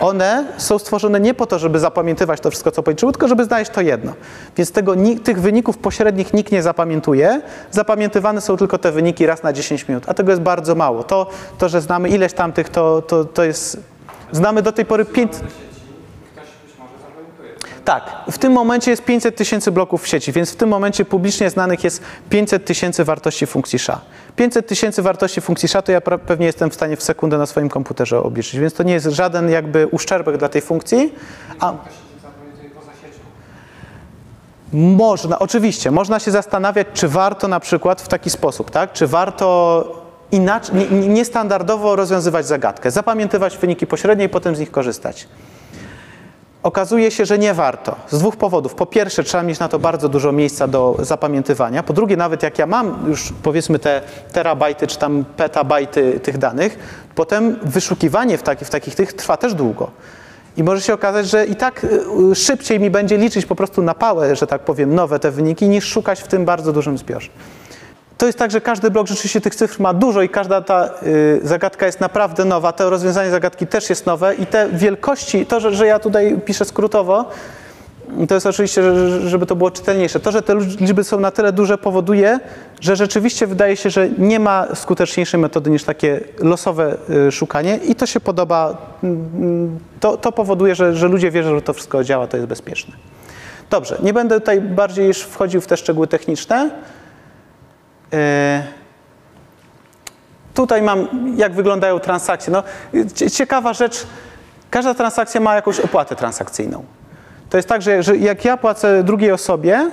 One 0.00 0.46
są 0.56 0.78
stworzone 0.78 1.20
nie 1.20 1.34
po 1.34 1.46
to, 1.46 1.58
żeby 1.58 1.78
zapamiętywać 1.78 2.40
to 2.40 2.50
wszystko, 2.50 2.70
co 2.70 2.82
policzyły, 2.82 3.12
tylko 3.12 3.28
żeby 3.28 3.44
znaleźć 3.44 3.70
to 3.70 3.80
jedno. 3.80 4.12
Więc 4.56 4.72
tego, 4.72 4.94
tych 5.24 5.40
wyników 5.40 5.78
pośrednich 5.78 6.34
nikt 6.34 6.52
nie 6.52 6.62
zapamiętuje. 6.62 7.40
Zapamiętywane 7.70 8.40
są 8.40 8.56
tylko 8.56 8.78
te 8.78 8.92
wyniki 8.92 9.26
raz 9.26 9.42
na 9.42 9.52
10 9.52 9.88
minut, 9.88 10.04
a 10.06 10.14
tego 10.14 10.32
jest 10.32 10.42
bardzo 10.42 10.74
mało. 10.74 11.04
To, 11.04 11.26
to 11.58 11.68
że 11.68 11.80
znamy 11.80 12.08
ileś 12.08 12.32
tamtych, 12.32 12.68
to, 12.68 13.02
to, 13.02 13.24
to 13.24 13.44
jest... 13.44 13.80
Znamy 14.32 14.62
do 14.62 14.72
tej 14.72 14.84
pory 14.84 15.04
5... 15.04 15.32
Na 15.32 15.38
sieci 15.38 15.52
ktoś 16.32 16.44
być 16.64 16.78
może 16.78 16.92
zapamiętuje. 17.00 17.50
Tak, 17.88 18.04
w 18.30 18.38
tym 18.38 18.52
momencie 18.52 18.90
jest 18.90 19.04
500 19.04 19.36
tysięcy 19.36 19.72
bloków 19.72 20.02
w 20.02 20.06
sieci, 20.08 20.32
więc 20.32 20.50
w 20.52 20.56
tym 20.56 20.68
momencie 20.68 21.04
publicznie 21.04 21.50
znanych 21.50 21.84
jest 21.84 22.02
500 22.30 22.64
tysięcy 22.64 23.04
wartości 23.04 23.46
funkcji 23.46 23.78
SHA. 23.78 24.00
500 24.36 24.66
tysięcy 24.66 25.02
wartości 25.02 25.40
funkcji 25.40 25.68
SHA 25.68 25.82
to 25.82 25.92
ja 25.92 26.00
pewnie 26.00 26.46
jestem 26.46 26.70
w 26.70 26.74
stanie 26.74 26.96
w 26.96 27.02
sekundę 27.02 27.38
na 27.38 27.46
swoim 27.46 27.68
komputerze 27.68 28.22
obliczyć, 28.22 28.60
więc 28.60 28.74
to 28.74 28.82
nie 28.82 28.92
jest 28.92 29.06
żaden 29.06 29.50
jakby 29.50 29.86
uszczerbek 29.86 30.36
dla 30.36 30.48
tej 30.48 30.62
funkcji, 30.62 31.14
a 31.60 31.72
można, 34.72 35.38
oczywiście, 35.38 35.90
można 35.90 36.18
się 36.20 36.30
zastanawiać, 36.30 36.86
czy 36.94 37.08
warto 37.08 37.48
na 37.48 37.60
przykład 37.60 38.02
w 38.02 38.08
taki 38.08 38.30
sposób, 38.30 38.70
tak, 38.70 38.92
czy 38.92 39.06
warto 39.06 39.84
inaczej, 40.32 40.74
nie- 40.76 41.00
nie- 41.00 41.08
niestandardowo 41.08 41.96
rozwiązywać 41.96 42.46
zagadkę, 42.46 42.90
zapamiętywać 42.90 43.58
wyniki 43.58 43.86
pośrednie 43.86 44.24
i 44.24 44.28
potem 44.28 44.56
z 44.56 44.60
nich 44.60 44.70
korzystać. 44.70 45.28
Okazuje 46.62 47.10
się, 47.10 47.26
że 47.26 47.38
nie 47.38 47.54
warto. 47.54 47.96
Z 48.10 48.18
dwóch 48.18 48.36
powodów. 48.36 48.74
Po 48.74 48.86
pierwsze, 48.86 49.24
trzeba 49.24 49.42
mieć 49.42 49.58
na 49.58 49.68
to 49.68 49.78
bardzo 49.78 50.08
dużo 50.08 50.32
miejsca 50.32 50.68
do 50.68 50.96
zapamiętywania. 50.98 51.82
Po 51.82 51.92
drugie, 51.92 52.16
nawet 52.16 52.42
jak 52.42 52.58
ja 52.58 52.66
mam 52.66 53.04
już 53.08 53.32
powiedzmy 53.42 53.78
te 53.78 54.02
terabajty 54.32 54.86
czy 54.86 54.98
tam 54.98 55.24
petabajty 55.36 56.20
tych 56.20 56.38
danych, 56.38 56.78
potem 57.14 57.56
wyszukiwanie 57.62 58.38
w, 58.38 58.42
taki, 58.42 58.64
w 58.64 58.70
takich 58.70 58.94
tych 58.94 59.12
trwa 59.12 59.36
też 59.36 59.54
długo. 59.54 59.90
I 60.56 60.62
może 60.62 60.80
się 60.80 60.94
okazać, 60.94 61.28
że 61.28 61.46
i 61.46 61.56
tak 61.56 61.84
y, 62.30 62.34
szybciej 62.34 62.80
mi 62.80 62.90
będzie 62.90 63.18
liczyć 63.18 63.46
po 63.46 63.54
prostu 63.54 63.82
na 63.82 63.94
pałę, 63.94 64.36
że 64.36 64.46
tak 64.46 64.64
powiem, 64.64 64.94
nowe 64.94 65.18
te 65.18 65.30
wyniki, 65.30 65.68
niż 65.68 65.84
szukać 65.84 66.22
w 66.22 66.28
tym 66.28 66.44
bardzo 66.44 66.72
dużym 66.72 66.98
zbiorze. 66.98 67.28
To 68.18 68.26
jest 68.26 68.38
tak, 68.38 68.50
że 68.50 68.60
każdy 68.60 68.90
blok 68.90 69.06
rzeczywiście 69.06 69.40
tych 69.40 69.54
cyfr 69.54 69.80
ma 69.80 69.94
dużo 69.94 70.22
i 70.22 70.28
każda 70.28 70.60
ta 70.60 70.90
y, 71.02 71.40
zagadka 71.42 71.86
jest 71.86 72.00
naprawdę 72.00 72.44
nowa. 72.44 72.72
To 72.72 72.90
rozwiązanie 72.90 73.30
zagadki 73.30 73.66
też 73.66 73.90
jest 73.90 74.06
nowe 74.06 74.34
i 74.34 74.46
te 74.46 74.68
wielkości, 74.72 75.46
to, 75.46 75.60
że, 75.60 75.74
że 75.74 75.86
ja 75.86 75.98
tutaj 75.98 76.40
piszę 76.44 76.64
skrótowo, 76.64 77.24
to 78.28 78.34
jest 78.34 78.46
oczywiście, 78.46 78.82
że- 78.82 79.28
żeby 79.28 79.46
to 79.46 79.56
było 79.56 79.70
czytelniejsze. 79.70 80.20
To, 80.20 80.32
że 80.32 80.42
te 80.42 80.54
liczby 80.80 81.04
są 81.04 81.20
na 81.20 81.30
tyle 81.30 81.52
duże, 81.52 81.78
powoduje, 81.78 82.40
że 82.80 82.96
rzeczywiście 82.96 83.46
wydaje 83.46 83.76
się, 83.76 83.90
że 83.90 84.08
nie 84.18 84.40
ma 84.40 84.66
skuteczniejszej 84.74 85.40
metody 85.40 85.70
niż 85.70 85.84
takie 85.84 86.20
losowe 86.38 86.96
y, 87.28 87.32
szukanie 87.32 87.76
i 87.76 87.94
to 87.94 88.06
się 88.06 88.20
podoba. 88.20 88.76
mm, 89.04 89.78
To, 90.00 90.16
to 90.16 90.32
powoduje, 90.32 90.74
że, 90.74 90.94
że 90.94 91.08
ludzie 91.08 91.30
wierzą, 91.30 91.54
że 91.54 91.62
to 91.62 91.72
wszystko 91.72 92.04
działa, 92.04 92.26
to 92.26 92.36
jest 92.36 92.48
bezpieczne.Cie, 92.48 93.94
nie 94.02 94.12
będę 94.12 94.40
tutaj 94.40 94.60
bardziej 94.60 95.06
już 95.06 95.18
wchodził 95.18 95.60
w 95.60 95.66
te 95.66 95.76
szczegóły 95.76 96.06
techniczne. 96.06 96.70
E, 98.12 98.62
Tutaj 100.54 100.82
mam, 100.82 101.08
jak 101.36 101.52
wyglądają 101.54 102.00
transakcje. 102.00 102.52
No, 102.52 102.62
cie- 103.14 103.30
ciekawa 103.30 103.72
rzecz, 103.72 104.06
każda 104.70 104.94
transakcja 104.94 105.40
ma 105.40 105.54
jakąś 105.54 105.80
opłatę 105.80 106.16
transakcyjną. 106.16 106.84
To 107.50 107.56
jest 107.56 107.68
tak, 107.68 107.82
że, 107.82 108.02
że 108.02 108.16
jak 108.16 108.44
ja 108.44 108.56
płacę 108.56 109.02
drugiej 109.04 109.32
osobie, 109.32 109.90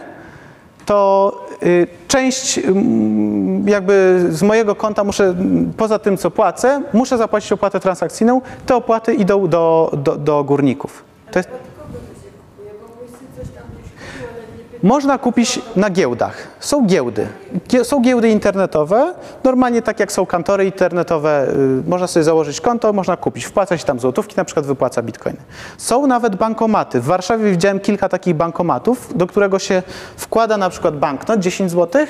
to 0.86 1.32
y, 1.64 1.88
część 2.08 2.58
mm, 2.58 3.68
jakby 3.70 4.26
z 4.30 4.44
mojego 4.44 4.76
konta 4.76 5.04
muszę, 5.04 5.36
poza 5.78 6.00
tym 6.00 6.18
co 6.18 6.32
płacę, 6.32 6.82
muszę 6.94 7.18
zapłacić 7.18 7.52
opłatę 7.52 7.80
transakcyjną. 7.80 8.42
Te 8.66 8.76
opłaty 8.76 9.14
idą 9.14 9.48
do, 9.48 9.92
do, 9.98 10.16
do 10.16 10.44
górników. 10.44 11.04
To 11.32 11.40
jest, 11.40 11.50
Od 11.50 11.56
kogo 11.56 12.00
to 12.00 12.22
się 12.22 12.30
kupuje? 12.32 12.72
Bo 12.82 12.88
mój 13.02 13.08
syn 13.08 13.28
coś 13.46 13.54
tam 13.56 13.64
gdzieś 13.74 13.92
kupił, 13.92 14.28
ale 14.34 14.42
nie 14.42 14.64
pytał. 14.64 14.65
Można 14.84 15.18
kupić 15.18 15.60
na 15.76 15.90
giełdach. 15.90 16.38
Są 16.60 16.86
giełdy. 16.86 17.28
Gie- 17.68 17.84
Są 17.84 18.02
giełdy 18.02 18.30
internetowe. 18.30 19.14
Normalnie 19.44 19.82
tak 19.82 20.00
jak 20.00 20.12
są 20.12 20.26
kantory 20.26 20.66
internetowe, 20.66 21.48
y, 21.86 21.90
można 21.90 22.08
sobie 22.08 22.24
założyć 22.24 22.62
konto, 22.62 22.94
można 22.94 23.18
kupić. 23.18 23.46
Wpłaca 23.46 23.78
się 23.78 23.86
tam 23.86 24.00
złotówki, 24.00 24.34
na 24.38 24.46
przykład 24.46 24.66
wypłaca 24.66 25.02
bitcoiny. 25.02 25.38
Są 25.78 26.08
nawet 26.08 26.36
bankomaty. 26.36 27.00
W 27.02 27.06
Warszawie 27.06 27.52
widziałem 27.52 27.80
kilka 27.80 28.10
takich 28.10 28.34
bankomatów, 28.36 29.18
do 29.18 29.28
którego 29.28 29.60
się 29.60 29.84
wkłada 30.18 30.58
na 30.58 30.70
przykład 30.70 30.98
banknot 30.98 31.40
10 31.40 31.72
zł. 31.72 32.06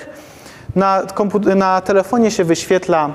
Na, 0.76 1.02
na 1.56 1.82
telefonie 1.82 2.32
się 2.32 2.44
wyświetla 2.44 3.10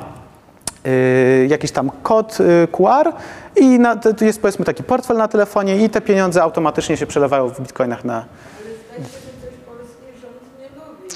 y, 0.87 1.47
jakiś 1.51 1.71
tam 1.73 1.91
kod 2.03 2.39
y, 2.41 2.69
QR 2.73 3.13
i 3.57 3.79
na, 3.79 3.97
to 3.97 4.25
jest 4.25 4.41
powiedzmy 4.43 4.65
taki 4.65 4.83
portfel 4.83 5.17
na 5.17 5.29
telefonie 5.29 5.85
i 5.85 5.91
te 5.91 6.01
pieniądze 6.01 6.43
automatycznie 6.43 6.97
się 6.97 7.07
przelewają 7.07 7.49
w 7.49 7.61
bitcoinach 7.61 8.05
na, 8.05 8.15
Ale 8.15 8.25
zdaje 8.25 9.05
się, 9.05 9.11
że 9.11 9.21
coś 9.41 9.51
polski 9.67 10.21
rząd 10.21 10.35
nie 10.59 10.67
lubi. 10.67 11.15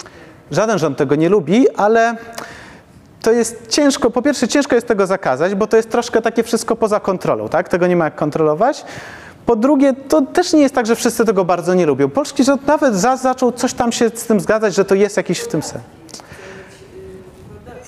Żaden 0.51 0.79
rząd 0.79 0.99
tego 0.99 1.15
nie 1.15 1.29
lubi, 1.29 1.71
ale 1.77 2.17
to 3.23 3.33
jest 3.33 3.69
ciężko. 3.69 4.11
Po 4.11 4.23
pierwsze, 4.23 4.49
ciężko 4.49 4.75
jest 4.75 4.87
tego 4.87 5.07
zakazać, 5.07 5.55
bo 5.55 5.67
to 5.67 5.77
jest 5.77 5.91
troszkę 5.91 6.23
takie 6.23 6.43
wszystko 6.43 6.77
poza 6.77 7.01
kontrolą, 7.01 7.49
tak? 7.49 7.69
Tego 7.69 7.87
nie 7.87 7.97
ma 7.97 8.05
jak 8.05 8.15
kontrolować. 8.15 8.85
Po 9.47 9.57
drugie, 9.57 9.93
to 10.09 10.23
też 10.23 10.53
nie 10.53 10.61
jest 10.63 10.75
tak, 10.75 10.87
że 10.87 10.97
wszyscy 10.97 11.25
tego 11.25 11.45
bardzo 11.45 11.75
nie 11.75 11.87
lubią. 11.87 12.09
Polski 12.09 12.45
rząd 12.45 12.67
nawet 12.67 12.95
za, 12.95 13.17
zaczął 13.17 13.53
coś 13.53 13.75
tam 13.75 13.93
się 13.93 14.09
z 14.15 14.27
tym 14.27 14.41
zgadzać, 14.41 14.75
że 14.75 14.85
to 14.85 14.95
jest 14.95 15.17
jakiś 15.17 15.39
w 15.39 15.49
tym 15.49 15.63
sens. 15.63 15.83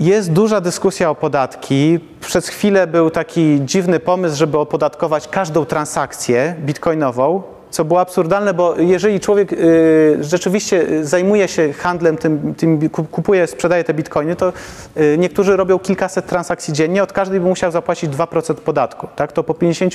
Jest 0.00 0.32
duża 0.32 0.60
dyskusja 0.60 1.10
o 1.10 1.14
podatki. 1.14 2.00
Przez 2.20 2.48
chwilę 2.48 2.86
był 2.86 3.10
taki 3.10 3.60
dziwny 3.64 4.00
pomysł, 4.00 4.36
żeby 4.36 4.58
opodatkować 4.58 5.28
każdą 5.28 5.64
transakcję 5.64 6.54
bitcoinową, 6.60 7.42
co 7.70 7.84
było 7.84 8.00
absurdalne, 8.00 8.54
bo 8.54 8.74
jeżeli 8.78 9.20
człowiek 9.20 9.52
y, 9.52 10.18
rzeczywiście 10.20 10.88
y, 10.90 11.04
zajmuje 11.06 11.48
się 11.48 11.72
handlem, 11.72 12.16
tym, 12.16 12.54
tym 12.54 12.90
ku- 12.90 13.04
kupuje, 13.04 13.46
sprzedaje 13.46 13.84
te 13.84 13.94
bitcoiny, 13.94 14.36
to 14.36 14.52
y, 14.96 15.16
niektórzy 15.18 15.56
robią 15.56 15.78
kilkaset 15.78 16.26
transakcji 16.26 16.74
dziennie, 16.74 17.02
od 17.02 17.12
każdej 17.12 17.40
by 17.40 17.46
musiał 17.46 17.70
zapłacić 17.70 18.10
2% 18.10 18.54
podatku. 18.54 19.08
Tak? 19.16 19.32
To 19.32 19.42
po 19.44 19.54
50 19.54 19.94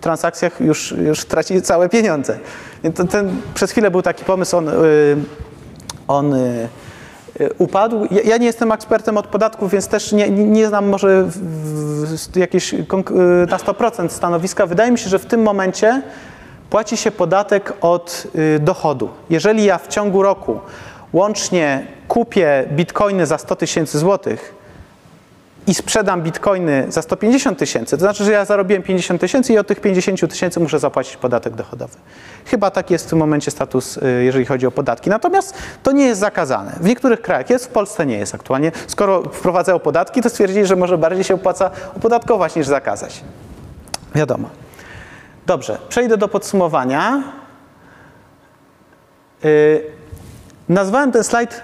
transakcjach 0.00 0.60
już, 0.60 0.92
już 0.92 1.24
traci 1.24 1.62
całe 1.62 1.88
pieniądze. 1.88 2.38
To, 2.94 3.04
ten, 3.04 3.36
przez 3.54 3.70
chwilę 3.70 3.90
był 3.90 4.02
taki 4.02 4.24
pomysł, 4.24 4.56
on, 4.56 4.70
on 6.08 6.34
upadł. 7.58 8.06
Ja, 8.24 8.36
nie 8.36 8.46
jestem 8.46 8.72
ekspertem 8.72 9.16
od 9.16 9.26
podatków, 9.26 9.70
więc 9.70 9.88
też 9.88 10.12
nie, 10.12 10.30
nie 10.30 10.68
znam 10.68 10.88
może 10.88 11.28
jakieś 12.36 12.72
na 13.48 13.56
100% 13.58 14.08
stanowiska. 14.08 14.66
Wydaje 14.66 14.90
mi 14.90 14.98
się, 14.98 15.08
że 15.08 15.18
w 15.18 15.26
tym 15.26 15.42
momencie 15.42 16.02
płaci 16.70 16.96
się 16.96 17.10
podatek 17.10 17.72
od 17.80 18.26
y, 18.34 18.58
dochodu. 18.58 19.10
Jeżeli 19.30 19.64
ja 19.64 19.78
w 19.78 19.88
ciągu 19.88 20.22
roku 20.22 20.60
łącznie 21.12 21.86
kupię 22.08 22.64
bitcoiny 22.72 23.26
za 23.26 23.38
100 23.38 23.56
tysięcy 23.56 23.98
złotych 23.98 24.54
i 25.66 25.74
sprzedam 25.74 26.22
bitcoiny 26.22 26.86
za 26.88 27.02
150 27.02 27.58
tysięcy, 27.58 27.96
to 27.96 28.00
znaczy, 28.00 28.24
że 28.24 28.32
ja 28.32 28.44
zarobiłem 28.44 28.82
50 28.82 29.20
tysięcy 29.20 29.52
i 29.52 29.58
od 29.58 29.66
tych 29.66 29.80
50 29.80 30.30
tysięcy 30.30 30.60
muszę 30.60 30.78
zapłacić 30.78 31.16
podatek 31.16 31.54
dochodowy. 31.54 31.96
Chyba 32.46 32.70
taki 32.70 32.92
jest 32.92 33.06
w 33.06 33.10
tym 33.10 33.18
momencie 33.18 33.50
status, 33.50 33.96
y, 33.96 34.24
jeżeli 34.24 34.44
chodzi 34.46 34.66
o 34.66 34.70
podatki. 34.70 35.10
Natomiast 35.10 35.54
to 35.82 35.92
nie 35.92 36.04
jest 36.04 36.20
zakazane. 36.20 36.72
W 36.80 36.84
niektórych 36.84 37.22
krajach 37.22 37.50
jest, 37.50 37.64
w 37.64 37.68
Polsce 37.68 38.06
nie 38.06 38.18
jest 38.18 38.34
aktualnie. 38.34 38.72
Skoro 38.86 39.22
wprowadzają 39.22 39.78
podatki, 39.78 40.22
to 40.22 40.30
stwierdzili, 40.30 40.66
że 40.66 40.76
może 40.76 40.98
bardziej 40.98 41.24
się 41.24 41.34
opłaca 41.34 41.70
opodatkować 41.96 42.56
niż 42.56 42.66
zakazać. 42.66 43.24
Wiadomo. 44.14 44.48
Dobrze, 45.46 45.78
przejdę 45.88 46.16
do 46.16 46.28
podsumowania. 46.28 47.22
Yy, 49.44 49.82
nazwałem 50.68 51.12
ten 51.12 51.24
slajd 51.24 51.62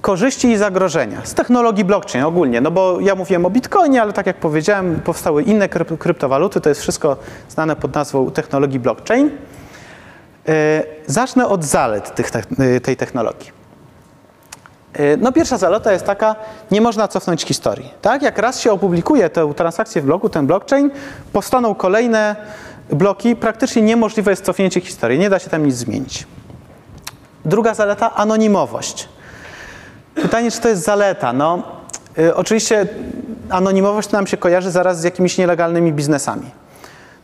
korzyści 0.00 0.48
i 0.50 0.56
zagrożenia 0.56 1.20
z 1.24 1.34
technologii 1.34 1.84
blockchain 1.84 2.24
ogólnie, 2.24 2.60
no 2.60 2.70
bo 2.70 3.00
ja 3.00 3.14
mówiłem 3.14 3.46
o 3.46 3.50
bitcoinie, 3.50 4.02
ale 4.02 4.12
tak 4.12 4.26
jak 4.26 4.36
powiedziałem, 4.36 5.00
powstały 5.00 5.42
inne 5.42 5.68
kryp- 5.68 5.98
kryptowaluty, 5.98 6.60
to 6.60 6.68
jest 6.68 6.80
wszystko 6.80 7.16
znane 7.48 7.76
pod 7.76 7.94
nazwą 7.94 8.30
technologii 8.30 8.80
blockchain. 8.80 9.30
Yy, 10.46 10.54
zacznę 11.06 11.48
od 11.48 11.64
zalet 11.64 12.14
tych, 12.14 12.30
tej 12.82 12.96
technologii. 12.96 13.61
Yy, 14.98 15.16
No 15.16 15.32
pierwsza 15.32 15.58
zaleta 15.58 15.92
jest 15.92 16.04
taka, 16.04 16.36
nie 16.70 16.80
można 16.80 17.08
cofnąć 17.08 17.42
historii. 17.42 17.90
Tak? 18.02 18.22
Jak 18.22 18.38
raz 18.38 18.60
się 18.60 18.72
opublikuje 18.72 19.30
tę 19.30 19.52
transakcję 19.56 20.02
w 20.02 20.04
bloku, 20.04 20.28
ten 20.28 20.46
blockchain, 20.46 20.90
powstaną 21.32 21.74
kolejne 21.74 22.36
bloki, 22.90 23.36
praktycznie 23.36 23.82
niemożliwe 23.82 24.30
jest 24.30 24.44
cofnięcie 24.44 24.80
historii, 24.80 25.18
nie 25.18 25.30
da 25.30 25.38
się 25.38 25.50
tam 25.50 25.66
nic 25.66 25.74
zmienić. 25.74 26.26
Druga 27.44 27.74
zaleta, 27.74 28.14
anonimowość. 28.14 29.08
Pytanie, 30.14 30.50
czy 30.50 30.60
to 30.60 30.68
jest 30.68 30.84
zaleta? 30.84 31.32
No, 31.32 31.62
y, 32.18 32.34
oczywiście 32.34 32.86
anonimowość 33.50 34.10
nam 34.10 34.26
się 34.26 34.36
kojarzy 34.36 34.70
zaraz 34.70 35.00
z 35.00 35.04
jakimiś 35.04 35.38
nielegalnymi 35.38 35.92
biznesami. 35.92 36.50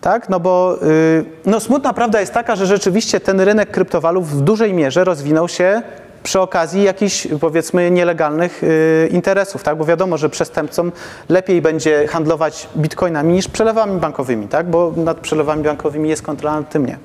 Tak? 0.00 0.28
No 0.28 0.40
bo 0.40 0.78
y, 0.82 1.24
no, 1.46 1.60
smutna 1.60 1.92
prawda 1.92 2.20
jest 2.20 2.34
taka, 2.34 2.56
że 2.56 2.66
rzeczywiście 2.66 3.20
ten 3.20 3.40
rynek 3.40 3.70
kryptowalut 3.70 4.24
w 4.24 4.40
dużej 4.40 4.74
mierze 4.74 5.04
rozwinął 5.04 5.48
się 5.48 5.82
przy 6.28 6.40
okazji 6.40 6.82
jakichś 6.82 7.28
powiedzmy 7.40 7.90
nielegalnych 7.90 8.62
y, 8.62 9.08
interesów, 9.12 9.62
tak? 9.62 9.78
Bo 9.78 9.84
wiadomo, 9.84 10.18
że 10.18 10.28
przestępcom 10.28 10.92
lepiej 11.28 11.62
będzie 11.62 12.06
handlować 12.06 12.68
bitcoinami 12.76 13.34
niż 13.34 13.48
przelewami 13.48 14.00
bankowymi, 14.00 14.48
tak? 14.48 14.70
Bo 14.70 14.92
nad 14.96 15.20
przelewami 15.20 15.62
bankowymi 15.62 16.08
jest 16.08 16.22
kontrola, 16.22 16.56
nad 16.60 16.70
tym 16.70 16.86
nie. 16.86 16.98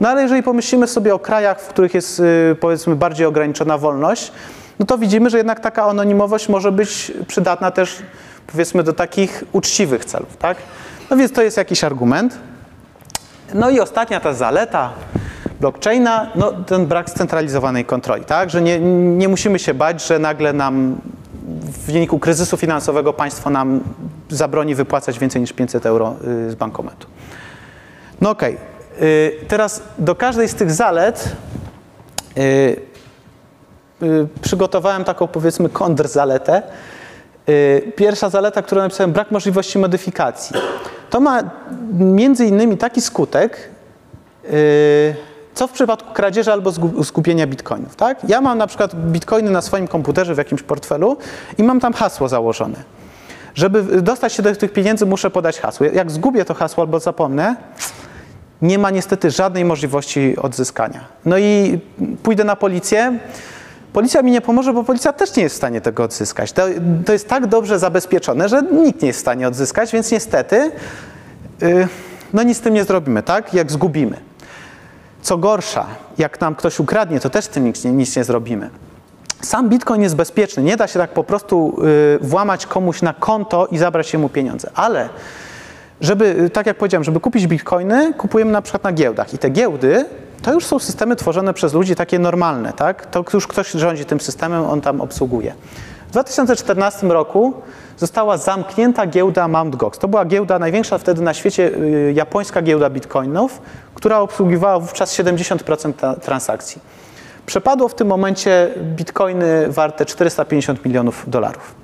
No 0.00 0.08
ale 0.08 0.22
jeżeli 0.22 0.42
pomyślimy 0.42 0.86
sobie 0.86 1.14
o 1.14 1.18
krajach, 1.18 1.60
w 1.60 1.66
których 1.66 1.94
jest 1.94 2.20
y, 2.20 2.56
powiedzmy 2.60 2.96
bardziej 2.96 3.26
ograniczona 3.26 3.78
wolność, 3.78 4.32
no 4.78 4.86
to 4.86 4.98
widzimy, 4.98 5.30
że 5.30 5.36
jednak 5.36 5.60
taka 5.60 5.84
anonimowość 5.84 6.48
może 6.48 6.72
być 6.72 7.12
przydatna 7.26 7.70
też 7.70 8.02
powiedzmy 8.46 8.82
do 8.82 8.92
takich 8.92 9.44
uczciwych 9.52 10.04
celów, 10.04 10.36
tak? 10.36 10.56
No 11.10 11.16
więc 11.16 11.32
to 11.32 11.42
jest 11.42 11.56
jakiś 11.56 11.84
argument. 11.84 12.38
No 13.54 13.70
i 13.70 13.80
ostatnia 13.80 14.20
ta 14.20 14.32
zaleta 14.32 14.92
blockchaina, 15.60 16.26
no 16.34 16.52
ten 16.52 16.86
brak 16.86 17.10
scentralizowanej 17.10 17.84
kontroli, 17.84 18.24
tak? 18.24 18.50
Że 18.50 18.62
nie, 18.62 18.80
nie 19.18 19.28
musimy 19.28 19.58
się 19.58 19.74
bać, 19.74 20.06
że 20.06 20.18
nagle 20.18 20.52
nam 20.52 20.96
w 21.62 21.92
wyniku 21.92 22.18
kryzysu 22.18 22.56
finansowego 22.56 23.12
państwo 23.12 23.50
nam 23.50 23.80
zabroni 24.28 24.74
wypłacać 24.74 25.18
więcej 25.18 25.40
niż 25.40 25.52
500 25.52 25.86
euro 25.86 26.16
y, 26.46 26.50
z 26.50 26.54
bankomatu. 26.54 27.06
No 28.20 28.30
okej, 28.30 28.56
Y, 29.02 29.32
teraz 29.48 29.82
do 29.98 30.14
każdej 30.14 30.48
z 30.48 30.54
tych 30.54 30.70
zalet 30.70 31.24
y, 32.36 32.40
y, 34.02 34.28
przygotowałem 34.42 35.04
taką 35.04 35.28
powiedzmy 35.28 35.68
kontrzaletę. 35.68 36.62
Pierwsza 37.96 38.30
zaleta, 38.30 38.62
którą 38.62 38.80
napisałem, 38.82 39.12
brak 39.12 39.30
możliwości 39.30 39.78
modyfikacji. 39.78 40.56
To 41.10 41.20
ma 41.20 41.42
między 41.98 42.46
innymi 42.46 42.76
taki 42.76 43.00
skutek, 43.00 43.70
co 45.60 45.66
w 45.66 45.72
przypadku 45.72 46.12
kradzieży 46.12 46.52
albo 46.52 46.72
zgubienia 47.02 47.46
bitcoinów. 47.46 47.96
Tak? 47.96 48.18
Ja 48.28 48.40
mam 48.40 48.58
na 48.58 48.66
przykład 48.66 48.94
bitcoiny 48.94 49.50
na 49.50 49.62
swoim 49.62 49.88
komputerze 49.88 50.34
w 50.34 50.38
jakimś 50.38 50.62
portfelu 50.62 51.16
i 51.58 51.62
mam 51.62 51.80
tam 51.80 51.92
hasło 51.92 52.28
założone. 52.28 52.84
Żeby 53.54 54.02
dostać 54.02 54.32
się 54.32 54.42
do 54.42 54.56
tych 54.56 54.72
pieniędzy, 54.72 55.06
muszę 55.06 55.30
podać 55.30 55.60
hasło. 55.60 55.86
Jak 55.86 56.10
zgubię 56.10 56.44
to 56.44 56.54
hasło 56.54 56.82
albo 56.82 57.00
zapomnę, 57.00 57.56
nie 58.62 58.78
ma 58.78 58.90
niestety 58.90 59.30
żadnej 59.30 59.64
możliwości 59.64 60.36
odzyskania. 60.36 61.04
No 61.24 61.38
i 61.38 61.80
pójdę 62.22 62.44
na 62.44 62.56
policję. 62.56 63.18
Policja 63.92 64.22
mi 64.22 64.32
nie 64.32 64.40
pomoże, 64.40 64.72
bo 64.72 64.84
policja 64.84 65.12
też 65.12 65.36
nie 65.36 65.42
jest 65.42 65.54
w 65.54 65.58
stanie 65.58 65.80
tego 65.80 66.04
odzyskać. 66.04 66.52
To, 66.52 66.62
to 67.06 67.12
jest 67.12 67.28
tak 67.28 67.46
dobrze 67.46 67.78
zabezpieczone, 67.78 68.48
że 68.48 68.62
nikt 68.62 69.02
nie 69.02 69.08
jest 69.08 69.18
w 69.18 69.22
stanie 69.22 69.48
odzyskać, 69.48 69.92
więc 69.92 70.10
niestety 70.10 70.70
yy, 71.60 71.88
no 72.32 72.42
nic 72.42 72.58
z 72.58 72.60
tym 72.60 72.74
nie 72.74 72.84
zrobimy, 72.84 73.22
tak? 73.22 73.54
Jak 73.54 73.72
zgubimy. 73.72 74.29
Co 75.22 75.38
gorsza, 75.38 75.86
jak 76.18 76.40
nam 76.40 76.54
ktoś 76.54 76.80
ukradnie, 76.80 77.20
to 77.20 77.30
też 77.30 77.44
z 77.44 77.48
tym 77.48 77.64
nic 77.64 77.84
nie, 77.84 77.92
nic 77.92 78.16
nie 78.16 78.24
zrobimy. 78.24 78.70
Sam 79.40 79.68
Bitcoin 79.68 80.02
jest 80.02 80.16
bezpieczny. 80.16 80.62
Nie 80.62 80.76
da 80.76 80.86
się 80.86 80.98
tak 80.98 81.10
po 81.10 81.24
prostu 81.24 81.76
y, 82.16 82.18
włamać 82.20 82.66
komuś 82.66 83.02
na 83.02 83.14
konto 83.14 83.66
i 83.66 83.78
zabrać 83.78 84.14
mu 84.14 84.28
pieniądze. 84.28 84.70
Ale 84.74 85.08
żeby, 86.00 86.24
y, 86.24 86.50
tak 86.50 86.66
jak 86.66 86.76
powiedziałem, 86.76 87.04
żeby 87.04 87.20
kupić 87.20 87.46
bitcoiny, 87.46 88.14
kupujemy 88.14 88.52
na 88.52 88.62
przykład 88.62 88.84
na 88.84 88.92
giełdach. 88.92 89.34
I 89.34 89.38
te 89.38 89.50
giełdy 89.50 90.04
to 90.42 90.52
już 90.52 90.66
są 90.66 90.78
systemy 90.78 91.16
tworzone 91.16 91.54
przez 91.54 91.74
ludzi 91.74 91.94
takie 91.94 92.18
normalne, 92.18 92.72
tak? 92.72 93.06
To 93.06 93.24
już 93.34 93.46
ktoś 93.46 93.70
rządzi 93.70 94.04
tym 94.04 94.20
systemem, 94.20 94.64
on 94.64 94.80
tam 94.80 95.00
obsługuje. 95.00 95.54
W 96.10 96.12
2014 96.12 97.06
roku 97.06 97.54
została 97.96 98.36
zamknięta 98.36 99.06
giełda 99.06 99.48
Mt. 99.48 99.76
Gox. 99.76 99.98
To 99.98 100.08
była 100.08 100.24
giełda 100.24 100.58
największa 100.58 100.98
wtedy 100.98 101.22
na 101.22 101.34
świecie, 101.34 101.70
y, 101.76 102.12
japońska 102.16 102.62
giełda 102.62 102.90
bitcoinów, 102.90 103.60
która 103.94 104.18
obsługiwała 104.18 104.78
wówczas 104.80 105.12
70% 105.14 105.92
ta- 105.96 106.14
transakcji. 106.16 106.80
Przepadło 107.46 107.88
w 107.88 107.94
tym 107.94 108.08
momencie 108.08 108.68
bitcoiny 108.96 109.66
warte 109.68 110.06
450 110.06 110.84
milionów 110.84 111.24
dolarów. 111.30 111.74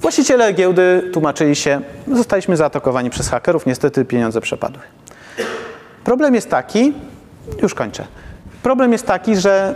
Właściciele 0.00 0.52
giełdy 0.52 1.10
tłumaczyli 1.12 1.56
się, 1.56 1.80
zostaliśmy 2.12 2.56
zaatakowani 2.56 3.10
przez 3.10 3.28
hakerów, 3.28 3.66
niestety 3.66 4.04
pieniądze 4.04 4.40
przepadły. 4.40 4.82
Problem 6.04 6.34
jest 6.34 6.50
taki, 6.50 6.92
już 7.62 7.74
kończę. 7.74 8.06
Problem 8.62 8.92
jest 8.92 9.06
taki, 9.06 9.36
że 9.36 9.74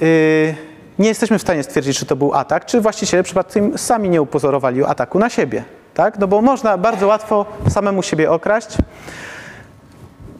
yy, 0.00 0.67
nie 0.98 1.08
jesteśmy 1.08 1.38
w 1.38 1.42
stanie 1.42 1.62
stwierdzić, 1.62 1.98
czy 1.98 2.06
to 2.06 2.16
był 2.16 2.34
atak, 2.34 2.66
czy 2.66 2.80
właściciele 2.80 3.22
przypadkiem 3.22 3.78
sami 3.78 4.10
nie 4.10 4.22
upozorowali 4.22 4.84
ataku 4.84 5.18
na 5.18 5.30
siebie. 5.30 5.64
Tak? 5.94 6.18
No 6.18 6.28
bo 6.28 6.42
można 6.42 6.78
bardzo 6.78 7.06
łatwo 7.06 7.46
samemu 7.68 8.02
siebie 8.02 8.30
okraść. 8.30 8.68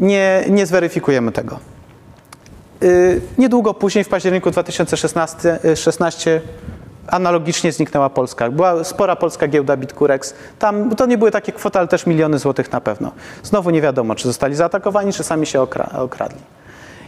Nie, 0.01 0.45
nie 0.49 0.67
zweryfikujemy 0.67 1.33
tego. 1.33 1.59
Yy, 2.81 3.21
niedługo 3.39 3.75
później, 3.75 4.05
w 4.05 4.09
październiku 4.09 4.51
2016 4.51 5.59
y, 5.65 5.77
16, 5.77 6.41
analogicznie 7.07 7.73
zniknęła 7.73 8.11
Polska. 8.11 8.51
Była 8.51 8.85
spora 8.85 9.17
polska 9.17 9.49
giełda 9.49 9.77
Bitcurex. 9.77 10.35
Tam 10.59 10.97
to 10.97 11.07
nie 11.07 11.19
były 11.19 11.31
takie 11.31 11.53
kwoty, 11.53 11.79
ale 11.79 11.89
też 11.89 12.07
miliony 12.07 12.39
złotych 12.39 12.73
na 12.73 12.81
pewno. 12.81 13.13
Znowu 13.43 13.71
nie 13.71 13.81
wiadomo, 13.81 14.15
czy 14.15 14.29
zostali 14.29 14.55
zaatakowani, 14.55 15.13
czy 15.13 15.25
sami 15.25 15.47
się 15.47 15.59
okra- 15.59 15.99
okradli. 15.99 16.41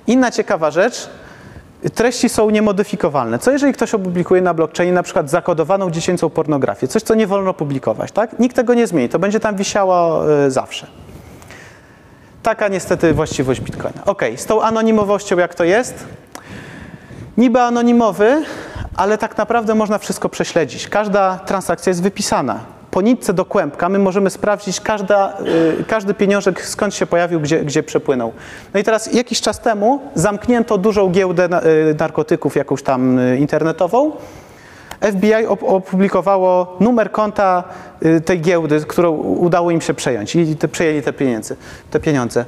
Inna 0.07 0.31
ciekawa 0.31 0.71
rzecz, 0.71 1.09
treści 1.95 2.29
są 2.29 2.51
niemodyfikowalne. 2.51 3.39
Co 3.39 3.51
jeżeli 3.51 3.73
ktoś 3.73 3.95
opublikuje 3.95 4.43
na 4.43 4.55
blockchainie 4.55 4.93
na 4.93 5.03
przykład 5.03 5.31
zakodowaną 5.31 5.91
dziecięcą 5.91 6.31
pornografię, 6.31 6.89
coś, 6.89 7.03
co 7.03 7.15
nie 7.15 7.27
wolno 7.27 7.55
publikować, 7.55 8.13
tak? 8.13 8.39
Nikt 8.39 8.57
tego 8.57 8.75
nie 8.75 8.87
zmieni, 8.87 9.09
to 9.09 9.19
będzie 9.19 9.41
tam 9.41 9.57
wisiało 9.57 10.25
y, 10.47 10.51
zawsze. 10.51 10.87
Taka 12.43 12.69
niestety 12.69 13.15
właściwość 13.15 13.61
Bitcoina. 13.61 14.05
Ok, 14.07 14.23
z 14.37 14.47
tą 14.47 14.63
anonimowością 14.63 15.39
jak 15.39 15.55
to 15.55 15.65
jest? 15.65 16.05
Niby 17.37 17.61
anonimowy, 17.61 18.43
ale 18.97 19.19
tak 19.19 19.39
naprawdę 19.39 19.75
można 19.75 19.99
wszystko 19.99 20.29
prześledzić. 20.29 20.89
Każda 20.89 21.39
transakcja 21.39 21.91
jest 21.91 22.03
wypisana. 22.03 22.61
Po 23.01 23.05
nitce 23.05 23.33
do 23.33 23.45
kłębka 23.45 23.89
my 23.89 23.99
możemy 23.99 24.31
sprawdzić 24.31 24.81
każda, 24.81 25.37
y, 25.81 25.85
każdy 25.85 26.15
pieniążek, 26.15 26.67
skąd 26.67 26.95
się 26.95 27.07
pojawił, 27.07 27.41
gdzie, 27.41 27.65
gdzie 27.65 27.83
przepłynął. 27.83 28.33
No 28.75 28.81
i 28.81 28.85
teraz 28.85 29.13
jakiś 29.15 29.41
czas 29.41 29.61
temu 29.61 30.01
zamknięto 30.15 30.79
dużą 30.79 31.11
giełdę 31.11 31.49
y, 31.91 31.95
narkotyków, 31.99 32.57
jakąś 32.57 32.83
tam 32.83 33.19
y, 33.19 33.39
internetową. 33.39 34.13
FBI 35.01 35.33
op- 35.47 35.65
opublikowało 35.67 36.77
numer 36.81 37.11
konta 37.11 37.65
tej 38.25 38.41
giełdy, 38.41 38.81
którą 38.81 39.11
udało 39.17 39.71
im 39.71 39.81
się 39.81 39.95
przejąć 39.95 40.37
i 40.37 40.57
te, 40.57 40.69
przejęli 40.69 41.03
te 41.03 41.13
pieniądze. 41.13 41.57
Te 41.91 42.01
pieniądze. 42.01 42.45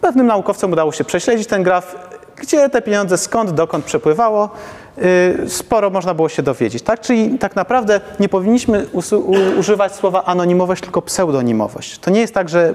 Pewnym 0.00 0.26
naukowcom 0.26 0.72
udało 0.72 0.92
się 0.92 1.04
prześledzić 1.04 1.48
ten 1.48 1.62
graf, 1.62 1.96
gdzie 2.36 2.68
te 2.68 2.82
pieniądze 2.82 3.18
skąd, 3.18 3.50
dokąd 3.50 3.84
przepływało. 3.84 4.50
Y, 4.98 5.48
Sporo 5.48 5.90
można 5.90 6.14
było 6.14 6.28
się 6.28 6.42
dowiedzieć. 6.42 6.82
Tak? 6.82 7.00
Czyli 7.00 7.38
tak 7.38 7.56
naprawdę 7.56 8.00
nie 8.20 8.28
powinniśmy 8.28 8.86
używać 9.58 9.94
słowa 9.94 10.24
anonimowość, 10.24 10.82
tylko 10.82 11.02
pseudonimowość. 11.02 11.98
To 11.98 12.10
nie 12.10 12.20
jest 12.20 12.34
tak, 12.34 12.48
że 12.48 12.74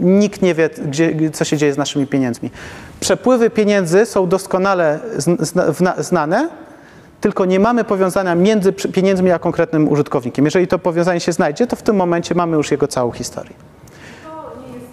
nikt 0.00 0.42
nie 0.42 0.54
wie, 0.54 0.70
gdzie, 0.86 1.30
co 1.30 1.44
się 1.44 1.56
dzieje 1.56 1.72
z 1.72 1.76
naszymi 1.76 2.06
pieniędzmi. 2.06 2.50
Przepływy 3.00 3.50
pieniędzy 3.50 4.06
są 4.06 4.28
doskonale 4.28 4.98
znane, 5.98 6.48
tylko 7.20 7.44
nie 7.44 7.60
mamy 7.60 7.84
powiązania 7.84 8.34
między 8.34 8.72
pieniędzmi 8.72 9.30
a 9.30 9.38
konkretnym 9.38 9.88
użytkownikiem. 9.88 10.44
Jeżeli 10.44 10.66
to 10.68 10.78
powiązanie 10.78 11.20
się 11.20 11.32
znajdzie, 11.32 11.66
to 11.66 11.76
w 11.76 11.82
tym 11.82 11.96
momencie 11.96 12.34
mamy 12.34 12.56
już 12.56 12.70
jego 12.70 12.88
całą 12.88 13.12
historię. 13.12 13.54
To 14.24 14.52
nie 14.62 14.74
jest 14.74 14.86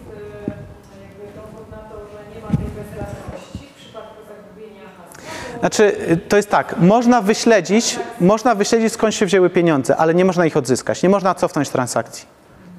e, 0.47 1.01
jakby 1.01 1.26
dowód 1.36 1.72
na 1.72 1.78
to, 1.78 1.95
że 2.11 2.36
nie 2.36 2.41
ma 2.41 2.47
tej 2.47 2.66
bezradności 2.84 3.68
w 3.76 3.82
przypadku 3.82 4.18
zagubienia 4.28 4.82
hasła. 4.97 5.53
Znaczy, 5.64 5.95
y, 6.11 6.18
to 6.18 6.38
jest 6.38 6.49
tak, 6.49 6.76
można 6.80 7.22
wyśledzić, 7.22 7.99
można 8.22 8.55
wyśledzić 8.55 8.93
skąd 8.93 9.16
się 9.16 9.26
wzięły 9.26 9.49
pieniądze, 9.49 9.97
ale 9.97 10.14
nie 10.14 10.26
można 10.26 10.45
ich 10.45 10.57
odzyskać, 10.57 11.03
nie 11.03 11.09
można 11.09 11.36
cofnąć 11.36 11.70
transakcji. 11.70 12.26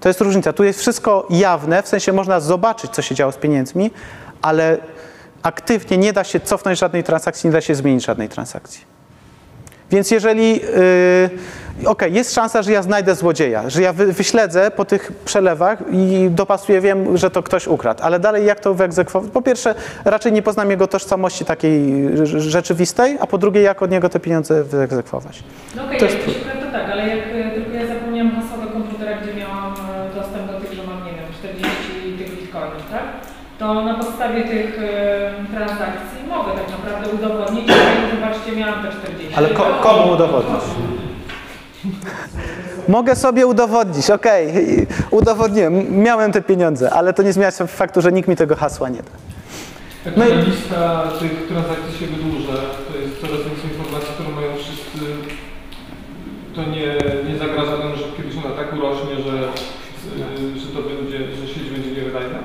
To 0.01 0.09
jest 0.09 0.20
różnica. 0.20 0.53
Tu 0.53 0.64
jest 0.64 0.80
wszystko 0.80 1.26
jawne, 1.30 1.82
w 1.82 1.89
sensie 1.89 2.12
można 2.12 2.41
zobaczyć, 2.41 2.91
co 2.91 3.03
się 3.03 3.14
działo 3.14 3.32
z 3.32 3.37
pieniędzmi, 3.37 3.91
ale 4.43 4.78
aktywnie 5.43 5.99
nie 5.99 6.12
da 6.12 6.24
się 6.24 6.41
cofnąć 6.41 6.78
żadnej 6.78 7.05
transakcji, 7.05 7.49
nie 7.49 7.53
da 7.53 7.61
się 7.61 7.74
zmienić 7.74 8.05
żadnej 8.05 8.28
transakcji. 8.28 8.93
Więc 9.95 10.11
jeżeli, 10.11 10.53
yy, 11.82 11.88
okej, 11.88 12.12
jest 12.14 12.34
szansa, 12.34 12.62
że 12.62 12.72
ja 12.72 12.82
znajdę 12.82 13.14
złodzieja, 13.14 13.70
że 13.70 13.82
ja 13.82 13.92
wy, 13.92 14.12
wyśledzę 14.12 14.70
po 14.70 14.84
tych 14.84 15.12
przelewach 15.24 15.78
i 15.92 16.28
dopasuję, 16.30 16.80
wiem, 16.80 17.16
że 17.16 17.30
to 17.30 17.42
ktoś 17.42 17.66
ukradł, 17.66 18.03
ale 18.03 18.18
dalej 18.20 18.47
jak 18.47 18.61
to 18.61 18.74
wyegzekwować? 18.74 19.30
Po 19.30 19.42
pierwsze, 19.42 19.74
raczej 20.05 20.32
nie 20.32 20.42
poznam 20.42 20.70
jego 20.70 20.86
tożsamości 20.86 21.45
takiej 21.45 21.80
rz- 22.09 22.38
rzeczywistej, 22.40 23.16
a 23.20 23.26
po 23.26 23.38
drugie, 23.38 23.61
jak 23.61 23.82
od 23.82 23.90
niego 23.90 24.09
te 24.09 24.20
pieniądze 24.20 24.64
wyegzekwować. 24.64 25.42
No 25.76 25.84
okej, 25.84 25.99
To 25.99 26.05
jak 26.05 26.14
jest- 26.14 26.26
to 26.64 26.72
tak, 26.72 26.90
ale 26.92 27.09
jak 27.09 27.18
e, 27.18 27.51
tylko 27.55 27.70
ja 27.76 27.86
zapomniałam 27.86 28.32
hasła 28.36 28.64
do 28.66 28.70
komputera, 28.72 29.12
gdzie 29.22 29.34
miałam 29.34 29.72
e, 29.74 30.14
dostęp 30.20 30.47
do 30.53 30.61
tych, 30.61 30.72
że 30.72 30.82
mam, 30.90 30.99
nie 31.07 31.12
wiem, 31.12 31.28
40 31.38 31.72
tych 32.18 32.30
bitcoinów, 32.40 32.82
tak? 32.90 33.03
To 33.59 33.84
na 33.84 33.95
podstawie 33.95 34.42
tych 34.45 34.78
e, 34.82 35.55
transakcji 35.55 36.18
mogę 36.28 36.51
tak 36.61 36.68
naprawdę 36.76 37.05
udowodnić, 37.16 37.66
że 37.68 37.74
zobaczcie, 38.25 38.57
miałam 38.57 38.83
te 38.83 38.91
40. 38.93 39.35
Ale 39.37 39.49
ko, 39.49 39.64
komu 39.83 40.12
udowodnić? 40.12 40.61
Mogę 42.89 43.16
sobie 43.16 43.47
udowodnić, 43.47 44.11
okej, 44.11 44.47
udowodniłem, 45.11 46.01
miałem 46.03 46.33
te 46.33 46.43
pieniądze, 46.43 46.91
ale 46.91 47.12
to 47.12 47.22
nie 47.22 47.33
zmienia 47.33 47.51
faktu, 47.51 48.01
że 48.03 48.12
nikt 48.12 48.29
mi 48.29 48.37
tego 48.37 48.57
hasła 48.57 48.89
nie 48.89 48.99
da. 49.03 49.11
Jak 50.07 50.16
No 50.16 50.25
i- 50.29 50.33
lista 50.51 51.03
tych 51.20 51.49
transakcji 51.49 51.99
się 51.99 52.07
wydłuża, 52.07 52.53
to 52.93 52.99
jest 52.99 53.20
coraz 53.20 53.37
więcej 53.37 53.70
informacji, 53.70 54.09
które 54.14 54.29
mają 54.29 54.57
wszyscy, 54.57 54.99
to 56.55 56.62
nie, 56.62 56.87
nie 57.33 57.39
zagraża 57.39 57.70
nam, 57.79 57.97
że 57.97 58.05
kiedyś 58.16 58.45
ona 58.45 58.55
tak 58.57 58.72
urośnie, 58.72 59.16
że, 59.16 59.33
y, 60.55 60.61
że 60.61 60.66
to 60.66 60.83
będzie, 60.83 61.18
że 61.18 61.55
sieć 61.55 61.70
będzie 61.70 61.91
niewydajna? 61.91 62.39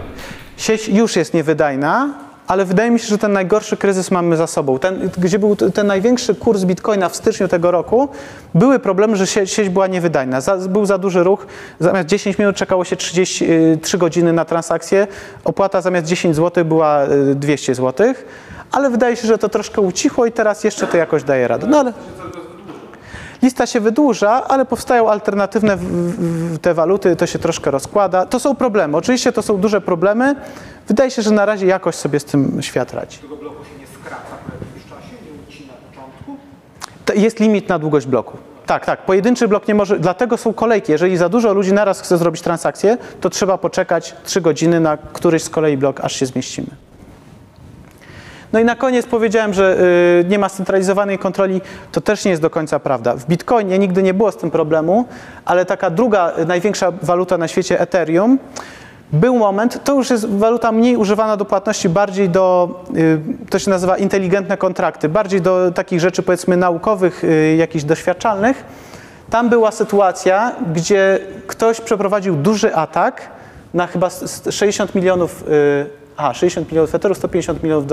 Sieć 0.57 0.87
już 0.87 1.15
jest 1.15 1.33
niewydajna, 1.33 2.13
ale 2.49 2.65
wydaje 2.65 2.91
mi 2.91 2.99
się, 2.99 3.07
że 3.07 3.17
ten 3.17 3.33
najgorszy 3.33 3.77
kryzys 3.77 4.11
mamy 4.11 4.37
za 4.37 4.47
sobą. 4.47 4.79
Ten, 4.79 5.09
gdzie 5.17 5.39
był 5.39 5.55
ten 5.55 5.87
największy 5.87 6.35
kurs 6.35 6.63
bitcoina 6.63 7.09
w 7.09 7.15
styczniu 7.15 7.47
tego 7.47 7.71
roku, 7.71 8.09
były 8.55 8.79
problemy, 8.79 9.15
że 9.15 9.27
sieć, 9.27 9.51
sieć 9.51 9.69
była 9.69 9.87
niewydajna. 9.87 10.41
Za, 10.41 10.57
był 10.57 10.85
za 10.85 10.97
duży 10.97 11.23
ruch, 11.23 11.47
zamiast 11.79 12.07
10 12.07 12.37
minut 12.37 12.55
czekało 12.55 12.85
się 12.85 12.95
33 12.95 13.97
godziny 13.97 14.33
na 14.33 14.45
transakcję, 14.45 15.07
opłata 15.43 15.81
zamiast 15.81 16.07
10 16.07 16.35
zł 16.35 16.65
była 16.65 17.05
y, 17.05 17.35
200 17.35 17.75
zł, 17.75 18.13
ale 18.71 18.89
wydaje 18.89 19.15
się, 19.15 19.27
że 19.27 19.37
to 19.37 19.49
troszkę 19.49 19.81
ucichło 19.81 20.25
i 20.25 20.31
teraz 20.31 20.63
jeszcze 20.63 20.87
to 20.87 20.97
jakoś 20.97 21.23
daje 21.23 21.47
radę. 21.47 21.67
No 21.67 21.79
ale... 21.79 21.93
Lista 23.43 23.65
się 23.65 23.79
wydłuża, 23.79 24.47
ale 24.47 24.65
powstają 24.65 25.09
alternatywne 25.09 25.77
w, 25.77 25.83
w, 25.83 26.59
te 26.59 26.73
waluty, 26.73 27.15
to 27.15 27.25
się 27.27 27.39
troszkę 27.39 27.71
rozkłada. 27.71 28.25
To 28.25 28.39
są 28.39 28.55
problemy. 28.55 28.97
Oczywiście 28.97 29.31
to 29.31 29.41
są 29.41 29.57
duże 29.57 29.81
problemy. 29.81 30.35
Wydaje 30.87 31.11
się, 31.11 31.21
że 31.21 31.31
na 31.31 31.45
razie 31.45 31.65
jakoś 31.65 31.95
sobie 31.95 32.19
z 32.19 32.25
tym 32.25 32.61
świat 32.61 32.93
radzi. 32.93 33.17
Tego 33.17 33.35
bloku 33.35 33.63
się 33.65 33.79
nie 33.79 33.87
skraca 33.87 34.23
po 34.45 34.51
jakimś 34.53 34.89
czasie, 34.89 35.15
nie 35.25 35.43
ucina 35.47 35.73
na 35.73 35.89
początku. 35.89 36.37
To 37.05 37.13
jest 37.13 37.39
limit 37.39 37.69
na 37.69 37.79
długość 37.79 38.07
bloku. 38.07 38.37
Tak, 38.65 38.85
tak. 38.85 39.05
Pojedynczy 39.05 39.47
blok 39.47 39.67
nie 39.67 39.75
może. 39.75 39.99
Dlatego 39.99 40.37
są 40.37 40.53
kolejki. 40.53 40.91
Jeżeli 40.91 41.17
za 41.17 41.29
dużo 41.29 41.53
ludzi 41.53 41.73
naraz 41.73 42.01
chce 42.01 42.17
zrobić 42.17 42.41
transakcję, 42.41 42.97
to 43.21 43.29
trzeba 43.29 43.57
poczekać 43.57 44.15
3 44.23 44.41
godziny 44.41 44.79
na 44.79 44.97
któryś 44.97 45.43
z 45.43 45.49
kolei 45.49 45.77
blok, 45.77 46.01
aż 46.01 46.15
się 46.15 46.25
zmieścimy. 46.25 46.67
No 48.53 48.59
i 48.59 48.65
na 48.65 48.75
koniec 48.75 49.05
powiedziałem, 49.05 49.53
że 49.53 49.77
y, 50.21 50.25
nie 50.29 50.39
ma 50.39 50.49
scentralizowanej 50.49 51.17
kontroli. 51.17 51.61
To 51.91 52.01
też 52.01 52.25
nie 52.25 52.31
jest 52.31 52.41
do 52.41 52.49
końca 52.49 52.79
prawda. 52.79 53.15
W 53.15 53.25
Bitcoinie 53.25 53.79
nigdy 53.79 54.03
nie 54.03 54.13
było 54.13 54.31
z 54.31 54.37
tym 54.37 54.51
problemu, 54.51 55.05
ale 55.45 55.65
taka 55.65 55.89
druga 55.89 56.31
y, 56.39 56.45
największa 56.45 56.91
waluta 57.01 57.37
na 57.37 57.47
świecie, 57.47 57.79
Ethereum, 57.79 58.39
był 59.13 59.37
moment, 59.37 59.83
to 59.83 59.93
już 59.95 60.09
jest 60.09 60.29
waluta 60.29 60.71
mniej 60.71 60.97
używana 60.97 61.37
do 61.37 61.45
płatności, 61.45 61.89
bardziej 61.89 62.29
do, 62.29 62.69
y, 62.95 63.19
to 63.49 63.59
się 63.59 63.69
nazywa 63.69 63.97
inteligentne 63.97 64.57
kontrakty, 64.57 65.09
bardziej 65.09 65.41
do 65.41 65.71
takich 65.71 65.99
rzeczy 65.99 66.23
powiedzmy 66.23 66.57
naukowych, 66.57 67.23
jakichś 67.57 67.83
doświadczalnych. 67.85 68.63
Tam 69.29 69.49
była 69.49 69.71
sytuacja, 69.71 70.51
gdzie 70.73 71.19
ktoś 71.47 71.81
przeprowadził 71.81 72.35
duży 72.35 72.75
atak 72.75 73.21
na 73.73 73.87
chyba 73.87 74.07
s- 74.07 74.23
s- 74.23 74.55
60 74.55 74.95
milionów, 74.95 75.43
aha, 76.19 76.33
60 76.33 76.71
milionów 76.71 76.95
Ethereum, 76.95 77.15
150 77.15 77.63
milionów 77.63 77.85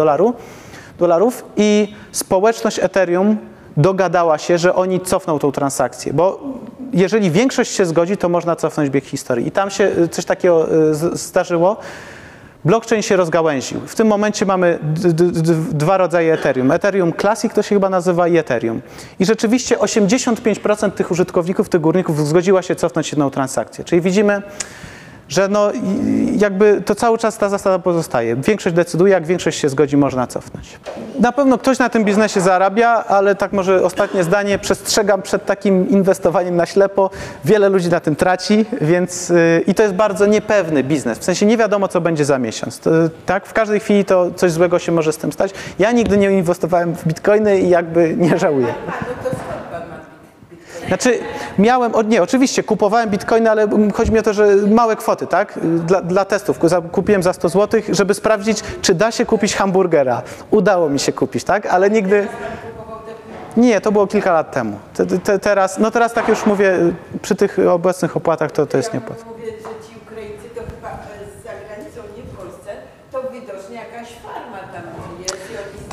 dolarów 0.99 1.45
i 1.57 1.95
społeczność 2.13 2.79
Ethereum 2.79 3.37
dogadała 3.77 4.39
się, 4.39 4.59
że 4.59 4.75
oni 4.75 5.01
cofną 5.01 5.39
tą 5.39 5.53
transakcję, 5.53 6.13
bo 6.13 6.41
jeżeli 6.93 7.31
większość 7.31 7.73
się 7.73 7.87
zgodzi, 7.87 8.17
to 8.17 8.29
można 8.29 8.57
cofnąć 8.57 8.91
bieg 8.91 9.05
historii. 9.05 9.49
I 9.49 9.51
tam 9.51 9.71
się 9.71 9.85
y, 9.99 10.09
coś 10.09 10.25
takiego 10.25 10.69
y, 10.91 10.95
zdarzyło. 11.17 11.77
Blockchain 12.65 13.03
się 13.03 13.17
rozgałęził. 13.17 13.81
W 13.87 13.95
tym 13.95 14.07
momencie 14.07 14.47
mamy 14.47 14.79
dwa 15.71 15.97
rodzaje 15.97 16.35
Ethereum. 16.35 16.73
Ethereum 16.73 17.13
Classic 17.13 17.55
to 17.55 17.63
się 17.63 17.75
chyba 17.75 17.91
nazywa 17.91 18.29
i 18.29 18.37
Ethereum. 18.37 18.83
I 19.21 19.25
rzeczywiście 19.25 19.77
85% 19.77 20.91
tych 20.91 21.11
użytkowników, 21.11 21.69
tych 21.69 21.81
górników 21.81 22.29
zgodziła 22.29 22.63
się 22.63 22.75
cofnąć 22.75 23.11
jedną 23.11 23.31
transakcję. 23.31 23.85
Czyli 23.85 24.01
widzimy, 24.03 24.43
że 25.29 25.49
no 25.49 25.73
jakby 26.37 26.83
to 26.85 26.95
cały 26.95 27.19
czas 27.19 27.39
ta 27.39 27.49
zasada 27.49 27.79
pozostaje. 27.79 28.37
Większość 28.37 28.77
decyduje, 28.77 29.13
jak 29.13 29.27
większość 29.27 29.61
się 29.61 29.69
zgodzi, 29.69 29.97
można 29.97 30.27
cofnąć. 30.27 30.79
Na 31.21 31.33
pewno 31.33 31.59
ktoś 31.59 31.79
na 31.79 31.89
tym 31.89 32.05
biznesie 32.05 32.41
zarabia, 32.41 32.89
ale 32.89 33.35
tak 33.35 33.53
może 33.53 33.83
ostatnie 33.83 34.25
zdanie, 34.25 34.59
przestrzegam 34.59 35.23
przed 35.23 35.47
takim 35.47 35.89
inwestowaniem 35.89 36.57
na 36.57 36.67
ślepo. 36.67 37.11
Wiele 37.45 37.69
ludzi 37.69 37.89
na 37.89 38.01
tym 38.01 38.17
traci, 38.17 38.65
więc 38.81 39.29
yy, 39.29 39.65
i 39.67 39.75
to 39.75 39.83
jest 39.83 39.95
bardzo 39.95 40.27
niepewny 40.27 40.85
biznes. 40.85 41.19
W 41.19 41.25
sensie 41.25 41.47
nie 41.47 41.57
wiadomo, 41.57 41.89
co 41.89 42.01
będzie 42.01 42.25
za 42.25 42.39
miesiąc. 42.39 42.79
To, 42.79 42.91
tak, 43.27 43.47
w 43.47 43.53
każdej 43.53 43.81
chwili 43.81 44.05
to 44.05 44.31
coś 44.31 44.53
złego 44.53 44.79
się 44.79 44.93
może 44.93 45.13
z 45.13 45.17
tym 45.17 45.33
stać. 45.33 45.51
Ja 45.79 45.93
nigdy 45.93 46.19
nie 46.19 46.31
inwestowałem 46.31 46.95
w 46.95 47.07
bitcoiny 47.07 47.61
i 47.61 47.69
jakby 47.69 48.15
nie 48.17 48.39
żałuję. 48.39 48.75
A, 48.87 48.91
no 48.91 49.31
to 49.31 49.37
skąd 49.37 49.63
pan 49.71 49.89
ma 49.89 49.97
bitcoin? 50.51 50.76
Znaczy, 50.89 51.19
miałem, 51.59 51.93
nie, 52.09 52.23
oczywiście 52.23 52.63
kupowałem 52.63 53.11
bitcoiny, 53.11 53.51
ale 53.51 53.69
chodzi 53.95 54.13
mi 54.13 54.19
o 54.19 54.23
to, 54.23 54.33
że 54.33 54.47
małe 54.57 54.97
kwoty, 54.97 55.27
tak? 55.27 55.59
Dla, 55.87 56.03
dla 56.03 56.25
testów. 56.25 56.59
Kupiłem 56.93 57.23
za 57.23 57.33
100 57.33 57.49
zł, 57.49 57.81
żeby 57.93 58.15
sprawdzić, 58.15 58.61
czy 58.83 58.95
da 58.95 59.11
się 59.11 59.27
kupić 59.27 59.57
hamburgera. 59.57 60.23
Udało 60.51 60.89
mi 60.89 60.99
się 60.99 61.13
kupić, 61.13 61.45
tak? 61.45 61.67
Ale 61.67 61.91
nigdy. 61.91 62.29
Nie, 63.57 63.81
to 63.81 63.93
było 63.93 64.07
kilka 64.07 64.33
lat 64.33 64.53
temu. 64.53 64.79
Te, 64.95 65.07
te, 65.07 65.39
teraz, 65.39 65.79
no 65.79 65.91
teraz 65.91 66.13
tak 66.13 66.29
już 66.29 66.47
mówię, 66.47 66.79
przy 67.23 67.35
tych 67.35 67.59
obecnych 67.59 68.17
opłatach 68.17 68.53
to, 68.53 68.67
to 68.67 68.77
jest 68.77 68.95
niepłat. 68.95 69.36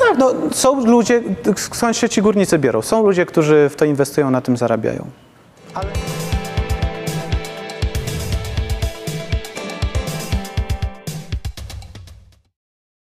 tak, 0.10 0.18
no 0.18 0.34
są 0.52 0.86
ludzie, 0.86 1.22
skąd 1.56 1.98
się 1.98 2.10
ci 2.10 2.22
górnicy 2.22 2.60
biorą. 2.60 2.82
Są 2.82 3.04
ludzie, 3.04 3.26
którzy 3.26 3.70
w 3.70 3.76
to 3.76 3.86
inwestują, 3.86 4.32
na 4.32 4.42
tym 4.42 4.58
zarabiają. 4.58 5.06
Ale... 5.74 6.23